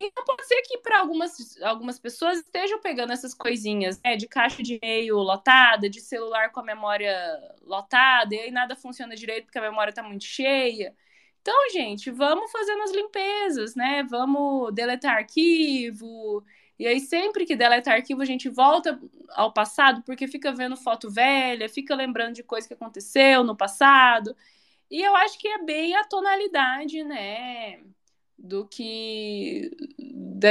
Então 0.00 0.24
pode 0.24 0.46
ser 0.46 0.62
que 0.62 0.78
para 0.78 1.00
algumas, 1.00 1.60
algumas 1.62 1.98
pessoas 1.98 2.38
estejam 2.38 2.80
pegando 2.80 3.12
essas 3.12 3.34
coisinhas, 3.34 4.00
né? 4.02 4.16
De 4.16 4.26
caixa 4.26 4.62
de 4.62 4.78
e-mail 4.82 5.16
lotada, 5.16 5.90
de 5.90 6.00
celular 6.00 6.50
com 6.52 6.60
a 6.60 6.64
memória 6.64 7.14
lotada, 7.62 8.34
e 8.34 8.40
aí 8.40 8.50
nada 8.50 8.74
funciona 8.76 9.14
direito 9.14 9.44
porque 9.46 9.58
a 9.58 9.62
memória 9.62 9.90
está 9.90 10.02
muito 10.02 10.24
cheia. 10.24 10.94
Então, 11.42 11.70
gente, 11.70 12.10
vamos 12.10 12.50
fazendo 12.50 12.82
as 12.82 12.92
limpezas, 12.92 13.74
né? 13.74 14.02
Vamos 14.04 14.74
deletar 14.74 15.16
arquivo, 15.16 16.44
e 16.80 16.86
aí, 16.86 16.98
sempre 16.98 17.44
que 17.44 17.54
deleta 17.54 17.92
arquivo, 17.92 18.22
a 18.22 18.24
gente 18.24 18.48
volta 18.48 18.98
ao 19.34 19.52
passado, 19.52 20.02
porque 20.02 20.26
fica 20.26 20.50
vendo 20.50 20.78
foto 20.78 21.10
velha, 21.10 21.68
fica 21.68 21.94
lembrando 21.94 22.34
de 22.36 22.42
coisa 22.42 22.66
que 22.66 22.72
aconteceu 22.72 23.44
no 23.44 23.54
passado. 23.54 24.34
E 24.90 25.02
eu 25.02 25.14
acho 25.16 25.38
que 25.38 25.46
é 25.46 25.62
bem 25.62 25.94
a 25.94 26.04
tonalidade, 26.04 27.04
né? 27.04 27.80
Do 28.36 28.66
que. 28.66 29.70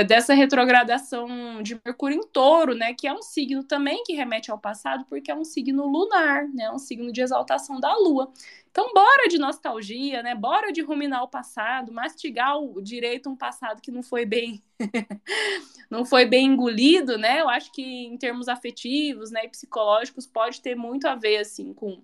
dessa 0.08 0.34
retrogradação 0.34 1.62
de 1.62 1.80
Mercúrio 1.84 2.18
em 2.18 2.28
touro, 2.28 2.74
né? 2.74 2.94
Que 2.94 3.08
é 3.08 3.14
um 3.14 3.22
signo 3.22 3.64
também 3.64 4.04
que 4.04 4.14
remete 4.14 4.50
ao 4.50 4.58
passado, 4.58 5.06
porque 5.10 5.30
é 5.32 5.36
um 5.36 5.44
signo 5.44 5.86
lunar, 5.88 6.48
né? 6.50 6.72
Um 6.72 6.78
signo 6.78 7.12
de 7.12 7.22
exaltação 7.22 7.80
da 7.80 7.94
lua. 7.98 8.32
Então, 8.72 8.94
bora 8.94 9.28
de 9.28 9.38
nostalgia, 9.38 10.24
né? 10.24 10.36
Bora 10.36 10.72
de 10.72 10.82
ruminar 10.82 11.24
o 11.24 11.28
passado, 11.28 11.92
mastigar 11.92 12.58
o 12.62 12.82
direito 12.82 13.30
um 13.30 13.36
passado 13.36 13.82
que 13.82 13.92
não 13.92 14.04
foi 14.04 14.26
bem 14.26 14.62
não 15.90 16.06
foi 16.06 16.26
bem 16.26 16.46
engolido, 16.48 17.18
né? 17.18 17.42
Eu 17.42 17.50
acho 17.50 17.72
que 17.72 17.82
em 17.82 18.18
termos 18.18 18.48
afetivos, 18.48 19.32
né, 19.32 19.46
e 19.46 19.50
psicológicos 19.50 20.26
pode 20.28 20.62
ter 20.62 20.76
muito 20.76 21.08
a 21.08 21.16
ver 21.16 21.38
assim 21.38 21.74
com, 21.74 22.02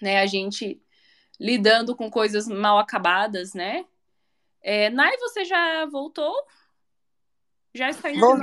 né, 0.00 0.20
a 0.20 0.26
gente 0.26 0.80
lidando 1.42 1.96
com 1.96 2.08
coisas 2.08 2.46
mal 2.46 2.78
acabadas, 2.78 3.52
né? 3.52 3.84
É, 4.62 4.88
Nai, 4.90 5.16
você 5.18 5.44
já 5.44 5.84
voltou? 5.86 6.32
Já 7.74 7.90
está 7.90 8.10
em 8.10 8.20
Vol... 8.20 8.38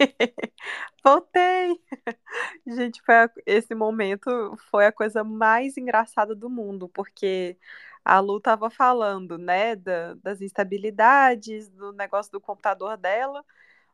Voltei! 1.04 1.80
Gente, 2.66 3.00
foi 3.02 3.14
a... 3.14 3.30
esse 3.46 3.76
momento 3.76 4.28
foi 4.70 4.86
a 4.86 4.92
coisa 4.92 5.22
mais 5.22 5.76
engraçada 5.76 6.34
do 6.34 6.50
mundo, 6.50 6.88
porque 6.88 7.56
a 8.04 8.18
Lu 8.18 8.38
estava 8.38 8.70
falando, 8.70 9.38
né, 9.38 9.76
da, 9.76 10.14
das 10.14 10.40
instabilidades, 10.40 11.68
do 11.68 11.92
negócio 11.92 12.32
do 12.32 12.40
computador 12.40 12.96
dela, 12.96 13.44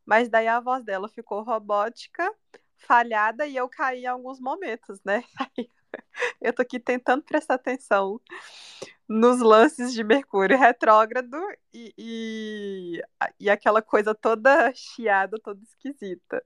mas 0.07 0.31
daí 0.31 0.49
a 0.49 0.59
voz 0.59 0.83
dela 0.83 1.07
ficou 1.07 1.43
robótica, 1.43 2.33
falhada, 2.79 3.47
e 3.47 3.57
eu 3.57 3.69
caí 3.69 4.05
em 4.05 4.07
alguns 4.07 4.41
momentos, 4.41 5.03
né? 5.05 5.23
eu 6.41 6.53
tô 6.53 6.63
aqui 6.63 6.79
tentando 6.79 7.23
prestar 7.23 7.55
atenção 7.55 8.21
nos 9.09 9.41
lances 9.41 9.93
de 9.93 10.03
Mercúrio 10.03 10.59
retrógrado 10.59 11.37
e, 11.73 11.95
e, 11.97 13.03
e 13.39 13.51
aquela 13.51 13.81
coisa 13.81 14.15
toda 14.15 14.73
chiada, 14.75 15.39
toda 15.39 15.63
esquisita. 15.63 16.43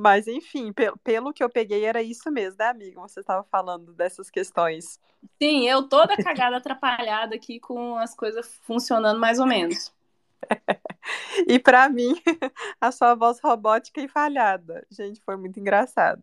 Mas, 0.00 0.28
enfim, 0.28 0.72
pelo, 0.72 0.96
pelo 0.98 1.32
que 1.32 1.42
eu 1.42 1.50
peguei, 1.50 1.84
era 1.84 2.00
isso 2.00 2.30
mesmo, 2.30 2.56
né, 2.58 2.68
amiga? 2.68 3.00
Você 3.00 3.18
estava 3.18 3.42
falando 3.42 3.92
dessas 3.92 4.30
questões. 4.30 5.00
Sim, 5.42 5.68
eu 5.68 5.88
toda 5.88 6.16
cagada, 6.16 6.58
atrapalhada 6.58 7.34
aqui 7.34 7.58
com 7.58 7.96
as 7.96 8.14
coisas 8.14 8.60
funcionando 8.62 9.18
mais 9.18 9.40
ou 9.40 9.46
menos. 9.46 9.92
e 11.48 11.58
para 11.58 11.88
mim, 11.88 12.14
a 12.80 12.92
sua 12.92 13.16
voz 13.16 13.40
robótica 13.40 14.00
e 14.00 14.06
falhada. 14.06 14.86
Gente, 14.88 15.20
foi 15.20 15.36
muito 15.36 15.58
engraçado. 15.58 16.22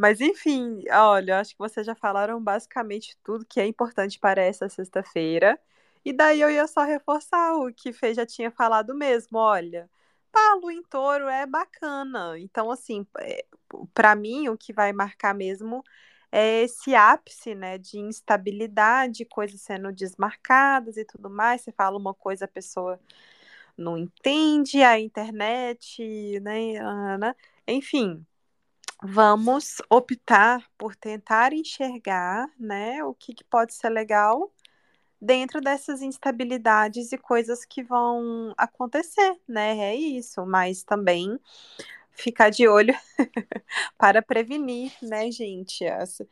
Mas 0.00 0.18
enfim, 0.22 0.82
olha, 0.90 1.40
acho 1.40 1.52
que 1.52 1.58
vocês 1.58 1.84
já 1.86 1.94
falaram 1.94 2.42
basicamente 2.42 3.18
tudo 3.22 3.44
que 3.44 3.60
é 3.60 3.66
importante 3.66 4.18
para 4.18 4.40
essa 4.42 4.66
sexta-feira. 4.66 5.60
E 6.02 6.10
daí 6.10 6.40
eu 6.40 6.50
ia 6.50 6.66
só 6.66 6.84
reforçar 6.84 7.54
o 7.56 7.70
que 7.74 7.92
Fê 7.92 8.14
já 8.14 8.24
tinha 8.24 8.50
falado 8.50 8.94
mesmo, 8.94 9.36
olha. 9.38 9.90
Paulo 10.32 10.70
em 10.70 10.82
touro 10.84 11.28
é 11.28 11.44
bacana. 11.46 12.38
Então, 12.38 12.70
assim, 12.70 13.06
é, 13.18 13.44
para 13.92 14.14
mim, 14.14 14.48
o 14.48 14.56
que 14.56 14.72
vai 14.72 14.90
marcar 14.90 15.34
mesmo 15.34 15.84
é 16.32 16.62
esse 16.62 16.94
ápice, 16.94 17.54
né, 17.54 17.76
de 17.76 17.98
instabilidade, 17.98 19.26
coisas 19.26 19.60
sendo 19.60 19.92
desmarcadas 19.92 20.96
e 20.96 21.04
tudo 21.04 21.28
mais. 21.28 21.60
Você 21.62 21.72
fala 21.72 21.98
uma 21.98 22.14
coisa, 22.14 22.46
a 22.46 22.48
pessoa 22.48 22.98
não 23.76 23.98
entende, 23.98 24.82
a 24.82 24.98
internet, 25.00 26.40
né, 26.40 27.18
né 27.18 27.34
enfim, 27.68 28.24
vamos 29.02 29.76
optar 29.90 30.64
por 30.78 30.94
tentar 30.96 31.52
enxergar, 31.52 32.48
né, 32.58 33.02
o 33.04 33.14
que, 33.14 33.34
que 33.34 33.44
pode 33.44 33.74
ser 33.74 33.88
legal 33.90 34.52
dentro 35.20 35.60
dessas 35.60 36.02
instabilidades 36.02 37.12
e 37.12 37.18
coisas 37.18 37.64
que 37.64 37.82
vão 37.82 38.54
acontecer, 38.56 39.38
né? 39.46 39.78
É 39.78 39.94
isso, 39.94 40.46
mas 40.46 40.82
também 40.82 41.38
ficar 42.12 42.50
de 42.50 42.66
olho 42.68 42.94
para 43.98 44.22
prevenir, 44.22 44.92
né, 45.02 45.30
gente? 45.30 45.84
As, 45.86 46.22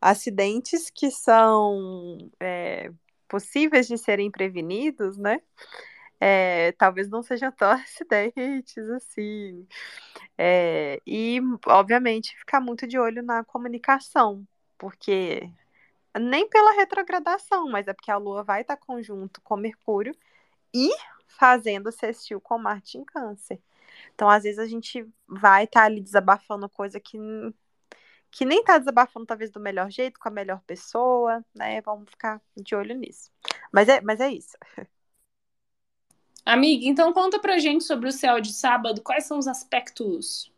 acidentes 0.00 0.90
que 0.90 1.10
são 1.10 2.18
é, 2.40 2.90
possíveis 3.28 3.86
de 3.86 3.98
serem 3.98 4.30
prevenidos, 4.30 5.16
né? 5.16 5.40
É, 6.20 6.72
talvez 6.72 7.08
não 7.08 7.22
sejam 7.22 7.52
tão 7.52 7.70
acidentes 7.72 8.78
assim. 8.90 9.66
É, 10.36 11.00
e, 11.06 11.40
obviamente, 11.66 12.36
ficar 12.38 12.60
muito 12.60 12.86
de 12.86 12.98
olho 12.98 13.22
na 13.22 13.44
comunicação, 13.44 14.46
porque 14.78 15.50
nem 16.18 16.48
pela 16.48 16.72
retrogradação, 16.72 17.68
mas 17.68 17.88
é 17.88 17.92
porque 17.92 18.10
a 18.10 18.16
Lua 18.16 18.42
vai 18.42 18.62
estar 18.62 18.76
conjunto 18.76 19.40
com 19.42 19.56
Mercúrio 19.56 20.14
e 20.74 20.90
fazendo 21.26 21.92
sextil 21.92 22.40
com 22.40 22.58
Marte 22.58 22.98
em 22.98 23.04
Câncer. 23.04 23.60
Então, 24.14 24.28
às 24.28 24.42
vezes, 24.44 24.58
a 24.58 24.66
gente 24.66 25.06
vai 25.26 25.64
estar 25.64 25.84
ali 25.84 26.00
desabafando 26.00 26.68
coisa 26.68 27.00
que, 27.00 27.18
que 28.30 28.44
nem 28.44 28.60
está 28.60 28.78
desabafando, 28.78 29.26
talvez, 29.26 29.50
do 29.50 29.60
melhor 29.60 29.90
jeito, 29.90 30.18
com 30.20 30.28
a 30.28 30.32
melhor 30.32 30.60
pessoa, 30.66 31.44
né? 31.54 31.80
Vamos 31.82 32.10
ficar 32.10 32.40
de 32.56 32.74
olho 32.74 32.96
nisso. 32.96 33.30
Mas 33.72 33.88
é, 33.88 34.00
mas 34.00 34.20
é 34.20 34.30
isso. 34.30 34.56
Amiga, 36.48 36.86
então 36.86 37.12
conta 37.12 37.38
pra 37.38 37.58
gente 37.58 37.84
sobre 37.84 38.08
o 38.08 38.12
céu 38.12 38.40
de 38.40 38.54
sábado, 38.54 39.02
quais 39.02 39.26
são 39.26 39.38
os 39.38 39.46
aspectos? 39.46 40.50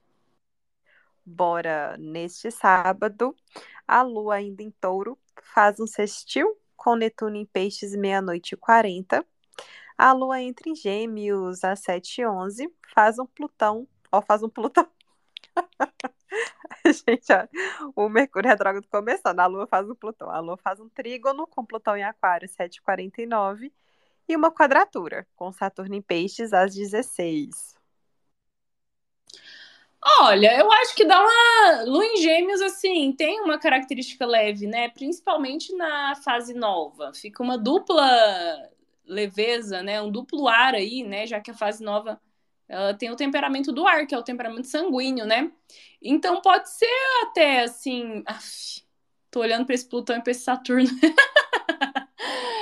Bora, 1.27 1.97
neste 1.99 2.49
sábado, 2.53 3.35
a 3.89 4.01
lua 4.01 4.37
ainda 4.37 4.63
em 4.63 4.71
touro 4.71 5.19
faz 5.53 5.81
um 5.81 5.89
sextil 5.89 6.57
com 6.77 6.95
Netuno 6.95 7.35
em 7.35 7.45
peixes 7.45 7.97
meia-noite 7.97 8.55
e 8.55 8.57
quarenta. 8.57 9.27
A 9.99 10.13
lua 10.13 10.41
entra 10.41 10.69
em 10.69 10.77
gêmeos 10.77 11.65
às 11.65 11.81
sete 11.81 12.21
e 12.21 12.27
onze, 12.27 12.73
faz 12.95 13.19
um 13.19 13.27
Plutão, 13.27 13.89
ó, 14.13 14.23
faz 14.23 14.45
um 14.45 14.49
Plutão. 14.49 14.89
Gente, 16.87 17.33
ó, 17.33 17.49
o 17.97 18.09
Mercúrio 18.09 18.49
retrógrado 18.49 18.87
começando, 18.89 19.41
a 19.41 19.47
lua 19.47 19.67
faz 19.67 19.91
um 19.91 19.97
Plutão. 19.97 20.31
A 20.31 20.39
lua 20.39 20.57
faz 20.57 20.79
um 20.79 20.89
trígono 20.89 21.49
com 21.49 21.67
Plutão 21.67 21.97
em 21.97 22.05
aquário, 22.05 22.49
7h49 22.49 23.73
e 24.33 24.37
uma 24.37 24.51
quadratura, 24.51 25.27
com 25.37 25.53
Saturno 25.53 25.95
em 25.95 26.03
Peixes 26.03 26.53
às 26.53 26.75
16. 26.75 27.75
Olha, 30.21 30.59
eu 30.59 30.71
acho 30.73 30.95
que 30.95 31.05
dá 31.05 31.21
uma. 31.21 31.83
Lua 31.85 32.05
em 32.05 32.17
Gêmeos, 32.17 32.63
assim, 32.63 33.13
tem 33.13 33.41
uma 33.41 33.59
característica 33.59 34.25
leve, 34.25 34.67
né? 34.67 34.89
Principalmente 34.89 35.75
na 35.77 36.15
fase 36.17 36.55
nova. 36.55 37.13
Fica 37.13 37.43
uma 37.43 37.59
dupla 37.59 38.71
leveza, 39.05 39.83
né? 39.83 40.01
Um 40.01 40.11
duplo 40.11 40.49
ar 40.49 40.75
aí, 40.75 41.03
né? 41.03 41.27
Já 41.27 41.41
que 41.41 41.51
a 41.51 41.55
fase 41.55 41.83
nova 41.85 42.21
ela 42.69 42.95
tem 42.95 43.11
o 43.11 43.17
temperamento 43.17 43.73
do 43.73 43.87
ar, 43.87 44.07
que 44.07 44.15
é 44.15 44.19
o 44.19 44.23
temperamento 44.23 44.69
sanguíneo, 44.69 45.27
né? 45.27 45.51
Então 46.01 46.41
pode 46.41 46.71
ser 46.71 46.87
até 47.25 47.63
assim. 47.65 48.23
Af, 48.27 48.83
tô 49.31 49.41
olhando 49.41 49.67
para 49.67 49.75
esse 49.75 49.89
Plutão 49.89 50.17
e 50.17 50.23
para 50.23 50.31
esse 50.31 50.43
Saturno. 50.43 50.89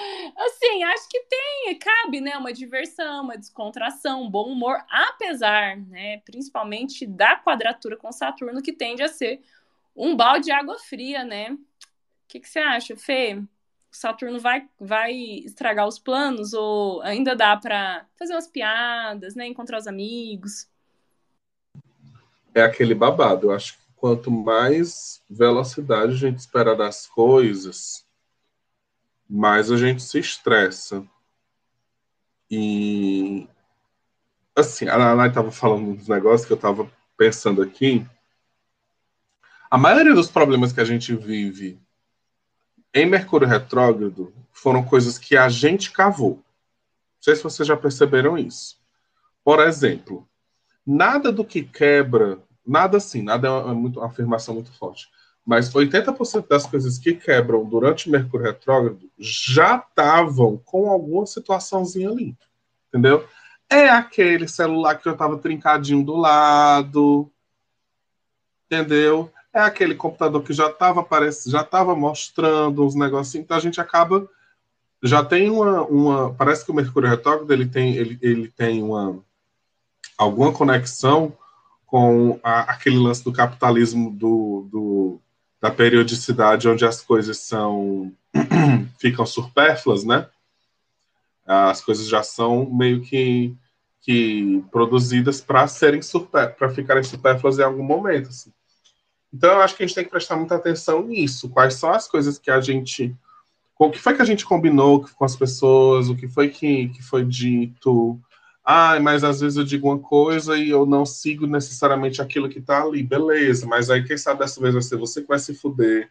assim, 0.48 0.82
acho 0.84 1.08
que 1.08 1.20
tem, 1.20 1.78
cabe, 1.78 2.20
né, 2.20 2.36
uma 2.36 2.52
diversão, 2.52 3.24
uma 3.24 3.36
descontração, 3.36 4.22
um 4.22 4.30
bom 4.30 4.50
humor, 4.50 4.78
apesar, 4.90 5.76
né, 5.76 6.18
principalmente 6.24 7.06
da 7.06 7.36
quadratura 7.36 7.96
com 7.96 8.10
Saturno, 8.10 8.62
que 8.62 8.72
tende 8.72 9.02
a 9.02 9.08
ser 9.08 9.40
um 9.96 10.16
balde 10.16 10.46
de 10.46 10.52
água 10.52 10.78
fria, 10.78 11.24
né? 11.24 11.52
O 11.52 11.58
que, 12.28 12.40
que 12.40 12.48
você 12.48 12.58
acha, 12.58 12.96
Fê? 12.96 13.42
Saturno 13.90 14.38
vai, 14.38 14.68
vai 14.78 15.12
estragar 15.14 15.86
os 15.86 15.98
planos 15.98 16.52
ou 16.52 17.00
ainda 17.02 17.34
dá 17.34 17.56
para 17.56 18.06
fazer 18.18 18.34
umas 18.34 18.46
piadas, 18.46 19.34
né, 19.34 19.46
encontrar 19.46 19.78
os 19.78 19.86
amigos? 19.86 20.68
É 22.54 22.62
aquele 22.62 22.94
babado. 22.94 23.48
Eu 23.48 23.52
acho 23.52 23.74
que 23.78 23.84
quanto 23.96 24.30
mais 24.30 25.22
velocidade 25.28 26.12
a 26.12 26.16
gente 26.16 26.38
espera 26.38 26.76
das 26.76 27.06
coisas, 27.06 28.06
mais 29.28 29.70
a 29.70 29.76
gente 29.76 30.02
se 30.02 30.18
estressa. 30.18 31.04
E 32.50 33.46
assim, 34.56 34.88
a 34.88 34.94
Ana 34.94 35.26
estava 35.26 35.50
falando 35.50 35.90
uns 35.90 36.08
negócios 36.08 36.46
que 36.46 36.52
eu 36.52 36.56
estava 36.56 36.90
pensando 37.16 37.60
aqui. 37.60 38.06
A 39.70 39.76
maioria 39.76 40.14
dos 40.14 40.30
problemas 40.30 40.72
que 40.72 40.80
a 40.80 40.84
gente 40.84 41.14
vive 41.14 41.78
em 42.94 43.04
Mercúrio 43.04 43.46
retrógrado 43.46 44.32
foram 44.50 44.82
coisas 44.82 45.18
que 45.18 45.36
a 45.36 45.48
gente 45.48 45.92
cavou. 45.92 46.36
Não 46.36 47.22
sei 47.22 47.36
se 47.36 47.42
vocês 47.42 47.68
já 47.68 47.76
perceberam 47.76 48.38
isso. 48.38 48.80
Por 49.44 49.60
exemplo, 49.60 50.26
nada 50.86 51.30
do 51.30 51.44
que 51.44 51.62
quebra, 51.62 52.42
nada 52.66 52.96
assim, 52.96 53.22
nada 53.22 53.46
é 53.46 53.70
é 53.70 53.74
muito, 53.74 54.00
uma 54.00 54.06
afirmação 54.06 54.54
muito 54.54 54.72
forte 54.72 55.10
mas 55.48 55.72
80% 55.72 56.46
das 56.46 56.66
coisas 56.66 56.98
que 56.98 57.14
quebram 57.14 57.64
durante 57.64 58.10
Mercúrio 58.10 58.44
retrógrado 58.44 59.10
já 59.18 59.76
estavam 59.78 60.58
com 60.58 60.90
alguma 60.90 61.24
situaçãozinha 61.24 62.10
ali, 62.10 62.36
entendeu? 62.88 63.26
É 63.66 63.88
aquele 63.88 64.46
celular 64.46 64.96
que 64.96 65.08
eu 65.08 65.14
estava 65.14 65.38
trincadinho 65.38 66.04
do 66.04 66.16
lado, 66.16 67.32
entendeu? 68.66 69.32
É 69.50 69.60
aquele 69.60 69.94
computador 69.94 70.42
que 70.42 70.52
já 70.52 70.68
estava 70.68 71.00
aparecendo, 71.00 71.52
já 71.52 71.62
estava 71.62 71.96
mostrando 71.96 72.84
uns 72.84 72.94
negocinhos, 72.94 73.46
então 73.46 73.56
a 73.56 73.60
gente 73.60 73.80
acaba 73.80 74.28
já 75.02 75.24
tem 75.24 75.48
uma, 75.48 75.80
uma 75.84 76.34
parece 76.34 76.62
que 76.62 76.70
o 76.70 76.74
Mercúrio 76.74 77.08
retrógrado 77.08 77.50
ele 77.50 77.64
tem 77.64 77.96
ele, 77.96 78.18
ele 78.20 78.48
tem 78.48 78.82
uma 78.82 79.18
alguma 80.18 80.52
conexão 80.52 81.32
com 81.86 82.38
a, 82.42 82.72
aquele 82.72 82.98
lance 82.98 83.24
do 83.24 83.32
capitalismo 83.32 84.10
do, 84.10 84.68
do 84.70 85.20
da 85.60 85.70
periodicidade 85.70 86.68
onde 86.68 86.84
as 86.84 87.00
coisas 87.00 87.38
são 87.38 88.12
ficam 88.98 89.26
supérfluas, 89.26 90.04
né? 90.04 90.28
As 91.46 91.80
coisas 91.80 92.06
já 92.06 92.22
são 92.22 92.70
meio 92.70 93.00
que, 93.00 93.54
que 94.02 94.62
produzidas 94.70 95.40
para 95.40 95.66
serem 95.66 96.00
para 96.56 96.70
ficarem 96.70 97.02
supérfluas 97.02 97.58
em 97.58 97.62
algum 97.62 97.82
momento. 97.82 98.28
Assim. 98.28 98.52
Então 99.32 99.52
eu 99.52 99.62
acho 99.62 99.74
que 99.74 99.82
a 99.82 99.86
gente 99.86 99.94
tem 99.94 100.04
que 100.04 100.10
prestar 100.10 100.36
muita 100.36 100.56
atenção 100.56 101.06
nisso. 101.06 101.48
Quais 101.48 101.74
são 101.74 101.90
as 101.90 102.06
coisas 102.06 102.38
que 102.38 102.50
a 102.50 102.60
gente 102.60 103.16
o 103.78 103.90
que 103.90 104.00
foi 104.00 104.16
que 104.16 104.22
a 104.22 104.24
gente 104.24 104.44
combinou 104.44 105.06
com 105.16 105.24
as 105.24 105.36
pessoas, 105.36 106.08
o 106.08 106.16
que 106.16 106.26
foi 106.26 106.48
que, 106.48 106.88
que 106.88 107.00
foi 107.00 107.24
dito. 107.24 108.20
Ah, 108.70 109.00
mas 109.00 109.24
às 109.24 109.40
vezes 109.40 109.56
eu 109.56 109.64
digo 109.64 109.88
uma 109.88 109.98
coisa 109.98 110.54
e 110.54 110.68
eu 110.68 110.84
não 110.84 111.06
sigo 111.06 111.46
necessariamente 111.46 112.20
aquilo 112.20 112.50
que 112.50 112.58
está 112.58 112.82
ali, 112.82 113.02
beleza, 113.02 113.66
mas 113.66 113.88
aí 113.88 114.04
quem 114.04 114.18
sabe 114.18 114.40
dessa 114.40 114.60
vez 114.60 114.74
vai 114.74 114.82
ser 114.82 114.98
você 114.98 115.22
que 115.22 115.26
vai 115.26 115.38
se 115.38 115.54
fuder 115.54 116.10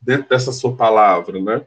dentro 0.00 0.28
dessa 0.28 0.52
sua 0.52 0.76
palavra, 0.76 1.42
né? 1.42 1.66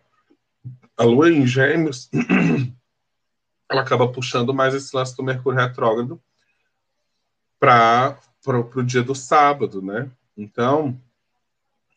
A 0.95 1.03
lua 1.03 1.29
em 1.29 1.45
gêmeos, 1.45 2.09
ela 3.69 3.81
acaba 3.81 4.07
puxando 4.07 4.53
mais 4.53 4.73
esse 4.73 4.95
lance 4.95 5.13
do 5.13 5.23
Mercúrio 5.23 5.59
retrógrado 5.59 6.21
para 7.59 8.17
o 8.47 8.81
dia 8.81 9.03
do 9.03 9.13
sábado, 9.13 9.81
né? 9.81 10.09
Então, 10.37 10.97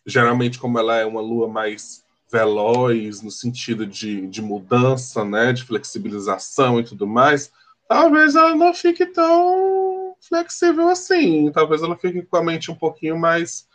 geralmente, 0.05 0.59
como 0.59 0.81
ela 0.81 0.97
é 0.97 1.07
uma 1.07 1.21
lua 1.21 1.47
mais 1.47 2.05
veloz, 2.29 3.23
no 3.23 3.31
sentido 3.31 3.87
de, 3.87 4.27
de 4.27 4.43
mudança, 4.43 5.25
né, 5.25 5.53
de 5.53 5.63
flexibilização 5.63 6.81
e 6.81 6.85
tudo 6.85 7.07
mais, 7.07 7.53
talvez 7.93 8.35
ela 8.35 8.57
não 8.57 8.73
fique 8.73 9.05
tão 9.05 10.17
flexível 10.27 10.89
assim. 10.89 11.53
Talvez 11.53 11.83
ela 11.83 11.95
fique 11.95 12.23
com 12.23 12.37
a 12.39 12.43
mente 12.43 12.71
um 12.71 12.75
pouquinho 12.75 13.19
mais. 13.19 13.69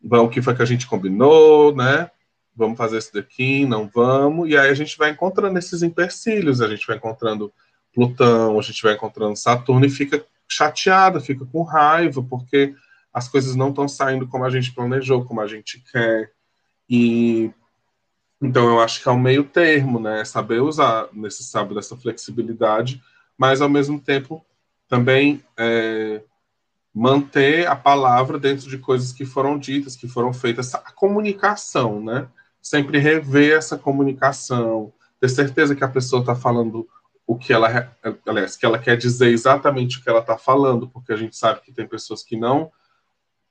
Bom, 0.00 0.24
o 0.24 0.28
que 0.28 0.40
foi 0.40 0.54
que 0.54 0.62
a 0.62 0.66
gente 0.66 0.86
combinou, 0.86 1.74
né? 1.74 2.08
Vamos 2.54 2.78
fazer 2.78 2.98
isso 2.98 3.12
daqui, 3.12 3.66
não 3.66 3.90
vamos. 3.92 4.48
E 4.48 4.56
aí 4.56 4.70
a 4.70 4.74
gente 4.74 4.96
vai 4.96 5.10
encontrando 5.10 5.58
esses 5.58 5.82
empecilhos, 5.82 6.60
a 6.60 6.68
gente 6.68 6.86
vai 6.86 6.96
encontrando 6.96 7.52
Plutão, 7.92 8.56
a 8.56 8.62
gente 8.62 8.80
vai 8.84 8.94
encontrando 8.94 9.34
Saturno 9.34 9.84
e 9.84 9.90
fica 9.90 10.24
chateada, 10.48 11.20
fica 11.20 11.44
com 11.44 11.62
raiva, 11.62 12.22
porque 12.22 12.72
as 13.12 13.28
coisas 13.28 13.56
não 13.56 13.70
estão 13.70 13.88
saindo 13.88 14.28
como 14.28 14.44
a 14.44 14.50
gente 14.50 14.72
planejou, 14.72 15.24
como 15.24 15.40
a 15.40 15.46
gente 15.48 15.82
quer. 15.90 16.30
E 16.88 17.50
então 18.40 18.68
eu 18.68 18.80
acho 18.80 19.02
que 19.02 19.08
é 19.08 19.12
um 19.12 19.18
meio 19.18 19.42
termo, 19.42 19.98
né? 19.98 20.24
Saber 20.24 20.60
usar 20.60 21.08
nesse 21.12 21.42
sábado 21.42 21.80
essa 21.80 21.96
flexibilidade, 21.96 23.02
mas 23.40 23.62
ao 23.62 23.70
mesmo 23.70 23.98
tempo 23.98 24.44
também 24.86 25.42
é, 25.58 26.22
manter 26.92 27.66
a 27.66 27.74
palavra 27.74 28.38
dentro 28.38 28.68
de 28.68 28.76
coisas 28.76 29.14
que 29.14 29.24
foram 29.24 29.58
ditas, 29.58 29.96
que 29.96 30.06
foram 30.06 30.30
feitas, 30.30 30.74
a 30.74 30.92
comunicação, 30.92 32.02
né? 32.02 32.28
Sempre 32.60 32.98
rever 32.98 33.56
essa 33.56 33.78
comunicação, 33.78 34.92
ter 35.18 35.30
certeza 35.30 35.74
que 35.74 35.82
a 35.82 35.88
pessoa 35.88 36.20
está 36.20 36.36
falando 36.36 36.86
o 37.26 37.34
que 37.34 37.50
ela, 37.50 37.90
aliás, 38.26 38.58
que 38.58 38.66
ela 38.66 38.78
quer 38.78 38.98
dizer 38.98 39.28
exatamente 39.32 39.98
o 39.98 40.02
que 40.02 40.10
ela 40.10 40.20
está 40.20 40.36
falando, 40.36 40.86
porque 40.86 41.10
a 41.10 41.16
gente 41.16 41.34
sabe 41.34 41.62
que 41.62 41.72
tem 41.72 41.88
pessoas 41.88 42.22
que 42.22 42.36
não 42.36 42.70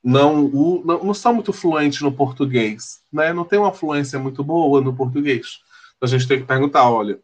não, 0.03 0.47
não, 0.85 1.03
não 1.03 1.13
são 1.15 1.33
muito 1.33 1.51
fluentes 1.51 2.01
no 2.01 2.11
português, 2.11 3.01
né? 3.11 3.33
Não 3.33 3.43
tem 3.43 3.57
uma 3.57 3.73
fluência 3.73 4.19
muito 4.19 4.43
boa 4.43 4.81
no 4.81 4.95
português. 4.95 5.61
Então 5.97 6.05
a 6.05 6.09
gente 6.09 6.27
tem 6.27 6.39
que 6.39 6.45
perguntar, 6.45 6.87
olha, 6.87 7.19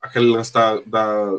aquele 0.00 0.30
lance 0.30 0.52
da, 0.52 0.80
da, 0.80 1.38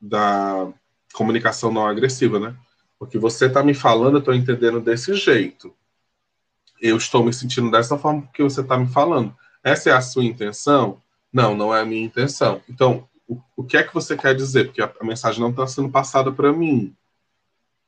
da 0.00 0.68
comunicação 1.12 1.72
não 1.72 1.86
agressiva, 1.86 2.38
né? 2.38 2.56
Porque 2.98 3.18
você 3.18 3.46
está 3.46 3.62
me 3.62 3.74
falando, 3.74 4.14
eu 4.14 4.18
estou 4.20 4.34
entendendo 4.34 4.80
desse 4.80 5.14
jeito. 5.14 5.74
Eu 6.80 6.96
estou 6.96 7.24
me 7.24 7.32
sentindo 7.32 7.70
dessa 7.70 7.98
forma 7.98 8.22
porque 8.22 8.42
você 8.42 8.60
está 8.60 8.76
me 8.76 8.86
falando. 8.86 9.34
Essa 9.62 9.90
é 9.90 9.92
a 9.92 10.00
sua 10.00 10.24
intenção? 10.24 11.02
Não, 11.32 11.56
não 11.56 11.74
é 11.74 11.80
a 11.80 11.84
minha 11.84 12.04
intenção. 12.04 12.62
Então, 12.68 13.08
o, 13.26 13.40
o 13.56 13.64
que 13.64 13.76
é 13.76 13.82
que 13.82 13.92
você 13.92 14.16
quer 14.16 14.34
dizer? 14.34 14.66
Porque 14.66 14.82
a, 14.82 14.92
a 15.00 15.04
mensagem 15.04 15.40
não 15.40 15.50
está 15.50 15.66
sendo 15.66 15.90
passada 15.90 16.30
para 16.30 16.52
mim. 16.52 16.94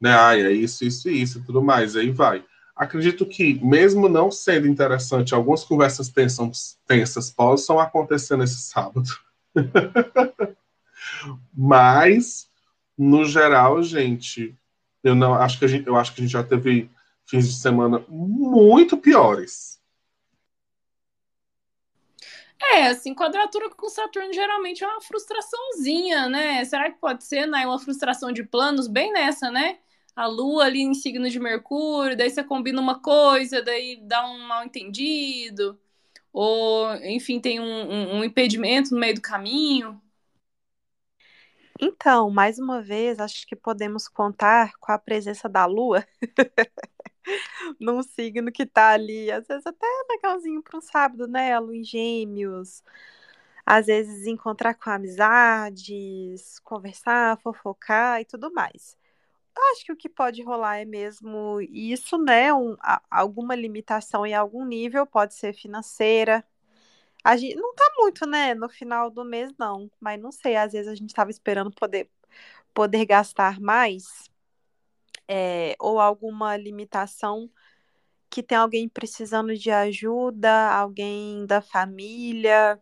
Né? 0.01 0.13
Ah, 0.13 0.37
é 0.37 0.53
isso, 0.53 0.85
isso 0.85 1.09
e 1.09 1.23
isso 1.23 1.39
e 1.39 1.43
tudo 1.43 1.63
mais. 1.63 1.97
Aí 1.97 2.11
vai. 2.11 2.45
Acredito 2.75 3.27
que, 3.27 3.55
mesmo 3.65 4.09
não 4.09 4.31
sendo 4.31 4.69
interessante, 4.69 5.35
algumas 5.35 5.65
conversas 5.65 6.09
tensas, 6.09 6.79
tensas 6.87 7.31
possam 7.31 7.81
acontecer 7.81 8.37
nesse 8.37 8.61
sábado. 8.63 9.09
Mas, 11.55 12.51
no 12.97 13.25
geral, 13.25 13.83
gente, 13.83 14.57
eu 15.03 15.15
não 15.15 15.35
acho 15.35 15.59
que 15.59 15.65
a 15.65 15.69
gente, 15.69 15.87
eu 15.87 15.97
acho 15.97 16.15
que 16.15 16.21
a 16.21 16.25
gente 16.25 16.33
já 16.33 16.45
teve 16.45 16.91
fins 17.27 17.49
de 17.49 17.55
semana 17.55 18.05
muito 18.09 18.97
piores 18.97 19.79
é, 22.61 22.89
assim, 22.89 23.15
quadratura 23.15 23.71
com 23.71 23.89
Saturno 23.89 24.33
geralmente 24.33 24.83
é 24.83 24.87
uma 24.87 25.01
frustraçãozinha, 25.01 26.29
né? 26.29 26.65
Será 26.65 26.91
que 26.91 26.99
pode 26.99 27.25
ser, 27.25 27.47
né? 27.47 27.67
Uma 27.67 27.79
frustração 27.79 28.33
de 28.33 28.43
planos 28.43 28.89
bem 28.89 29.13
nessa, 29.13 29.51
né? 29.51 29.79
A 30.15 30.27
Lua 30.27 30.65
ali 30.65 30.83
em 30.83 30.95
signo 30.95 31.31
de 31.31 31.39
Mercúrio, 31.39 32.17
daí 32.17 32.29
você 32.31 32.43
combina 32.43 32.81
uma 32.81 33.01
coisa, 33.01 33.63
daí 33.63 33.97
dá 34.03 34.29
um 34.29 34.41
mal 34.41 34.65
entendido, 34.65 35.79
ou, 36.33 36.95
enfim, 36.97 37.41
tem 37.41 37.61
um, 37.61 37.65
um, 37.65 38.19
um 38.19 38.25
impedimento 38.25 38.93
no 38.93 39.01
meio 39.01 39.15
do 39.15 39.21
caminho. 39.21 40.01
Então, 41.81 42.31
mais 42.31 42.59
uma 42.59 42.83
vez, 42.83 43.19
acho 43.21 43.47
que 43.47 43.55
podemos 43.57 44.09
contar 44.09 44.73
com 44.81 44.91
a 44.93 44.99
presença 44.99 45.49
da 45.49 45.65
Lua 45.67 46.05
num 47.81 48.03
signo 48.03 48.51
que 48.53 48.67
tá 48.67 48.91
ali, 48.91 49.31
às 49.31 49.47
vezes 49.47 49.67
até 49.67 49.87
legalzinho 50.11 50.63
para 50.63 50.79
um 50.79 50.81
sábado, 50.81 51.27
né? 51.27 51.53
A 51.55 51.59
lua 51.59 51.77
em 51.77 51.85
gêmeos. 51.85 52.83
Às 53.67 53.87
vezes 53.87 54.27
encontrar 54.27 54.75
com 54.75 54.91
amizades, 54.91 56.59
conversar, 56.61 57.39
fofocar 57.41 58.21
e 58.21 58.25
tudo 58.25 58.53
mais. 58.53 58.97
Acho 59.73 59.87
que 59.87 59.93
o 59.93 59.97
que 59.97 60.09
pode 60.09 60.43
rolar 60.43 60.79
é 60.79 60.85
mesmo 60.85 61.61
isso, 61.63 62.19
né? 62.19 62.53
Um, 62.55 62.77
a, 62.81 63.03
alguma 63.11 63.55
limitação 63.57 64.27
em 64.27 64.35
algum 64.35 64.65
nível, 64.65 65.07
pode 65.07 65.35
ser 65.35 65.55
financeira. 65.55 66.45
A 67.29 67.37
gente 67.37 67.57
não 67.57 67.75
tá 67.75 67.85
muito, 67.99 68.27
né? 68.27 68.55
No 68.55 68.71
final 68.71 69.11
do 69.11 69.23
mês, 69.23 69.53
não. 69.59 69.91
Mas 70.01 70.19
não 70.19 70.33
sei, 70.33 70.57
às 70.57 70.73
vezes 70.73 70.89
a 70.89 70.95
gente 70.95 71.11
estava 71.11 71.31
esperando 71.31 71.71
poder, 71.71 72.09
poder 72.73 73.05
gastar 73.05 73.61
mais 73.61 74.31
é, 75.29 75.77
ou 75.79 76.01
alguma 76.01 76.57
limitação 76.57 77.51
que 78.31 78.43
tem 78.43 78.57
alguém 78.57 78.89
precisando 78.89 79.55
de 79.55 79.71
ajuda, 79.71 80.71
alguém 80.73 81.45
da 81.45 81.61
família, 81.61 82.81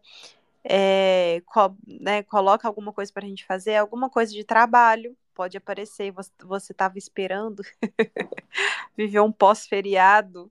é, 0.63 1.43
co 1.47 1.77
né, 1.85 2.23
coloca 2.23 2.69
alguma 2.69 2.93
coisa 2.93 3.13
para 3.13 3.27
a 3.27 3.29
gente 3.29 3.45
fazer, 3.45 3.75
alguma 3.75 4.09
coisa 4.09 4.33
de 4.33 4.45
trabalho, 4.45 5.17
pode 5.35 5.57
aparecer, 5.57 6.13
você 6.13 6.73
estava 6.73 6.99
esperando 6.99 7.65
viver 8.97 9.21
um 9.21 9.33
pós-feriado 9.33 10.49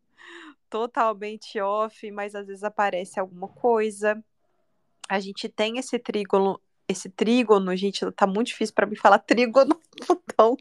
totalmente 0.76 1.58
off, 1.62 2.12
mas 2.12 2.36
às 2.36 2.48
vezes 2.48 2.62
aparece 2.62 3.18
alguma 3.18 3.48
coisa. 3.48 4.22
A 5.08 5.22
gente 5.22 5.48
tem 5.48 5.78
esse 5.78 5.98
trígono, 5.98 6.60
esse 6.86 7.10
trígono, 7.10 7.74
gente, 7.78 8.12
tá 8.12 8.28
muito 8.28 8.48
difícil 8.48 8.76
para 8.76 8.86
mim 8.86 8.98
falar 8.98 9.20
trígono, 9.20 9.80
então 10.28 10.58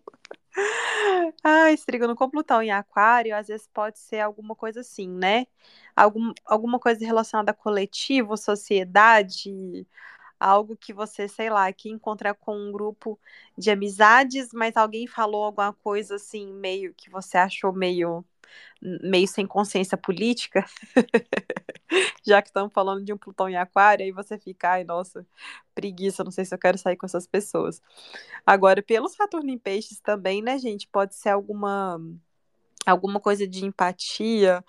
ah, 1.42 1.72
esse 1.72 1.84
trígono 1.84 2.14
com 2.14 2.30
Plutão 2.30 2.62
em 2.62 2.70
Aquário, 2.70 3.34
às 3.36 3.48
vezes 3.48 3.68
pode 3.74 3.98
ser 3.98 4.20
alguma 4.20 4.54
coisa 4.54 4.80
assim, 4.82 5.08
né? 5.08 5.46
Algum, 5.96 6.32
alguma 6.46 6.78
coisa 6.78 7.04
relacionada 7.04 7.50
a 7.50 7.54
coletivo, 7.54 8.36
sociedade, 8.36 9.84
algo 10.38 10.76
que 10.76 10.92
você, 10.92 11.26
sei 11.26 11.50
lá, 11.50 11.72
que 11.72 11.90
encontra 11.90 12.34
com 12.34 12.56
um 12.56 12.70
grupo 12.70 13.18
de 13.58 13.68
amizades, 13.70 14.50
mas 14.52 14.76
alguém 14.76 15.08
falou 15.08 15.44
alguma 15.44 15.72
coisa 15.72 16.16
assim, 16.16 16.52
meio 16.52 16.94
que 16.94 17.10
você 17.10 17.36
achou 17.36 17.72
meio 17.72 18.24
meio 18.80 19.26
sem 19.28 19.46
consciência 19.46 19.96
política, 19.96 20.64
já 22.26 22.42
que 22.42 22.48
estamos 22.48 22.72
falando 22.72 23.04
de 23.04 23.12
um 23.12 23.18
Plutão 23.18 23.48
em 23.48 23.56
Aquário, 23.56 24.04
aí 24.04 24.12
você 24.12 24.38
fica, 24.38 24.72
ai, 24.72 24.84
nossa, 24.84 25.26
preguiça, 25.74 26.24
não 26.24 26.30
sei 26.30 26.44
se 26.44 26.54
eu 26.54 26.58
quero 26.58 26.78
sair 26.78 26.96
com 26.96 27.06
essas 27.06 27.26
pessoas. 27.26 27.82
Agora, 28.46 28.82
pelo 28.82 29.08
Saturno 29.08 29.50
em 29.50 29.58
Peixes 29.58 30.00
também, 30.00 30.42
né, 30.42 30.58
gente, 30.58 30.88
pode 30.88 31.14
ser 31.14 31.30
alguma 31.30 32.00
alguma 32.86 33.20
coisa 33.20 33.46
de 33.48 33.64
empatia, 33.64 34.64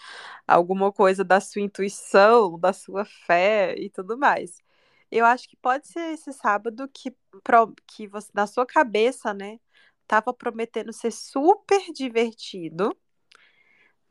alguma 0.47 0.91
coisa 0.91 1.23
da 1.23 1.39
sua 1.41 1.61
intuição, 1.61 2.59
da 2.59 2.73
sua 2.73 3.05
fé 3.05 3.75
e 3.77 3.89
tudo 3.89 4.17
mais. 4.17 4.61
Eu 5.11 5.25
acho 5.25 5.47
que 5.49 5.55
pode 5.57 5.87
ser 5.87 6.13
esse 6.13 6.33
sábado 6.33 6.87
que, 6.93 7.15
que 7.87 8.07
você, 8.07 8.29
na 8.33 8.47
sua 8.47 8.65
cabeça, 8.65 9.33
né, 9.33 9.59
tava 10.07 10.33
prometendo 10.33 10.93
ser 10.93 11.11
super 11.11 11.91
divertido, 11.93 12.95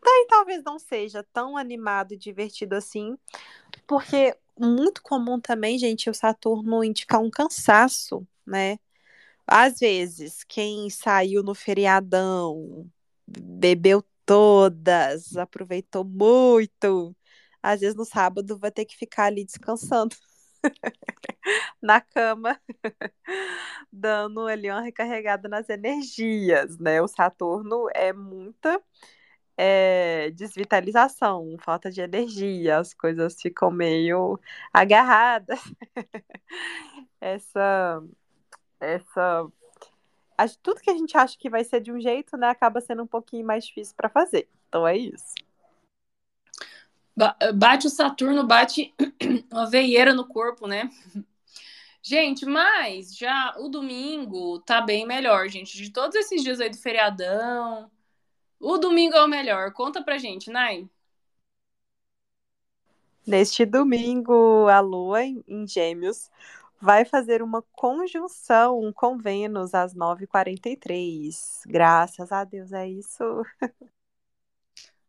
Daí 0.05 0.26
talvez 0.28 0.62
não 0.62 0.78
seja 0.78 1.24
tão 1.32 1.57
animado 1.57 2.12
e 2.12 2.16
divertido 2.16 2.74
assim, 2.76 3.16
porque 3.86 4.36
muito 4.59 5.02
comum 5.02 5.40
também, 5.40 5.78
gente, 5.78 6.11
o 6.11 6.14
Saturno 6.14 6.84
indicar 6.84 7.20
um 7.20 7.30
cansaço, 7.30 8.26
né? 8.46 8.78
Às 9.46 9.80
vezes, 9.80 10.44
quem 10.44 10.90
saiu 10.90 11.42
no 11.42 11.55
feriadão, 11.55 12.90
bebeu 13.26 14.05
todas, 14.26 15.36
aproveitou 15.36 16.05
muito, 16.05 17.16
às 17.62 17.80
vezes 17.80 17.96
no 17.96 18.05
sábado 18.05 18.59
vai 18.59 18.70
ter 18.70 18.84
que 18.86 18.96
ficar 18.96 19.26
ali 19.26 19.44
descansando 19.44 20.16
na 21.82 22.00
cama, 22.00 22.61
dando 23.92 24.46
ali 24.46 24.70
uma 24.70 24.82
recarregada 24.82 25.48
nas 25.48 25.68
energias, 25.68 26.78
né? 26.78 27.02
O 27.02 27.09
Saturno 27.09 27.88
é 27.94 28.12
muita 28.12 28.80
é, 29.57 30.30
desvitalização, 30.30 31.57
falta 31.61 31.90
de 31.90 32.00
energia, 32.00 32.78
as 32.78 32.92
coisas 32.92 33.40
ficam 33.40 33.70
meio 33.70 34.38
agarradas. 34.72 35.61
essa, 37.20 38.02
essa, 38.80 39.46
tudo 40.62 40.80
que 40.80 40.90
a 40.90 40.96
gente 40.96 41.16
acha 41.16 41.38
que 41.38 41.50
vai 41.50 41.64
ser 41.64 41.80
de 41.80 41.92
um 41.92 42.00
jeito, 42.00 42.36
né, 42.36 42.48
acaba 42.48 42.80
sendo 42.80 43.02
um 43.02 43.07
pouquinho 43.07 43.46
mais 43.46 43.66
difícil 43.66 43.94
para 43.96 44.09
fazer. 44.09 44.48
Então 44.68 44.86
é 44.86 44.96
isso. 44.96 45.34
Bate 47.55 47.86
o 47.86 47.90
Saturno, 47.90 48.44
bate 48.44 48.92
uma 49.52 49.70
veieira 49.70 50.12
no 50.12 50.26
corpo, 50.26 50.66
né? 50.66 50.90
Gente, 52.02 52.44
mas 52.44 53.16
já 53.16 53.55
o 53.59 53.68
domingo 53.68 54.59
tá 54.59 54.80
bem 54.80 55.07
melhor, 55.07 55.48
gente. 55.48 55.76
De 55.76 55.90
todos 55.90 56.16
esses 56.16 56.42
dias 56.42 56.61
aí 56.61 56.68
do 56.68 56.76
feriadão, 56.76 57.90
o 58.61 58.78
domingo 58.78 59.16
é 59.16 59.24
o 59.24 59.28
melhor. 59.28 59.72
Conta 59.72 60.02
pra 60.02 60.18
gente, 60.18 60.50
Nai. 60.50 60.88
Neste 63.26 63.64
domingo, 63.64 64.68
a 64.68 64.80
Lua 64.80 65.22
em 65.24 65.66
Gêmeos 65.66 66.30
vai 66.80 67.05
fazer 67.07 67.42
uma 67.42 67.62
conjunção 67.72 68.92
com 68.92 69.16
Vênus 69.16 69.74
às 69.74 69.94
9h43. 69.94 71.62
Graças 71.66 72.30
a 72.30 72.44
Deus, 72.44 72.72
é 72.72 72.86
isso. 72.88 73.24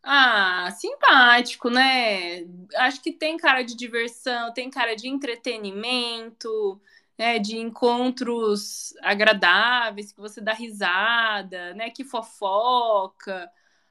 Ah, 0.03 0.69
simpático, 0.71 1.69
né? 1.69 2.43
Acho 2.75 3.01
que 3.01 3.11
tem 3.11 3.37
cara 3.37 3.63
de 3.63 3.75
diversão, 3.75 4.53
tem 4.53 4.69
cara 4.69 4.95
de 4.95 5.07
entretenimento, 5.07 6.79
né? 7.17 7.39
De 7.39 7.57
encontros 7.57 8.93
agradáveis, 9.01 10.11
que 10.11 10.19
você 10.19 10.41
dá 10.41 10.53
risada, 10.53 11.73
né? 11.73 11.89
Que 11.89 12.03
fofoca. 12.03 13.49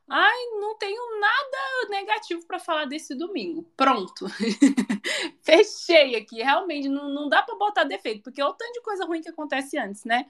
Ai, 0.08 0.46
não 0.60 0.76
tenho 0.76 1.20
nada 1.20 1.88
negativo 1.90 2.46
para 2.46 2.58
falar 2.58 2.84
desse 2.86 3.14
domingo. 3.14 3.62
Pronto. 3.76 4.26
Fechei 5.42 6.16
aqui. 6.16 6.42
Realmente 6.42 6.88
não, 6.88 7.08
não 7.08 7.28
dá 7.28 7.42
para 7.42 7.56
botar 7.56 7.84
defeito, 7.84 8.22
porque 8.22 8.40
é 8.40 8.46
o 8.46 8.52
tanto 8.52 8.72
de 8.74 8.82
coisa 8.82 9.04
ruim 9.06 9.22
que 9.22 9.30
acontece 9.30 9.78
antes, 9.78 10.04
né? 10.04 10.26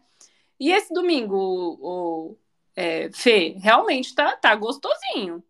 E 0.59 0.71
esse 0.73 0.93
domingo, 0.95 1.37
o, 1.37 2.31
o 2.33 2.39
é, 2.77 3.11
Fê, 3.13 3.57
realmente 3.61 4.15
tá, 4.15 4.37
tá 4.37 4.55
gostosinho. 4.55 5.43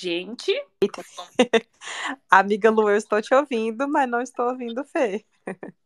Gente. 0.00 0.52
Amiga 2.30 2.70
Lu, 2.70 2.88
eu 2.88 2.96
estou 2.96 3.20
te 3.20 3.34
ouvindo, 3.34 3.88
mas 3.88 4.08
não 4.08 4.20
estou 4.20 4.48
ouvindo 4.50 4.84
Fê. 4.84 5.24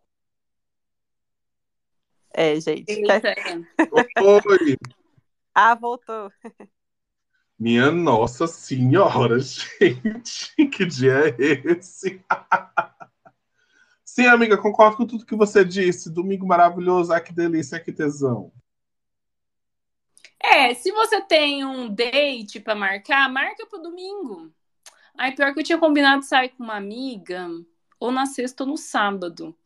É, 2.35 2.59
gente. 2.59 2.91
Eita. 2.91 3.35
Oi. 4.23 4.79
ah, 5.55 5.75
voltou. 5.75 6.33
Minha 7.59 7.91
Nossa 7.91 8.47
Senhora, 8.47 9.39
gente, 9.39 10.55
que 10.71 10.87
dia 10.87 11.29
é 11.29 11.37
esse? 11.39 12.25
Sim, 14.03 14.29
amiga, 14.29 14.57
concordo 14.57 14.97
com 14.97 15.07
tudo 15.07 15.27
que 15.27 15.37
você 15.37 15.63
disse. 15.63 16.11
Domingo 16.11 16.47
maravilhoso, 16.47 17.13
ah, 17.13 17.21
que 17.21 17.35
delícia, 17.35 17.79
que 17.79 17.93
tesão. 17.93 18.51
É, 20.43 20.75
se 20.75 20.91
você 20.91 21.21
tem 21.21 21.65
um 21.65 21.89
date 21.89 22.61
para 22.61 22.75
marcar, 22.75 23.31
marca 23.31 23.67
pro 23.67 23.81
domingo. 23.81 24.53
Aí, 25.17 25.33
pior 25.33 25.53
que 25.55 25.61
eu 25.61 25.65
tinha 25.65 25.79
combinado 25.79 26.25
sair 26.25 26.51
com 26.51 26.65
uma 26.65 26.77
amiga, 26.77 27.49
ou 28.01 28.11
na 28.11 28.27
sexta 28.27 28.65
ou 28.65 28.71
no 28.71 28.77
sábado. 28.77 29.57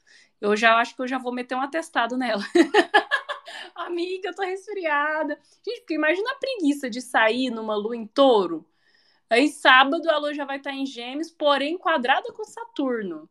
Eu 0.40 0.56
já 0.56 0.76
acho 0.76 0.94
que 0.94 1.02
eu 1.02 1.08
já 1.08 1.18
vou 1.18 1.32
meter 1.32 1.54
um 1.54 1.62
atestado 1.62 2.16
nela. 2.16 2.42
amiga, 3.74 4.28
eu 4.28 4.34
tô 4.34 4.42
resfriada. 4.42 5.38
Gente, 5.66 5.80
porque 5.80 5.94
imagina 5.94 6.30
a 6.32 6.38
preguiça 6.38 6.90
de 6.90 7.00
sair 7.00 7.50
numa 7.50 7.74
lua 7.74 7.96
em 7.96 8.06
touro. 8.06 8.66
Aí, 9.30 9.48
sábado, 9.48 10.08
a 10.10 10.18
lua 10.18 10.34
já 10.34 10.44
vai 10.44 10.58
estar 10.58 10.72
em 10.72 10.86
gêmeos, 10.86 11.30
porém 11.30 11.78
quadrada 11.78 12.32
com 12.32 12.44
Saturno. 12.44 13.28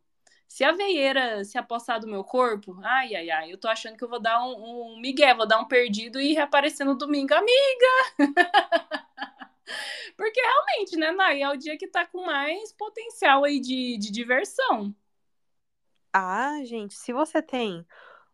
Se 0.48 0.64
a 0.64 0.72
veieira 0.72 1.44
se 1.44 1.58
apossar 1.58 2.00
do 2.00 2.06
meu 2.06 2.24
corpo, 2.24 2.78
ai, 2.82 3.14
ai, 3.14 3.30
ai, 3.30 3.52
eu 3.52 3.58
tô 3.58 3.68
achando 3.68 3.96
que 3.96 4.04
eu 4.04 4.08
vou 4.08 4.20
dar 4.20 4.42
um, 4.42 4.94
um 4.94 5.00
migué, 5.00 5.34
vou 5.34 5.46
dar 5.46 5.58
um 5.60 5.66
perdido 5.66 6.20
e 6.20 6.32
reaparecer 6.32 6.86
no 6.86 6.96
domingo. 6.96 7.34
Amiga! 7.34 7.86
Porque 10.16 10.40
realmente, 10.40 10.96
né, 10.96 11.12
Nai, 11.12 11.42
é 11.42 11.48
o 11.50 11.56
dia 11.56 11.76
que 11.76 11.88
tá 11.88 12.06
com 12.06 12.24
mais 12.24 12.72
potencial 12.72 13.44
aí 13.44 13.60
de, 13.60 13.98
de 13.98 14.10
diversão. 14.10 14.94
Ah, 16.12 16.64
gente, 16.64 16.94
se 16.94 17.12
você 17.12 17.42
tem 17.42 17.84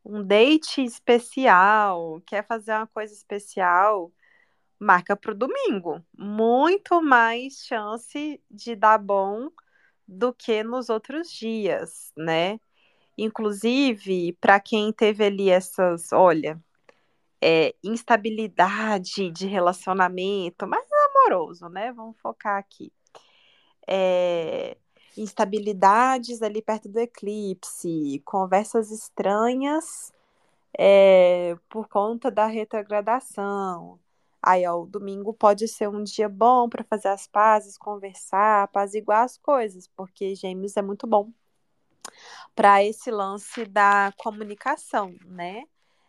um 0.04 0.22
date 0.22 0.84
especial, 0.84 2.22
quer 2.26 2.46
fazer 2.46 2.72
uma 2.72 2.86
coisa 2.86 3.12
especial, 3.12 4.12
marca 4.78 5.16
pro 5.16 5.34
domingo. 5.34 6.04
Muito 6.16 7.02
mais 7.02 7.64
chance 7.66 8.40
de 8.50 8.76
dar 8.76 8.98
bom 8.98 9.48
do 10.06 10.32
que 10.32 10.62
nos 10.62 10.88
outros 10.88 11.30
dias, 11.30 12.12
né? 12.16 12.58
Inclusive, 13.16 14.36
para 14.40 14.58
quem 14.60 14.92
teve 14.92 15.24
ali 15.24 15.50
essas, 15.50 16.12
olha, 16.12 16.60
é, 17.40 17.74
instabilidade 17.82 19.30
de 19.30 19.46
relacionamento, 19.46 20.66
mais 20.66 20.86
amoroso, 21.10 21.68
né? 21.68 21.92
Vamos 21.92 22.18
focar 22.20 22.58
aqui. 22.58 22.92
É, 23.86 24.76
instabilidades 25.16 26.42
ali 26.42 26.62
perto 26.62 26.88
do 26.88 27.00
eclipse, 27.00 28.22
conversas 28.24 28.90
estranhas 28.90 30.12
é, 30.78 31.56
por 31.68 31.88
conta 31.88 32.30
da 32.30 32.46
retrogradação, 32.46 33.98
Aí, 34.42 34.66
ó, 34.66 34.82
o 34.82 34.86
domingo 34.86 35.32
pode 35.32 35.68
ser 35.68 35.88
um 35.88 36.02
dia 36.02 36.28
bom 36.28 36.68
para 36.68 36.82
fazer 36.82 37.08
as 37.08 37.28
pazes, 37.28 37.78
conversar, 37.78 38.64
apaziguar 38.64 39.22
as 39.24 39.38
coisas, 39.38 39.86
porque 39.96 40.34
Gêmeos 40.34 40.76
é 40.76 40.82
muito 40.82 41.06
bom 41.06 41.32
para 42.54 42.82
esse 42.84 43.10
lance 43.10 43.64
da 43.66 44.12
comunicação, 44.18 45.14
né? 45.26 45.64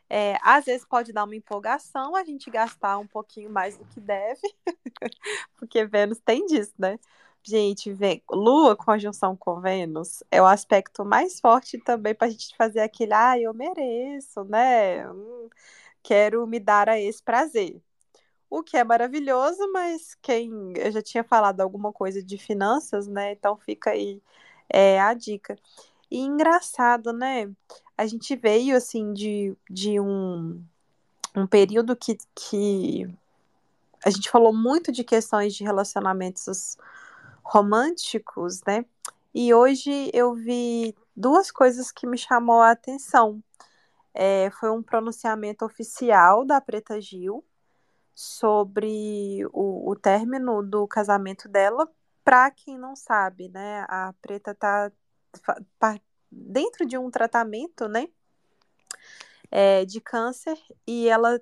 É, 0.09 0.37
às 0.43 0.65
vezes 0.65 0.85
pode 0.85 1.13
dar 1.13 1.25
uma 1.25 1.35
empolgação, 1.35 2.15
a 2.15 2.23
gente 2.23 2.49
gastar 2.51 2.97
um 2.97 3.07
pouquinho 3.07 3.49
mais 3.51 3.77
do 3.77 3.85
que 3.85 3.99
deve, 4.01 4.41
porque 5.57 5.85
Vênus 5.85 6.19
tem 6.19 6.45
disso, 6.45 6.73
né? 6.77 6.99
Gente, 7.43 7.95
Lua 8.31 8.75
conjunção 8.75 9.35
com 9.35 9.61
Vênus 9.61 10.23
é 10.31 10.41
o 10.41 10.45
aspecto 10.45 11.05
mais 11.05 11.39
forte 11.39 11.77
também 11.79 12.15
para 12.15 12.27
a 12.27 12.31
gente 12.31 12.55
fazer 12.57 12.79
aquele, 12.81 13.13
ah, 13.13 13.39
eu 13.39 13.53
mereço, 13.53 14.43
né? 14.45 15.07
Hum, 15.11 15.49
quero 16.03 16.47
me 16.47 16.59
dar 16.59 16.89
a 16.89 16.99
esse 16.99 17.21
prazer 17.23 17.81
o 18.53 18.61
que 18.61 18.77
é 18.77 18.83
maravilhoso, 18.83 19.71
mas 19.71 20.15
quem 20.21 20.73
eu 20.77 20.91
já 20.91 21.01
tinha 21.01 21.23
falado 21.23 21.59
alguma 21.61 21.91
coisa 21.91 22.21
de 22.21 22.37
finanças, 22.37 23.07
né? 23.07 23.31
Então 23.31 23.57
fica 23.57 23.89
aí 23.89 24.21
é, 24.69 25.01
a 25.01 25.11
dica. 25.15 25.57
E 26.09 26.19
engraçado, 26.19 27.11
né? 27.11 27.51
A 27.97 28.05
gente 28.05 28.35
veio 28.35 28.77
assim 28.77 29.11
de, 29.11 29.57
de 29.67 29.99
um, 29.99 30.63
um 31.35 31.47
período 31.47 31.95
que, 31.95 32.15
que 32.35 33.09
a 34.05 34.11
gente 34.11 34.29
falou 34.29 34.53
muito 34.53 34.91
de 34.91 35.03
questões 35.03 35.55
de 35.55 35.63
relacionamentos 35.63 36.77
românticos, 37.43 38.61
né? 38.67 38.85
E 39.33 39.51
hoje 39.51 40.11
eu 40.13 40.35
vi 40.35 40.95
duas 41.15 41.49
coisas 41.49 41.91
que 41.91 42.05
me 42.05 42.19
chamou 42.19 42.61
a 42.61 42.69
atenção. 42.69 43.43
É, 44.13 44.51
foi 44.59 44.69
um 44.69 44.83
pronunciamento 44.83 45.65
oficial 45.65 46.45
da 46.45 46.61
Preta 46.61 47.01
Gil, 47.01 47.43
sobre 48.13 49.45
o, 49.51 49.89
o 49.91 49.95
término 49.95 50.61
do 50.61 50.87
casamento 50.87 51.47
dela. 51.49 51.89
Para 52.23 52.51
quem 52.51 52.77
não 52.77 52.95
sabe, 52.95 53.49
né, 53.49 53.85
a 53.89 54.13
Preta 54.21 54.55
tá 54.55 54.91
dentro 56.31 56.85
de 56.85 56.97
um 56.97 57.11
tratamento, 57.11 57.87
né, 57.87 58.07
é, 59.51 59.85
de 59.85 59.99
câncer 59.99 60.57
e 60.87 61.07
ela, 61.07 61.39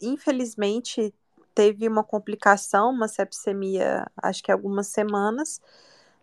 infelizmente, 0.00 1.14
teve 1.54 1.88
uma 1.88 2.04
complicação, 2.04 2.90
uma 2.90 3.08
sepsemia, 3.08 4.06
acho 4.16 4.42
que 4.42 4.52
algumas 4.52 4.88
semanas. 4.88 5.60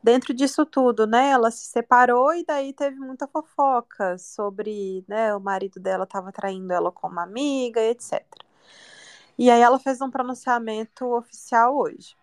Dentro 0.04 0.34
disso 0.34 0.66
tudo, 0.66 1.06
né, 1.06 1.30
ela 1.30 1.52
se 1.52 1.66
separou 1.66 2.34
e 2.34 2.44
daí 2.44 2.74
teve 2.74 2.98
muita 2.98 3.28
fofoca 3.28 4.18
sobre, 4.18 5.06
né, 5.08 5.36
o 5.36 5.40
marido 5.40 5.80
dela 5.80 6.06
estava 6.06 6.32
traindo 6.32 6.74
ela 6.74 6.92
como 6.92 7.20
amiga, 7.20 7.82
etc. 7.82 8.26
E 9.38 9.50
aí 9.50 9.62
ela 9.62 9.80
fez 9.80 10.02
um 10.02 10.10
pronunciamento 10.10 11.06
oficial 11.06 11.78
hoje. 11.78 12.16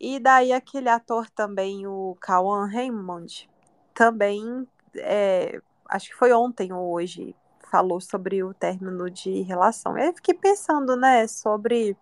E 0.00 0.18
daí 0.18 0.52
aquele 0.52 0.88
ator 0.88 1.30
também, 1.30 1.86
o 1.86 2.16
Kawan 2.20 2.66
Raymond, 2.66 3.48
também, 3.94 4.68
é, 4.96 5.60
acho 5.88 6.10
que 6.10 6.16
foi 6.16 6.32
ontem 6.32 6.72
ou 6.72 6.92
hoje, 6.92 7.34
falou 7.70 8.00
sobre 8.00 8.42
o 8.42 8.52
término 8.52 9.08
de 9.10 9.42
relação. 9.42 9.96
E 9.96 10.02
aí 10.02 10.12
fiquei 10.12 10.34
pensando, 10.34 10.96
né, 10.96 11.26
sobre 11.26 11.96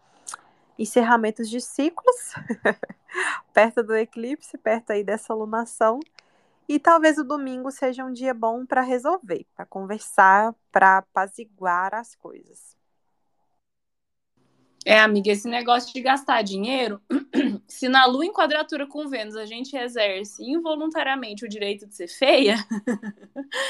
encerramentos 0.78 1.48
de 1.48 1.60
ciclos, 1.60 2.34
perto 3.52 3.82
do 3.82 3.94
eclipse, 3.94 4.58
perto 4.58 4.90
aí 4.90 5.04
dessa 5.04 5.34
lunação. 5.34 6.00
E 6.68 6.78
talvez 6.78 7.18
o 7.18 7.24
domingo 7.24 7.70
seja 7.70 8.04
um 8.04 8.12
dia 8.12 8.32
bom 8.32 8.64
para 8.64 8.80
resolver, 8.80 9.46
para 9.54 9.66
conversar, 9.66 10.54
para 10.70 10.98
apaziguar 10.98 11.94
as 11.94 12.14
coisas. 12.14 12.76
É, 14.84 14.98
amiga, 14.98 15.30
esse 15.30 15.48
negócio 15.48 15.92
de 15.94 16.00
gastar 16.00 16.42
dinheiro, 16.42 17.00
se 17.68 17.88
na 17.88 18.04
Lua 18.04 18.26
em 18.26 18.32
quadratura 18.32 18.84
com 18.84 19.08
Vênus 19.08 19.36
a 19.36 19.46
gente 19.46 19.76
exerce 19.76 20.42
involuntariamente 20.42 21.44
o 21.44 21.48
direito 21.48 21.86
de 21.86 21.94
ser 21.94 22.08
feia, 22.08 22.56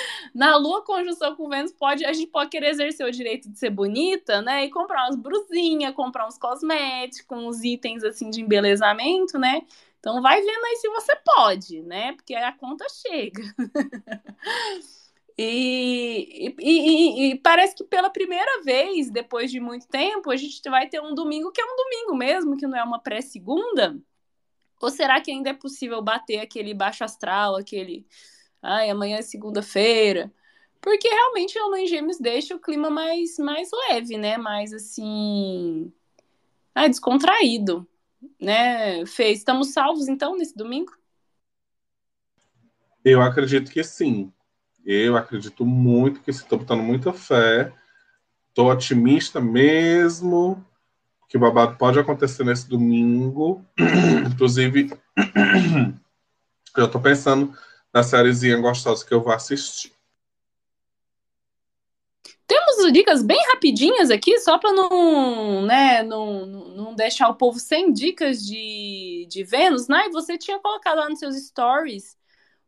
na 0.34 0.56
Lua 0.56 0.82
conjunção 0.82 1.36
com 1.36 1.48
Vênus 1.50 1.72
pode, 1.72 2.04
a 2.04 2.12
gente 2.14 2.30
pode 2.30 2.50
querer 2.50 2.70
exercer 2.70 3.06
o 3.06 3.10
direito 3.12 3.50
de 3.50 3.58
ser 3.58 3.70
bonita, 3.70 4.40
né? 4.40 4.64
E 4.64 4.70
comprar 4.70 5.04
umas 5.04 5.16
brusinhas, 5.16 5.94
comprar 5.94 6.26
uns 6.26 6.38
cosméticos, 6.38 7.38
uns 7.38 7.62
itens 7.62 8.02
assim 8.04 8.30
de 8.30 8.40
embelezamento, 8.40 9.38
né? 9.38 9.60
Então 10.00 10.22
vai 10.22 10.40
vendo 10.40 10.64
aí 10.64 10.76
se 10.76 10.88
você 10.88 11.14
pode, 11.16 11.82
né? 11.82 12.12
Porque 12.14 12.34
a 12.34 12.52
conta 12.52 12.86
chega. 12.88 13.42
E, 15.44 16.54
e, 16.60 17.32
e, 17.32 17.38
parece 17.40 17.74
que 17.74 17.82
pela 17.82 18.08
primeira 18.08 18.62
vez, 18.62 19.10
depois 19.10 19.50
de 19.50 19.58
muito 19.58 19.88
tempo, 19.88 20.30
a 20.30 20.36
gente 20.36 20.62
vai 20.70 20.88
ter 20.88 21.00
um 21.00 21.14
domingo 21.14 21.50
que 21.50 21.60
é 21.60 21.64
um 21.64 21.76
domingo 21.76 22.14
mesmo, 22.14 22.56
que 22.56 22.66
não 22.66 22.78
é 22.78 22.84
uma 22.84 23.00
pré-segunda. 23.00 23.98
Ou 24.80 24.90
será 24.90 25.20
que 25.20 25.32
ainda 25.32 25.50
é 25.50 25.54
possível 25.54 26.00
bater 26.00 26.38
aquele 26.38 26.72
baixo 26.72 27.02
astral, 27.02 27.56
aquele. 27.56 28.06
Ai, 28.62 28.90
amanhã 28.90 29.18
é 29.18 29.22
segunda-feira? 29.22 30.32
Porque 30.80 31.08
realmente 31.08 31.58
a 31.58 31.66
Lua 31.66 31.86
Gêmeos 31.86 32.18
deixa 32.18 32.54
o 32.54 32.60
clima 32.60 32.88
mais, 32.88 33.36
mais 33.38 33.68
leve, 33.88 34.16
né? 34.16 34.36
Mais 34.36 34.72
assim. 34.72 35.92
Ah, 36.72 36.86
descontraído. 36.86 37.86
Né? 38.40 39.04
Fê, 39.06 39.30
estamos 39.30 39.72
salvos 39.72 40.06
então 40.06 40.36
nesse 40.36 40.56
domingo? 40.56 40.92
Eu 43.04 43.20
acredito 43.20 43.72
que 43.72 43.82
sim. 43.82 44.32
Eu 44.84 45.16
acredito 45.16 45.64
muito 45.64 46.20
que 46.20 46.30
estou 46.30 46.58
botando 46.58 46.82
muita 46.82 47.12
fé. 47.12 47.72
Estou 48.48 48.70
otimista 48.70 49.40
mesmo 49.40 50.64
que 51.28 51.36
o 51.36 51.40
babado 51.40 51.78
pode 51.78 51.98
acontecer 51.98 52.44
nesse 52.44 52.68
domingo. 52.68 53.64
Inclusive, 54.30 54.92
eu 56.76 56.84
estou 56.84 57.00
pensando 57.00 57.56
na 57.92 58.02
sériezinha 58.02 58.56
gostosa 58.58 59.04
que 59.06 59.14
eu 59.14 59.22
vou 59.22 59.32
assistir. 59.32 59.92
Temos 62.46 62.92
dicas 62.92 63.22
bem 63.22 63.42
rapidinhas 63.48 64.10
aqui, 64.10 64.38
só 64.40 64.58
para 64.58 64.72
não, 64.72 65.62
né, 65.62 66.02
não, 66.02 66.44
não 66.44 66.94
deixar 66.94 67.28
o 67.28 67.34
povo 67.36 67.58
sem 67.58 67.92
dicas 67.92 68.44
de, 68.44 69.26
de 69.30 69.42
Vênus. 69.42 69.88
Né? 69.88 70.10
Você 70.12 70.36
tinha 70.36 70.58
colocado 70.58 70.98
lá 70.98 71.08
nos 71.08 71.18
seus 71.18 71.36
stories 71.46 72.16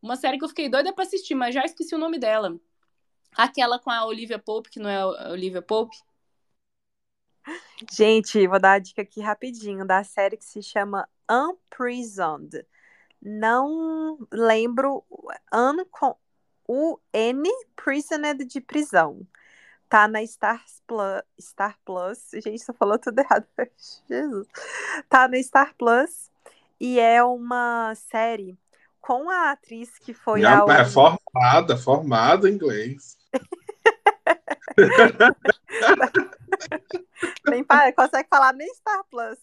uma 0.05 0.17
série 0.17 0.37
que 0.39 0.45
eu 0.45 0.49
fiquei 0.49 0.69
doida 0.69 0.93
pra 0.93 1.03
assistir, 1.03 1.35
mas 1.35 1.55
já 1.55 1.65
esqueci 1.65 1.95
o 1.95 1.99
nome 1.99 2.19
dela. 2.19 2.55
Aquela 3.35 3.79
com 3.79 3.91
a 3.91 4.05
Olivia 4.05 4.39
Pope, 4.39 4.69
que 4.69 4.79
não 4.79 4.91
é 4.91 5.01
a 5.01 5.31
Olivia 5.31 5.63
Pope. 5.63 5.97
Gente, 7.91 8.47
vou 8.47 8.61
dar 8.61 8.73
a 8.73 8.79
dica 8.79 9.01
aqui 9.01 9.23
rapidinho 9.23 9.87
da 9.87 10.05
série 10.05 10.37
que 10.37 10.45
se 10.45 10.63
chama 10.63 11.09
Unprisoned. 11.29 12.67
Não 13.21 14.19
lembro 14.31 15.03
un 15.53 15.85
com 15.91 16.15
o 16.69 16.99
N 17.11 17.49
Prisoned 17.75 18.45
de 18.45 18.61
prisão. 18.61 19.27
Tá 19.89 20.07
na 20.07 20.25
Star 20.27 20.63
Plus, 20.87 21.23
Star 21.41 21.79
Plus. 21.83 22.31
Gente, 22.35 22.59
você 22.59 22.75
falou 22.75 22.99
tudo 22.99 23.21
errado. 23.21 23.47
Jesus. 24.07 24.49
Tá 25.09 25.27
na 25.29 25.43
Star 25.43 25.75
Plus 25.77 26.31
e 26.79 27.01
é 27.01 27.25
uma 27.25 27.95
série 27.95 28.59
com 29.05 29.29
a 29.29 29.51
atriz 29.51 29.99
que 29.99 30.15
foi 30.15 30.47
a. 30.47 30.65
É 30.71 30.85
formada, 30.87 31.77
formada 31.77 32.49
em 32.49 32.55
inglês. 32.55 33.19
nem 37.47 37.63
para, 37.63 37.93
consegue 37.93 38.27
falar 38.31 38.55
nem 38.55 38.73
Star 38.73 39.05
Plus. 39.11 39.39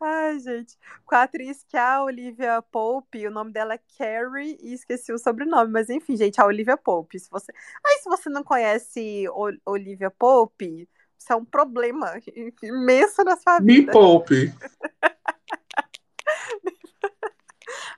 Ai, 0.00 0.38
gente. 0.38 0.78
Com 1.04 1.16
a 1.16 1.24
atriz 1.24 1.64
que 1.64 1.76
é 1.76 1.80
a 1.80 2.04
Olivia 2.04 2.62
Pope, 2.62 3.26
o 3.26 3.30
nome 3.30 3.50
dela 3.50 3.74
é 3.74 3.80
Carrie 3.98 4.56
e 4.60 4.72
esqueci 4.72 5.12
o 5.12 5.18
sobrenome, 5.18 5.72
mas 5.72 5.90
enfim, 5.90 6.16
gente, 6.16 6.40
a 6.40 6.46
Olivia 6.46 6.76
Pope. 6.76 7.18
Se 7.18 7.28
você... 7.28 7.50
Aí, 7.84 7.98
se 7.98 8.08
você 8.08 8.30
não 8.30 8.44
conhece 8.44 9.28
o 9.30 9.50
Olivia 9.66 10.12
Pope, 10.12 10.88
isso 11.18 11.32
é 11.32 11.36
um 11.36 11.44
problema 11.44 12.12
imenso 12.62 13.24
na 13.24 13.36
sua 13.36 13.58
vida. 13.58 13.72
Me 13.72 13.84
Pope. 13.90 14.52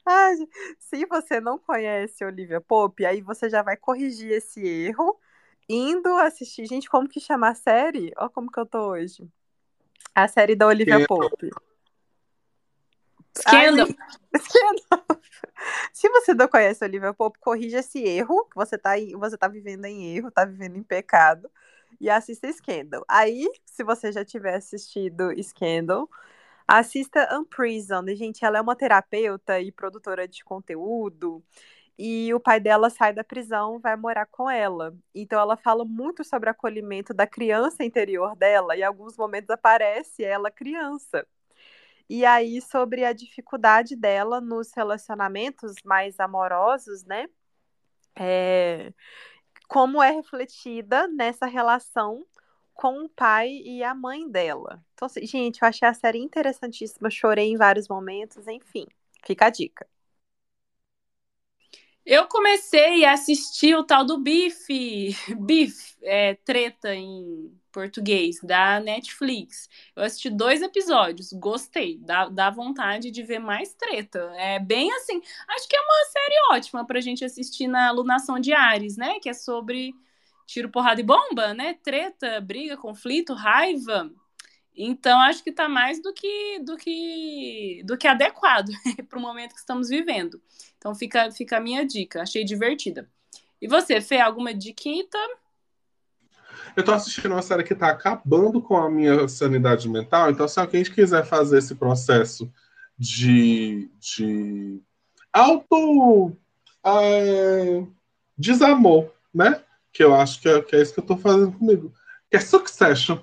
Ah, 0.07 0.31
se 0.79 1.07
você 1.07 1.41
não 1.41 1.59
conhece 1.59 2.25
Olivia 2.25 2.61
Pope, 2.61 3.07
aí 3.07 3.21
você 3.23 3.49
já 3.49 3.63
vai 3.63 3.77
corrigir 3.77 4.33
esse 4.33 4.67
erro 4.67 5.19
indo 5.69 6.09
assistir. 6.19 6.67
Gente, 6.67 6.89
como 6.89 7.09
que 7.09 7.21
chama 7.21 7.49
a 7.49 7.55
série? 7.55 8.13
Olha 8.17 8.29
como 8.29 8.51
que 8.51 8.61
eu 8.61 8.67
tô 8.67 8.91
hoje. 8.91 9.27
A 10.15 10.29
série 10.29 10.55
da 10.55 10.67
Olivia 10.67 11.01
Scandal. 11.01 11.31
Pope. 11.31 11.51
Scandal. 13.37 13.89
Scandal. 14.39 15.21
Se 15.93 16.09
você 16.09 16.35
não 16.35 16.49
conhece 16.49 16.85
Olivia 16.85 17.15
Pope, 17.15 17.39
corrija 17.41 17.79
esse 17.79 18.03
erro, 18.03 18.45
que 18.47 18.57
você 18.57 18.77
tá, 18.77 18.93
você 19.19 19.39
tá 19.39 19.49
vivendo 19.49 19.87
em 19.87 20.15
erro, 20.17 20.31
tá 20.31 20.45
vivendo 20.45 20.77
em 20.77 20.83
pecado, 20.83 21.51
e 22.01 22.11
assista 22.11 22.53
Scandal. 22.53 23.05
Aí, 23.09 23.49
se 23.65 23.83
você 23.83 24.13
já 24.13 24.25
tiver 24.25 24.55
assistido 24.55 25.31
Scandal, 25.43 26.09
Assista 26.67 27.29
Unprisoned, 27.37 28.15
gente, 28.17 28.45
ela 28.45 28.59
é 28.59 28.61
uma 28.61 28.75
terapeuta 28.77 29.61
e 29.61 29.71
produtora 29.71 30.27
de 30.27 30.43
conteúdo, 30.43 31.45
e 31.99 32.33
o 32.35 32.41
pai 32.41 32.59
dela 32.59 32.91
sai 32.91 33.12
da 33.12 33.23
prisão, 33.23 33.79
vai 33.79 33.97
morar 33.97 34.27
com 34.27 34.51
ela. 34.51 34.95
Então 35.15 35.41
ela 35.41 35.57
fala 35.57 35.85
muito 35.85 36.25
sobre 36.25 36.51
acolhimento 36.51 37.15
da 37.15 37.27
criança 37.27 37.85
interior 37.85 38.35
dela, 38.37 38.77
e 38.77 38.81
em 38.81 38.85
alguns 38.85 39.17
momentos 39.17 39.51
aparece 39.51 40.25
ela 40.25 40.51
criança. 40.51 41.27
E 42.09 42.25
aí 42.25 42.61
sobre 42.61 43.05
a 43.05 43.12
dificuldade 43.12 43.97
dela 43.97 44.41
nos 44.41 44.73
relacionamentos 44.75 45.75
mais 45.85 46.19
amorosos, 46.21 47.05
né? 47.05 47.29
É... 48.17 48.93
Como 49.69 50.03
é 50.03 50.11
refletida 50.11 51.09
nessa 51.09 51.47
relação 51.47 52.25
com 52.75 53.05
o 53.05 53.09
pai 53.09 53.51
e 53.64 53.83
a 53.83 53.95
mãe 53.95 54.29
dela. 54.31 54.85
Então, 54.95 55.07
assim, 55.07 55.27
gente, 55.27 55.62
eu 55.62 55.68
achei 55.68 55.89
a 55.89 55.95
série 55.95 56.18
interessantíssima, 56.18 57.11
chorei 57.11 57.51
em 57.51 57.57
vários 57.57 57.89
momentos, 57.89 58.47
enfim, 58.49 58.87
fica 59.25 59.47
a 59.47 59.51
dica. 59.51 59.87
Eu 62.07 62.27
comecei 62.29 63.05
a 63.05 63.12
assistir 63.14 63.75
o 63.77 63.83
tal 63.85 64.05
do 64.05 64.18
Bife, 64.18 65.16
Beef, 65.41 65.97
é, 66.03 66.35
treta 66.35 66.95
em 66.95 67.51
português, 67.72 68.37
da 68.43 68.79
Netflix. 68.79 69.68
Eu 69.97 70.03
assisti 70.05 70.29
dois 70.31 70.61
episódios, 70.62 71.33
gostei, 71.33 71.99
dá, 71.99 72.29
dá 72.29 72.51
vontade 72.51 73.11
de 73.11 73.22
ver 73.22 73.39
mais 73.39 73.72
treta. 73.75 74.18
É 74.37 74.59
bem 74.61 74.93
assim, 74.93 75.20
acho 75.49 75.66
que 75.68 75.77
é 75.77 75.81
uma 75.81 76.05
série 76.12 76.57
ótima 76.59 76.87
pra 76.87 77.01
gente 77.01 77.25
assistir 77.25 77.66
na 77.68 77.91
Lunação 77.91 78.39
de 78.39 78.53
Ares, 78.53 78.97
né? 78.99 79.18
Que 79.20 79.31
é 79.31 79.35
sobre 79.35 79.95
tiro, 80.47 80.70
porrada 80.70 81.01
e 81.01 81.05
bomba, 81.05 81.55
né? 81.55 81.74
Treta, 81.82 82.40
briga, 82.40 82.76
conflito, 82.76 83.34
raiva. 83.34 84.11
Então 84.76 85.20
acho 85.20 85.42
que 85.42 85.51
está 85.51 85.68
mais 85.68 86.03
do 86.03 86.12
que 86.12 86.59
do 86.61 86.76
que 86.76 87.82
do 87.84 87.97
que 87.97 88.09
adequado 88.09 88.70
para 89.09 89.18
o 89.18 89.22
momento 89.22 89.55
que 89.55 89.61
estamos 89.61 89.88
vivendo. 89.88 90.40
Então 90.76 90.95
fica 90.95 91.30
fica 91.30 91.59
a 91.59 91.61
minha 91.61 91.86
dica, 91.86 92.22
achei 92.22 92.45
divertida. 92.45 93.09
E 93.62 93.68
você, 93.68 94.01
Fê, 94.01 94.18
alguma 94.18 94.53
diquita? 94.53 95.18
Eu 96.76 96.80
estou 96.80 96.95
assistindo 96.95 97.32
uma 97.32 97.42
série 97.42 97.62
que 97.62 97.72
está 97.72 97.88
acabando 97.88 98.61
com 98.61 98.76
a 98.76 98.90
minha 98.90 99.28
sanidade 99.28 99.88
mental, 99.88 100.30
então 100.30 100.49
se 100.49 100.59
alguém 100.59 100.82
quiser 100.82 101.24
fazer 101.24 101.59
esse 101.59 101.74
processo 101.76 102.53
de, 102.99 103.88
de 103.99 104.80
auto 105.32 106.36
é, 106.84 107.84
desamor, 108.36 109.11
né? 109.32 109.62
Que 109.95 110.03
eu 110.03 110.12
acho 110.12 110.40
que 110.40 110.49
é, 110.49 110.61
que 110.61 110.74
é 110.74 110.82
isso 110.82 110.92
que 110.92 110.99
eu 110.99 111.07
tô 111.07 111.16
fazendo 111.16 111.53
comigo. 111.53 111.95
Que 112.28 112.36
é 112.36 112.40
Succession. 112.40 113.18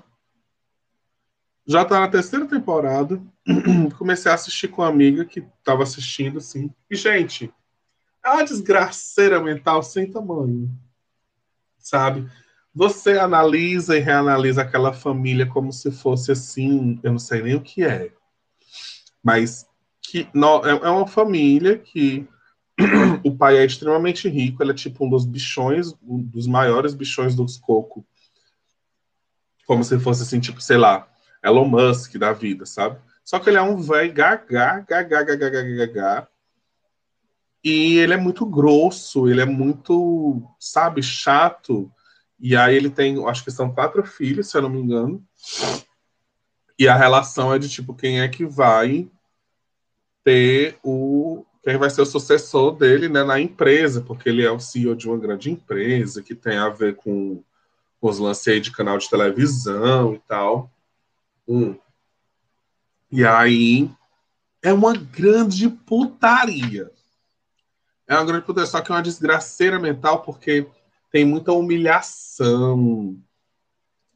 Já 1.67 1.84
tá 1.84 1.99
na 1.99 2.07
terceira 2.07 2.47
temporada. 2.47 3.22
Comecei 3.99 4.32
a 4.32 4.36
assistir 4.36 4.69
com 4.69 4.82
uma 4.82 4.88
amiga 4.88 5.26
que 5.26 5.45
tava 5.65 5.84
assistindo, 5.84 6.38
assim. 6.38 6.74
E, 6.89 6.95
gente, 6.95 7.53
é 8.24 8.30
uma 8.30 8.45
desgraceira 8.45 9.41
mental 9.41 9.84
sem 9.84 10.09
tamanho. 10.09 10.72
Sabe? 11.78 12.32
Você 12.74 13.19
analisa 13.19 13.97
e 13.97 13.99
reanalisa 13.99 14.61
aquela 14.61 14.93
família 14.93 15.45
como 15.45 15.74
se 15.74 15.91
fosse 15.91 16.32
assim, 16.32 16.97
eu 17.03 17.11
não 17.11 17.19
sei 17.19 17.41
nem 17.41 17.55
o 17.55 17.61
que 17.61 17.84
é. 17.84 18.13
Mas 19.22 19.67
que 20.01 20.22
é, 20.22 20.88
é 20.88 20.89
uma 20.89 21.07
família 21.07 21.78
que 21.78 22.26
o 23.24 23.36
pai 23.36 23.57
é 23.57 23.65
extremamente 23.65 24.28
rico, 24.30 24.63
ele 24.63 24.72
é 24.72 24.76
tipo 24.76 25.05
um 25.05 25.09
dos 25.09 25.26
bichões, 25.26 25.93
um 26.03 26.22
dos 26.22 26.47
maiores 26.47 26.93
bichões 26.93 27.36
dos 27.36 27.57
coco. 27.57 28.05
Como 29.65 29.84
se 29.84 29.99
fosse 29.99 30.24
assim, 30.24 30.39
tipo, 30.39 30.61
sei 30.61 30.78
lá, 30.78 31.07
Elon 31.43 31.67
Musk 31.67 32.15
da 32.15 32.34
vida, 32.34 32.65
sabe? 32.65 32.99
Só 33.24 33.39
que 33.39 33.49
ele 33.49 33.57
é 33.57 33.61
um 33.61 33.78
velho 33.78 34.13
gaga, 34.13 34.80
gaga, 34.88 35.24
gaga, 35.24 35.49
gaga, 35.49 35.86
gaga, 35.86 36.28
E 37.63 37.97
ele 37.97 38.13
é 38.13 38.17
muito 38.17 38.45
grosso, 38.45 39.30
ele 39.30 39.41
é 39.41 39.45
muito, 39.45 40.41
sabe, 40.59 41.01
chato. 41.03 41.91
E 42.39 42.55
aí 42.55 42.76
ele 42.76 42.89
tem, 42.89 43.24
acho 43.28 43.43
que 43.43 43.51
são 43.51 43.74
quatro 43.74 44.03
filhos, 44.03 44.49
se 44.49 44.57
eu 44.57 44.63
não 44.63 44.69
me 44.69 44.80
engano. 44.80 45.24
E 46.78 46.88
a 46.88 46.95
relação 46.95 47.53
é 47.53 47.59
de 47.59 47.69
tipo, 47.69 47.93
quem 47.93 48.22
é 48.22 48.28
que 48.28 48.45
vai 48.45 49.07
ter 50.24 50.80
o. 50.84 51.45
Quem 51.64 51.78
vai 51.78 51.89
ser 51.89 52.01
o 52.01 52.05
sucessor 52.05 52.76
dele 52.76 53.07
né, 53.07 53.24
na 53.24 53.39
empresa, 53.39 54.01
porque 54.01 54.28
ele 54.28 54.43
é 54.43 54.49
o 54.49 54.59
CEO 54.59 54.95
de 54.95 55.07
uma 55.07 55.18
grande 55.18 55.51
empresa 55.51 56.24
que 56.24 56.34
tem 56.34 56.57
a 56.57 56.70
ver 56.70 56.95
com 56.95 57.43
os 58.01 58.18
lances 58.18 58.62
de 58.62 58.72
canal 58.72 58.97
de 58.97 59.09
televisão 59.09 60.16
e 60.16 60.20
tal. 60.20 60.72
Hum. 61.47 61.76
E 63.12 63.24
aí 63.24 63.91
é 64.62 64.74
uma 64.74 64.93
grande 64.93 65.70
putaria. 65.70 66.91
É 68.07 68.16
uma 68.16 68.26
grande 68.26 68.45
putaria, 68.45 68.70
só 68.70 68.82
que 68.82 68.91
é 68.91 68.95
uma 68.95 69.03
desgraceira 69.03 69.80
mental, 69.80 70.24
porque 70.24 70.68
tem 71.12 71.26
muita 71.26 71.51
humilhação, 71.51 73.18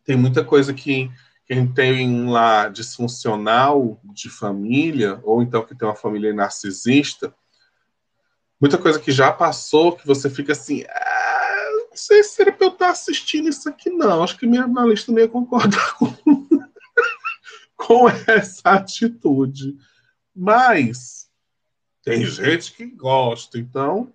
tem 0.03 0.15
muita 0.15 0.43
coisa 0.43 0.73
que 0.73 1.11
quem 1.45 1.71
tem 1.71 2.09
um 2.09 2.31
lar 2.31 2.71
disfuncional 2.71 3.99
de 4.03 4.29
família, 4.29 5.19
ou 5.23 5.43
então 5.43 5.63
que 5.63 5.75
tem 5.75 5.87
uma 5.87 5.95
família 5.95 6.33
narcisista, 6.33 7.33
muita 8.59 8.79
coisa 8.79 8.99
que 8.99 9.11
já 9.11 9.31
passou, 9.31 9.95
que 9.95 10.07
você 10.07 10.27
fica 10.27 10.53
assim, 10.53 10.83
ah, 10.89 11.67
não 11.89 11.95
sei 11.95 12.23
se 12.23 12.43
pra 12.43 12.65
eu 12.65 12.69
estar 12.69 12.89
assistindo 12.89 13.47
isso 13.47 13.69
aqui, 13.69 13.91
não. 13.91 14.23
Acho 14.23 14.37
que 14.37 14.47
minha 14.47 14.63
analista 14.63 15.11
não 15.11 15.19
ia 15.19 15.27
concordar 15.27 15.93
com, 15.95 16.15
com 17.75 18.09
essa 18.27 18.71
atitude. 18.71 19.77
Mas 20.35 21.29
tem 22.03 22.25
gente 22.25 22.73
que 22.73 22.87
gosta, 22.87 23.59
então 23.59 24.11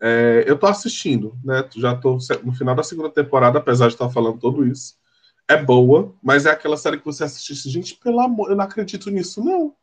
é, 0.00 0.44
eu 0.46 0.56
tô 0.56 0.66
assistindo, 0.66 1.36
né? 1.44 1.68
Já 1.74 1.96
tô 1.96 2.18
no 2.44 2.52
final 2.52 2.74
da 2.74 2.84
segunda 2.84 3.10
temporada, 3.10 3.58
apesar 3.58 3.88
de 3.88 3.94
estar 3.94 4.08
falando 4.10 4.38
tudo 4.38 4.64
isso 4.64 5.01
é 5.48 5.56
boa, 5.56 6.14
mas 6.22 6.46
é 6.46 6.50
aquela 6.50 6.76
série 6.76 6.98
que 6.98 7.04
você 7.04 7.24
assiste, 7.24 7.68
gente, 7.68 7.94
pelo 7.96 8.20
amor, 8.20 8.50
eu 8.50 8.56
não 8.56 8.64
acredito 8.64 9.10
nisso, 9.10 9.42
não. 9.44 9.74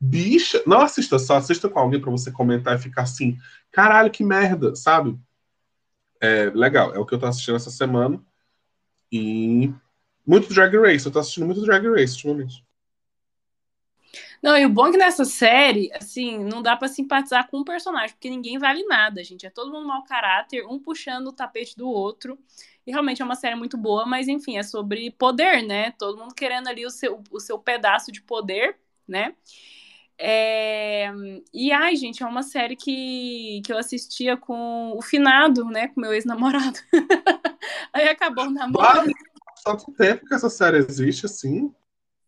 Bicha, 0.00 0.62
não 0.66 0.80
assista 0.80 1.18
só, 1.18 1.36
assista 1.36 1.68
com 1.68 1.78
alguém 1.78 2.00
para 2.00 2.10
você 2.10 2.30
comentar 2.30 2.76
e 2.76 2.82
ficar 2.82 3.02
assim, 3.02 3.38
caralho, 3.70 4.10
que 4.10 4.24
merda, 4.24 4.74
sabe? 4.74 5.18
É 6.20 6.50
legal, 6.50 6.94
é 6.94 6.98
o 6.98 7.06
que 7.06 7.14
eu 7.14 7.18
tô 7.18 7.26
assistindo 7.26 7.56
essa 7.56 7.70
semana. 7.70 8.20
E 9.12 9.72
muito 10.26 10.52
Drag 10.52 10.76
Race, 10.76 11.06
eu 11.06 11.12
tô 11.12 11.18
assistindo 11.18 11.46
muito 11.46 11.62
Drag 11.62 11.86
Race 11.86 12.14
ultimamente. 12.14 12.63
Não, 14.44 14.58
e 14.58 14.66
o 14.66 14.68
bom 14.68 14.88
é 14.88 14.90
que 14.90 14.98
nessa 14.98 15.24
série, 15.24 15.90
assim, 15.94 16.44
não 16.44 16.60
dá 16.60 16.76
para 16.76 16.86
simpatizar 16.86 17.48
com 17.48 17.60
um 17.60 17.64
personagem, 17.64 18.14
porque 18.14 18.28
ninguém 18.28 18.58
vale 18.58 18.84
nada, 18.84 19.24
gente. 19.24 19.46
É 19.46 19.48
todo 19.48 19.72
mundo 19.72 19.88
mau 19.88 20.04
caráter, 20.04 20.66
um 20.66 20.78
puxando 20.78 21.28
o 21.28 21.32
tapete 21.32 21.74
do 21.74 21.88
outro. 21.88 22.38
E 22.86 22.90
realmente 22.90 23.22
é 23.22 23.24
uma 23.24 23.36
série 23.36 23.54
muito 23.54 23.78
boa, 23.78 24.04
mas 24.04 24.28
enfim, 24.28 24.58
é 24.58 24.62
sobre 24.62 25.10
poder, 25.12 25.62
né? 25.62 25.92
Todo 25.92 26.18
mundo 26.18 26.34
querendo 26.34 26.68
ali 26.68 26.84
o 26.84 26.90
seu, 26.90 27.22
o 27.30 27.40
seu 27.40 27.58
pedaço 27.58 28.12
de 28.12 28.20
poder, 28.20 28.76
né? 29.08 29.34
É... 30.18 31.10
E 31.50 31.72
ai, 31.72 31.96
gente, 31.96 32.22
é 32.22 32.26
uma 32.26 32.42
série 32.42 32.76
que, 32.76 33.62
que 33.64 33.72
eu 33.72 33.78
assistia 33.78 34.36
com 34.36 34.92
o 34.94 35.00
finado, 35.00 35.64
né? 35.64 35.88
Com 35.88 36.02
meu 36.02 36.12
ex-namorado. 36.12 36.78
Aí 37.94 38.10
acabou 38.10 38.44
o 38.44 38.50
namoro. 38.50 39.10
Quanto 39.64 39.90
tempo 39.92 40.26
que 40.26 40.34
essa 40.34 40.50
série 40.50 40.76
existe, 40.76 41.24
assim? 41.24 41.60
Sim, 41.60 41.74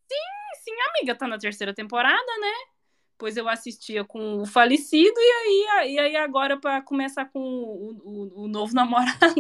sim, 0.08 0.35
amiga, 0.82 1.14
tá 1.14 1.26
na 1.26 1.38
terceira 1.38 1.74
temporada, 1.74 2.38
né? 2.40 2.52
Pois 3.18 3.36
eu 3.36 3.48
assistia 3.48 4.04
com 4.04 4.42
o 4.42 4.46
falecido 4.46 5.18
e 5.18 5.32
aí, 5.32 5.92
e 5.94 5.98
aí 5.98 6.16
agora 6.16 6.58
para 6.58 6.82
começar 6.82 7.24
com 7.26 7.40
o, 7.40 8.00
o, 8.04 8.42
o, 8.42 8.48
novo 8.48 8.74
namorado, 8.76 9.34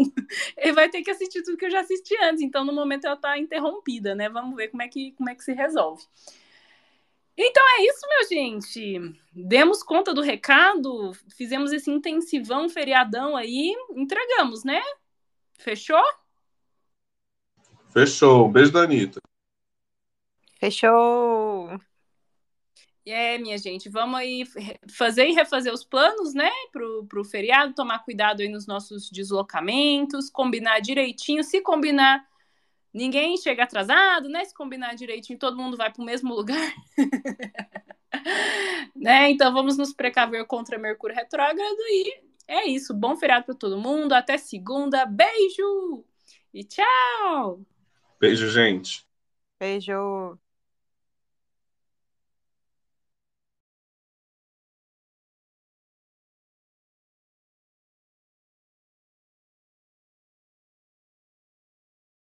ele 0.56 0.72
vai 0.72 0.88
ter 0.88 1.02
que 1.02 1.10
assistir 1.10 1.42
tudo 1.42 1.58
que 1.58 1.66
eu 1.66 1.70
já 1.70 1.80
assisti 1.80 2.16
antes. 2.22 2.42
Então, 2.42 2.64
no 2.64 2.72
momento, 2.72 3.06
ela 3.06 3.16
tá 3.16 3.36
interrompida, 3.36 4.14
né? 4.14 4.28
Vamos 4.30 4.56
ver 4.56 4.68
como 4.68 4.82
é 4.82 4.88
que, 4.88 5.12
como 5.12 5.28
é 5.28 5.34
que 5.34 5.44
se 5.44 5.52
resolve. 5.52 6.02
Então 7.36 7.62
é 7.78 7.82
isso, 7.82 8.00
meu 8.08 8.28
gente. 8.28 9.14
Demos 9.30 9.82
conta 9.82 10.14
do 10.14 10.22
recado, 10.22 11.12
fizemos 11.36 11.70
esse 11.70 11.90
intensivão, 11.90 12.66
feriadão 12.68 13.36
aí, 13.36 13.74
entregamos, 13.90 14.64
né? 14.64 14.80
Fechou? 15.58 16.02
Fechou. 17.92 18.48
Beijo 18.48 18.72
da 18.72 18.82
Anitta. 18.82 19.20
Fechou. 20.66 21.80
É, 23.06 23.38
minha 23.38 23.56
gente, 23.56 23.88
vamos 23.88 24.18
aí 24.18 24.44
fazer 24.90 25.28
e 25.28 25.32
refazer 25.32 25.72
os 25.72 25.84
planos, 25.84 26.34
né, 26.34 26.50
pro, 26.72 27.06
pro 27.06 27.24
feriado, 27.24 27.72
tomar 27.72 28.00
cuidado 28.00 28.40
aí 28.40 28.48
nos 28.48 28.66
nossos 28.66 29.08
deslocamentos, 29.08 30.28
combinar 30.28 30.80
direitinho. 30.80 31.44
Se 31.44 31.60
combinar, 31.60 32.26
ninguém 32.92 33.36
chega 33.36 33.62
atrasado, 33.62 34.28
né? 34.28 34.44
Se 34.44 34.52
combinar 34.52 34.96
direitinho, 34.96 35.38
todo 35.38 35.56
mundo 35.56 35.76
vai 35.76 35.92
para 35.92 36.02
o 36.02 36.04
mesmo 36.04 36.34
lugar. 36.34 36.74
né? 38.96 39.30
Então 39.30 39.52
vamos 39.52 39.76
nos 39.76 39.92
precaver 39.92 40.44
contra 40.46 40.78
Mercúrio 40.78 41.14
retrógrado 41.14 41.78
e 41.90 42.12
é 42.48 42.66
isso. 42.66 42.92
Bom 42.92 43.16
feriado 43.16 43.44
para 43.44 43.54
todo 43.54 43.78
mundo. 43.78 44.14
Até 44.14 44.36
segunda. 44.36 45.06
Beijo 45.06 46.04
e 46.52 46.64
tchau. 46.64 47.60
Beijo, 48.18 48.50
gente. 48.50 49.06
Beijo. 49.60 50.36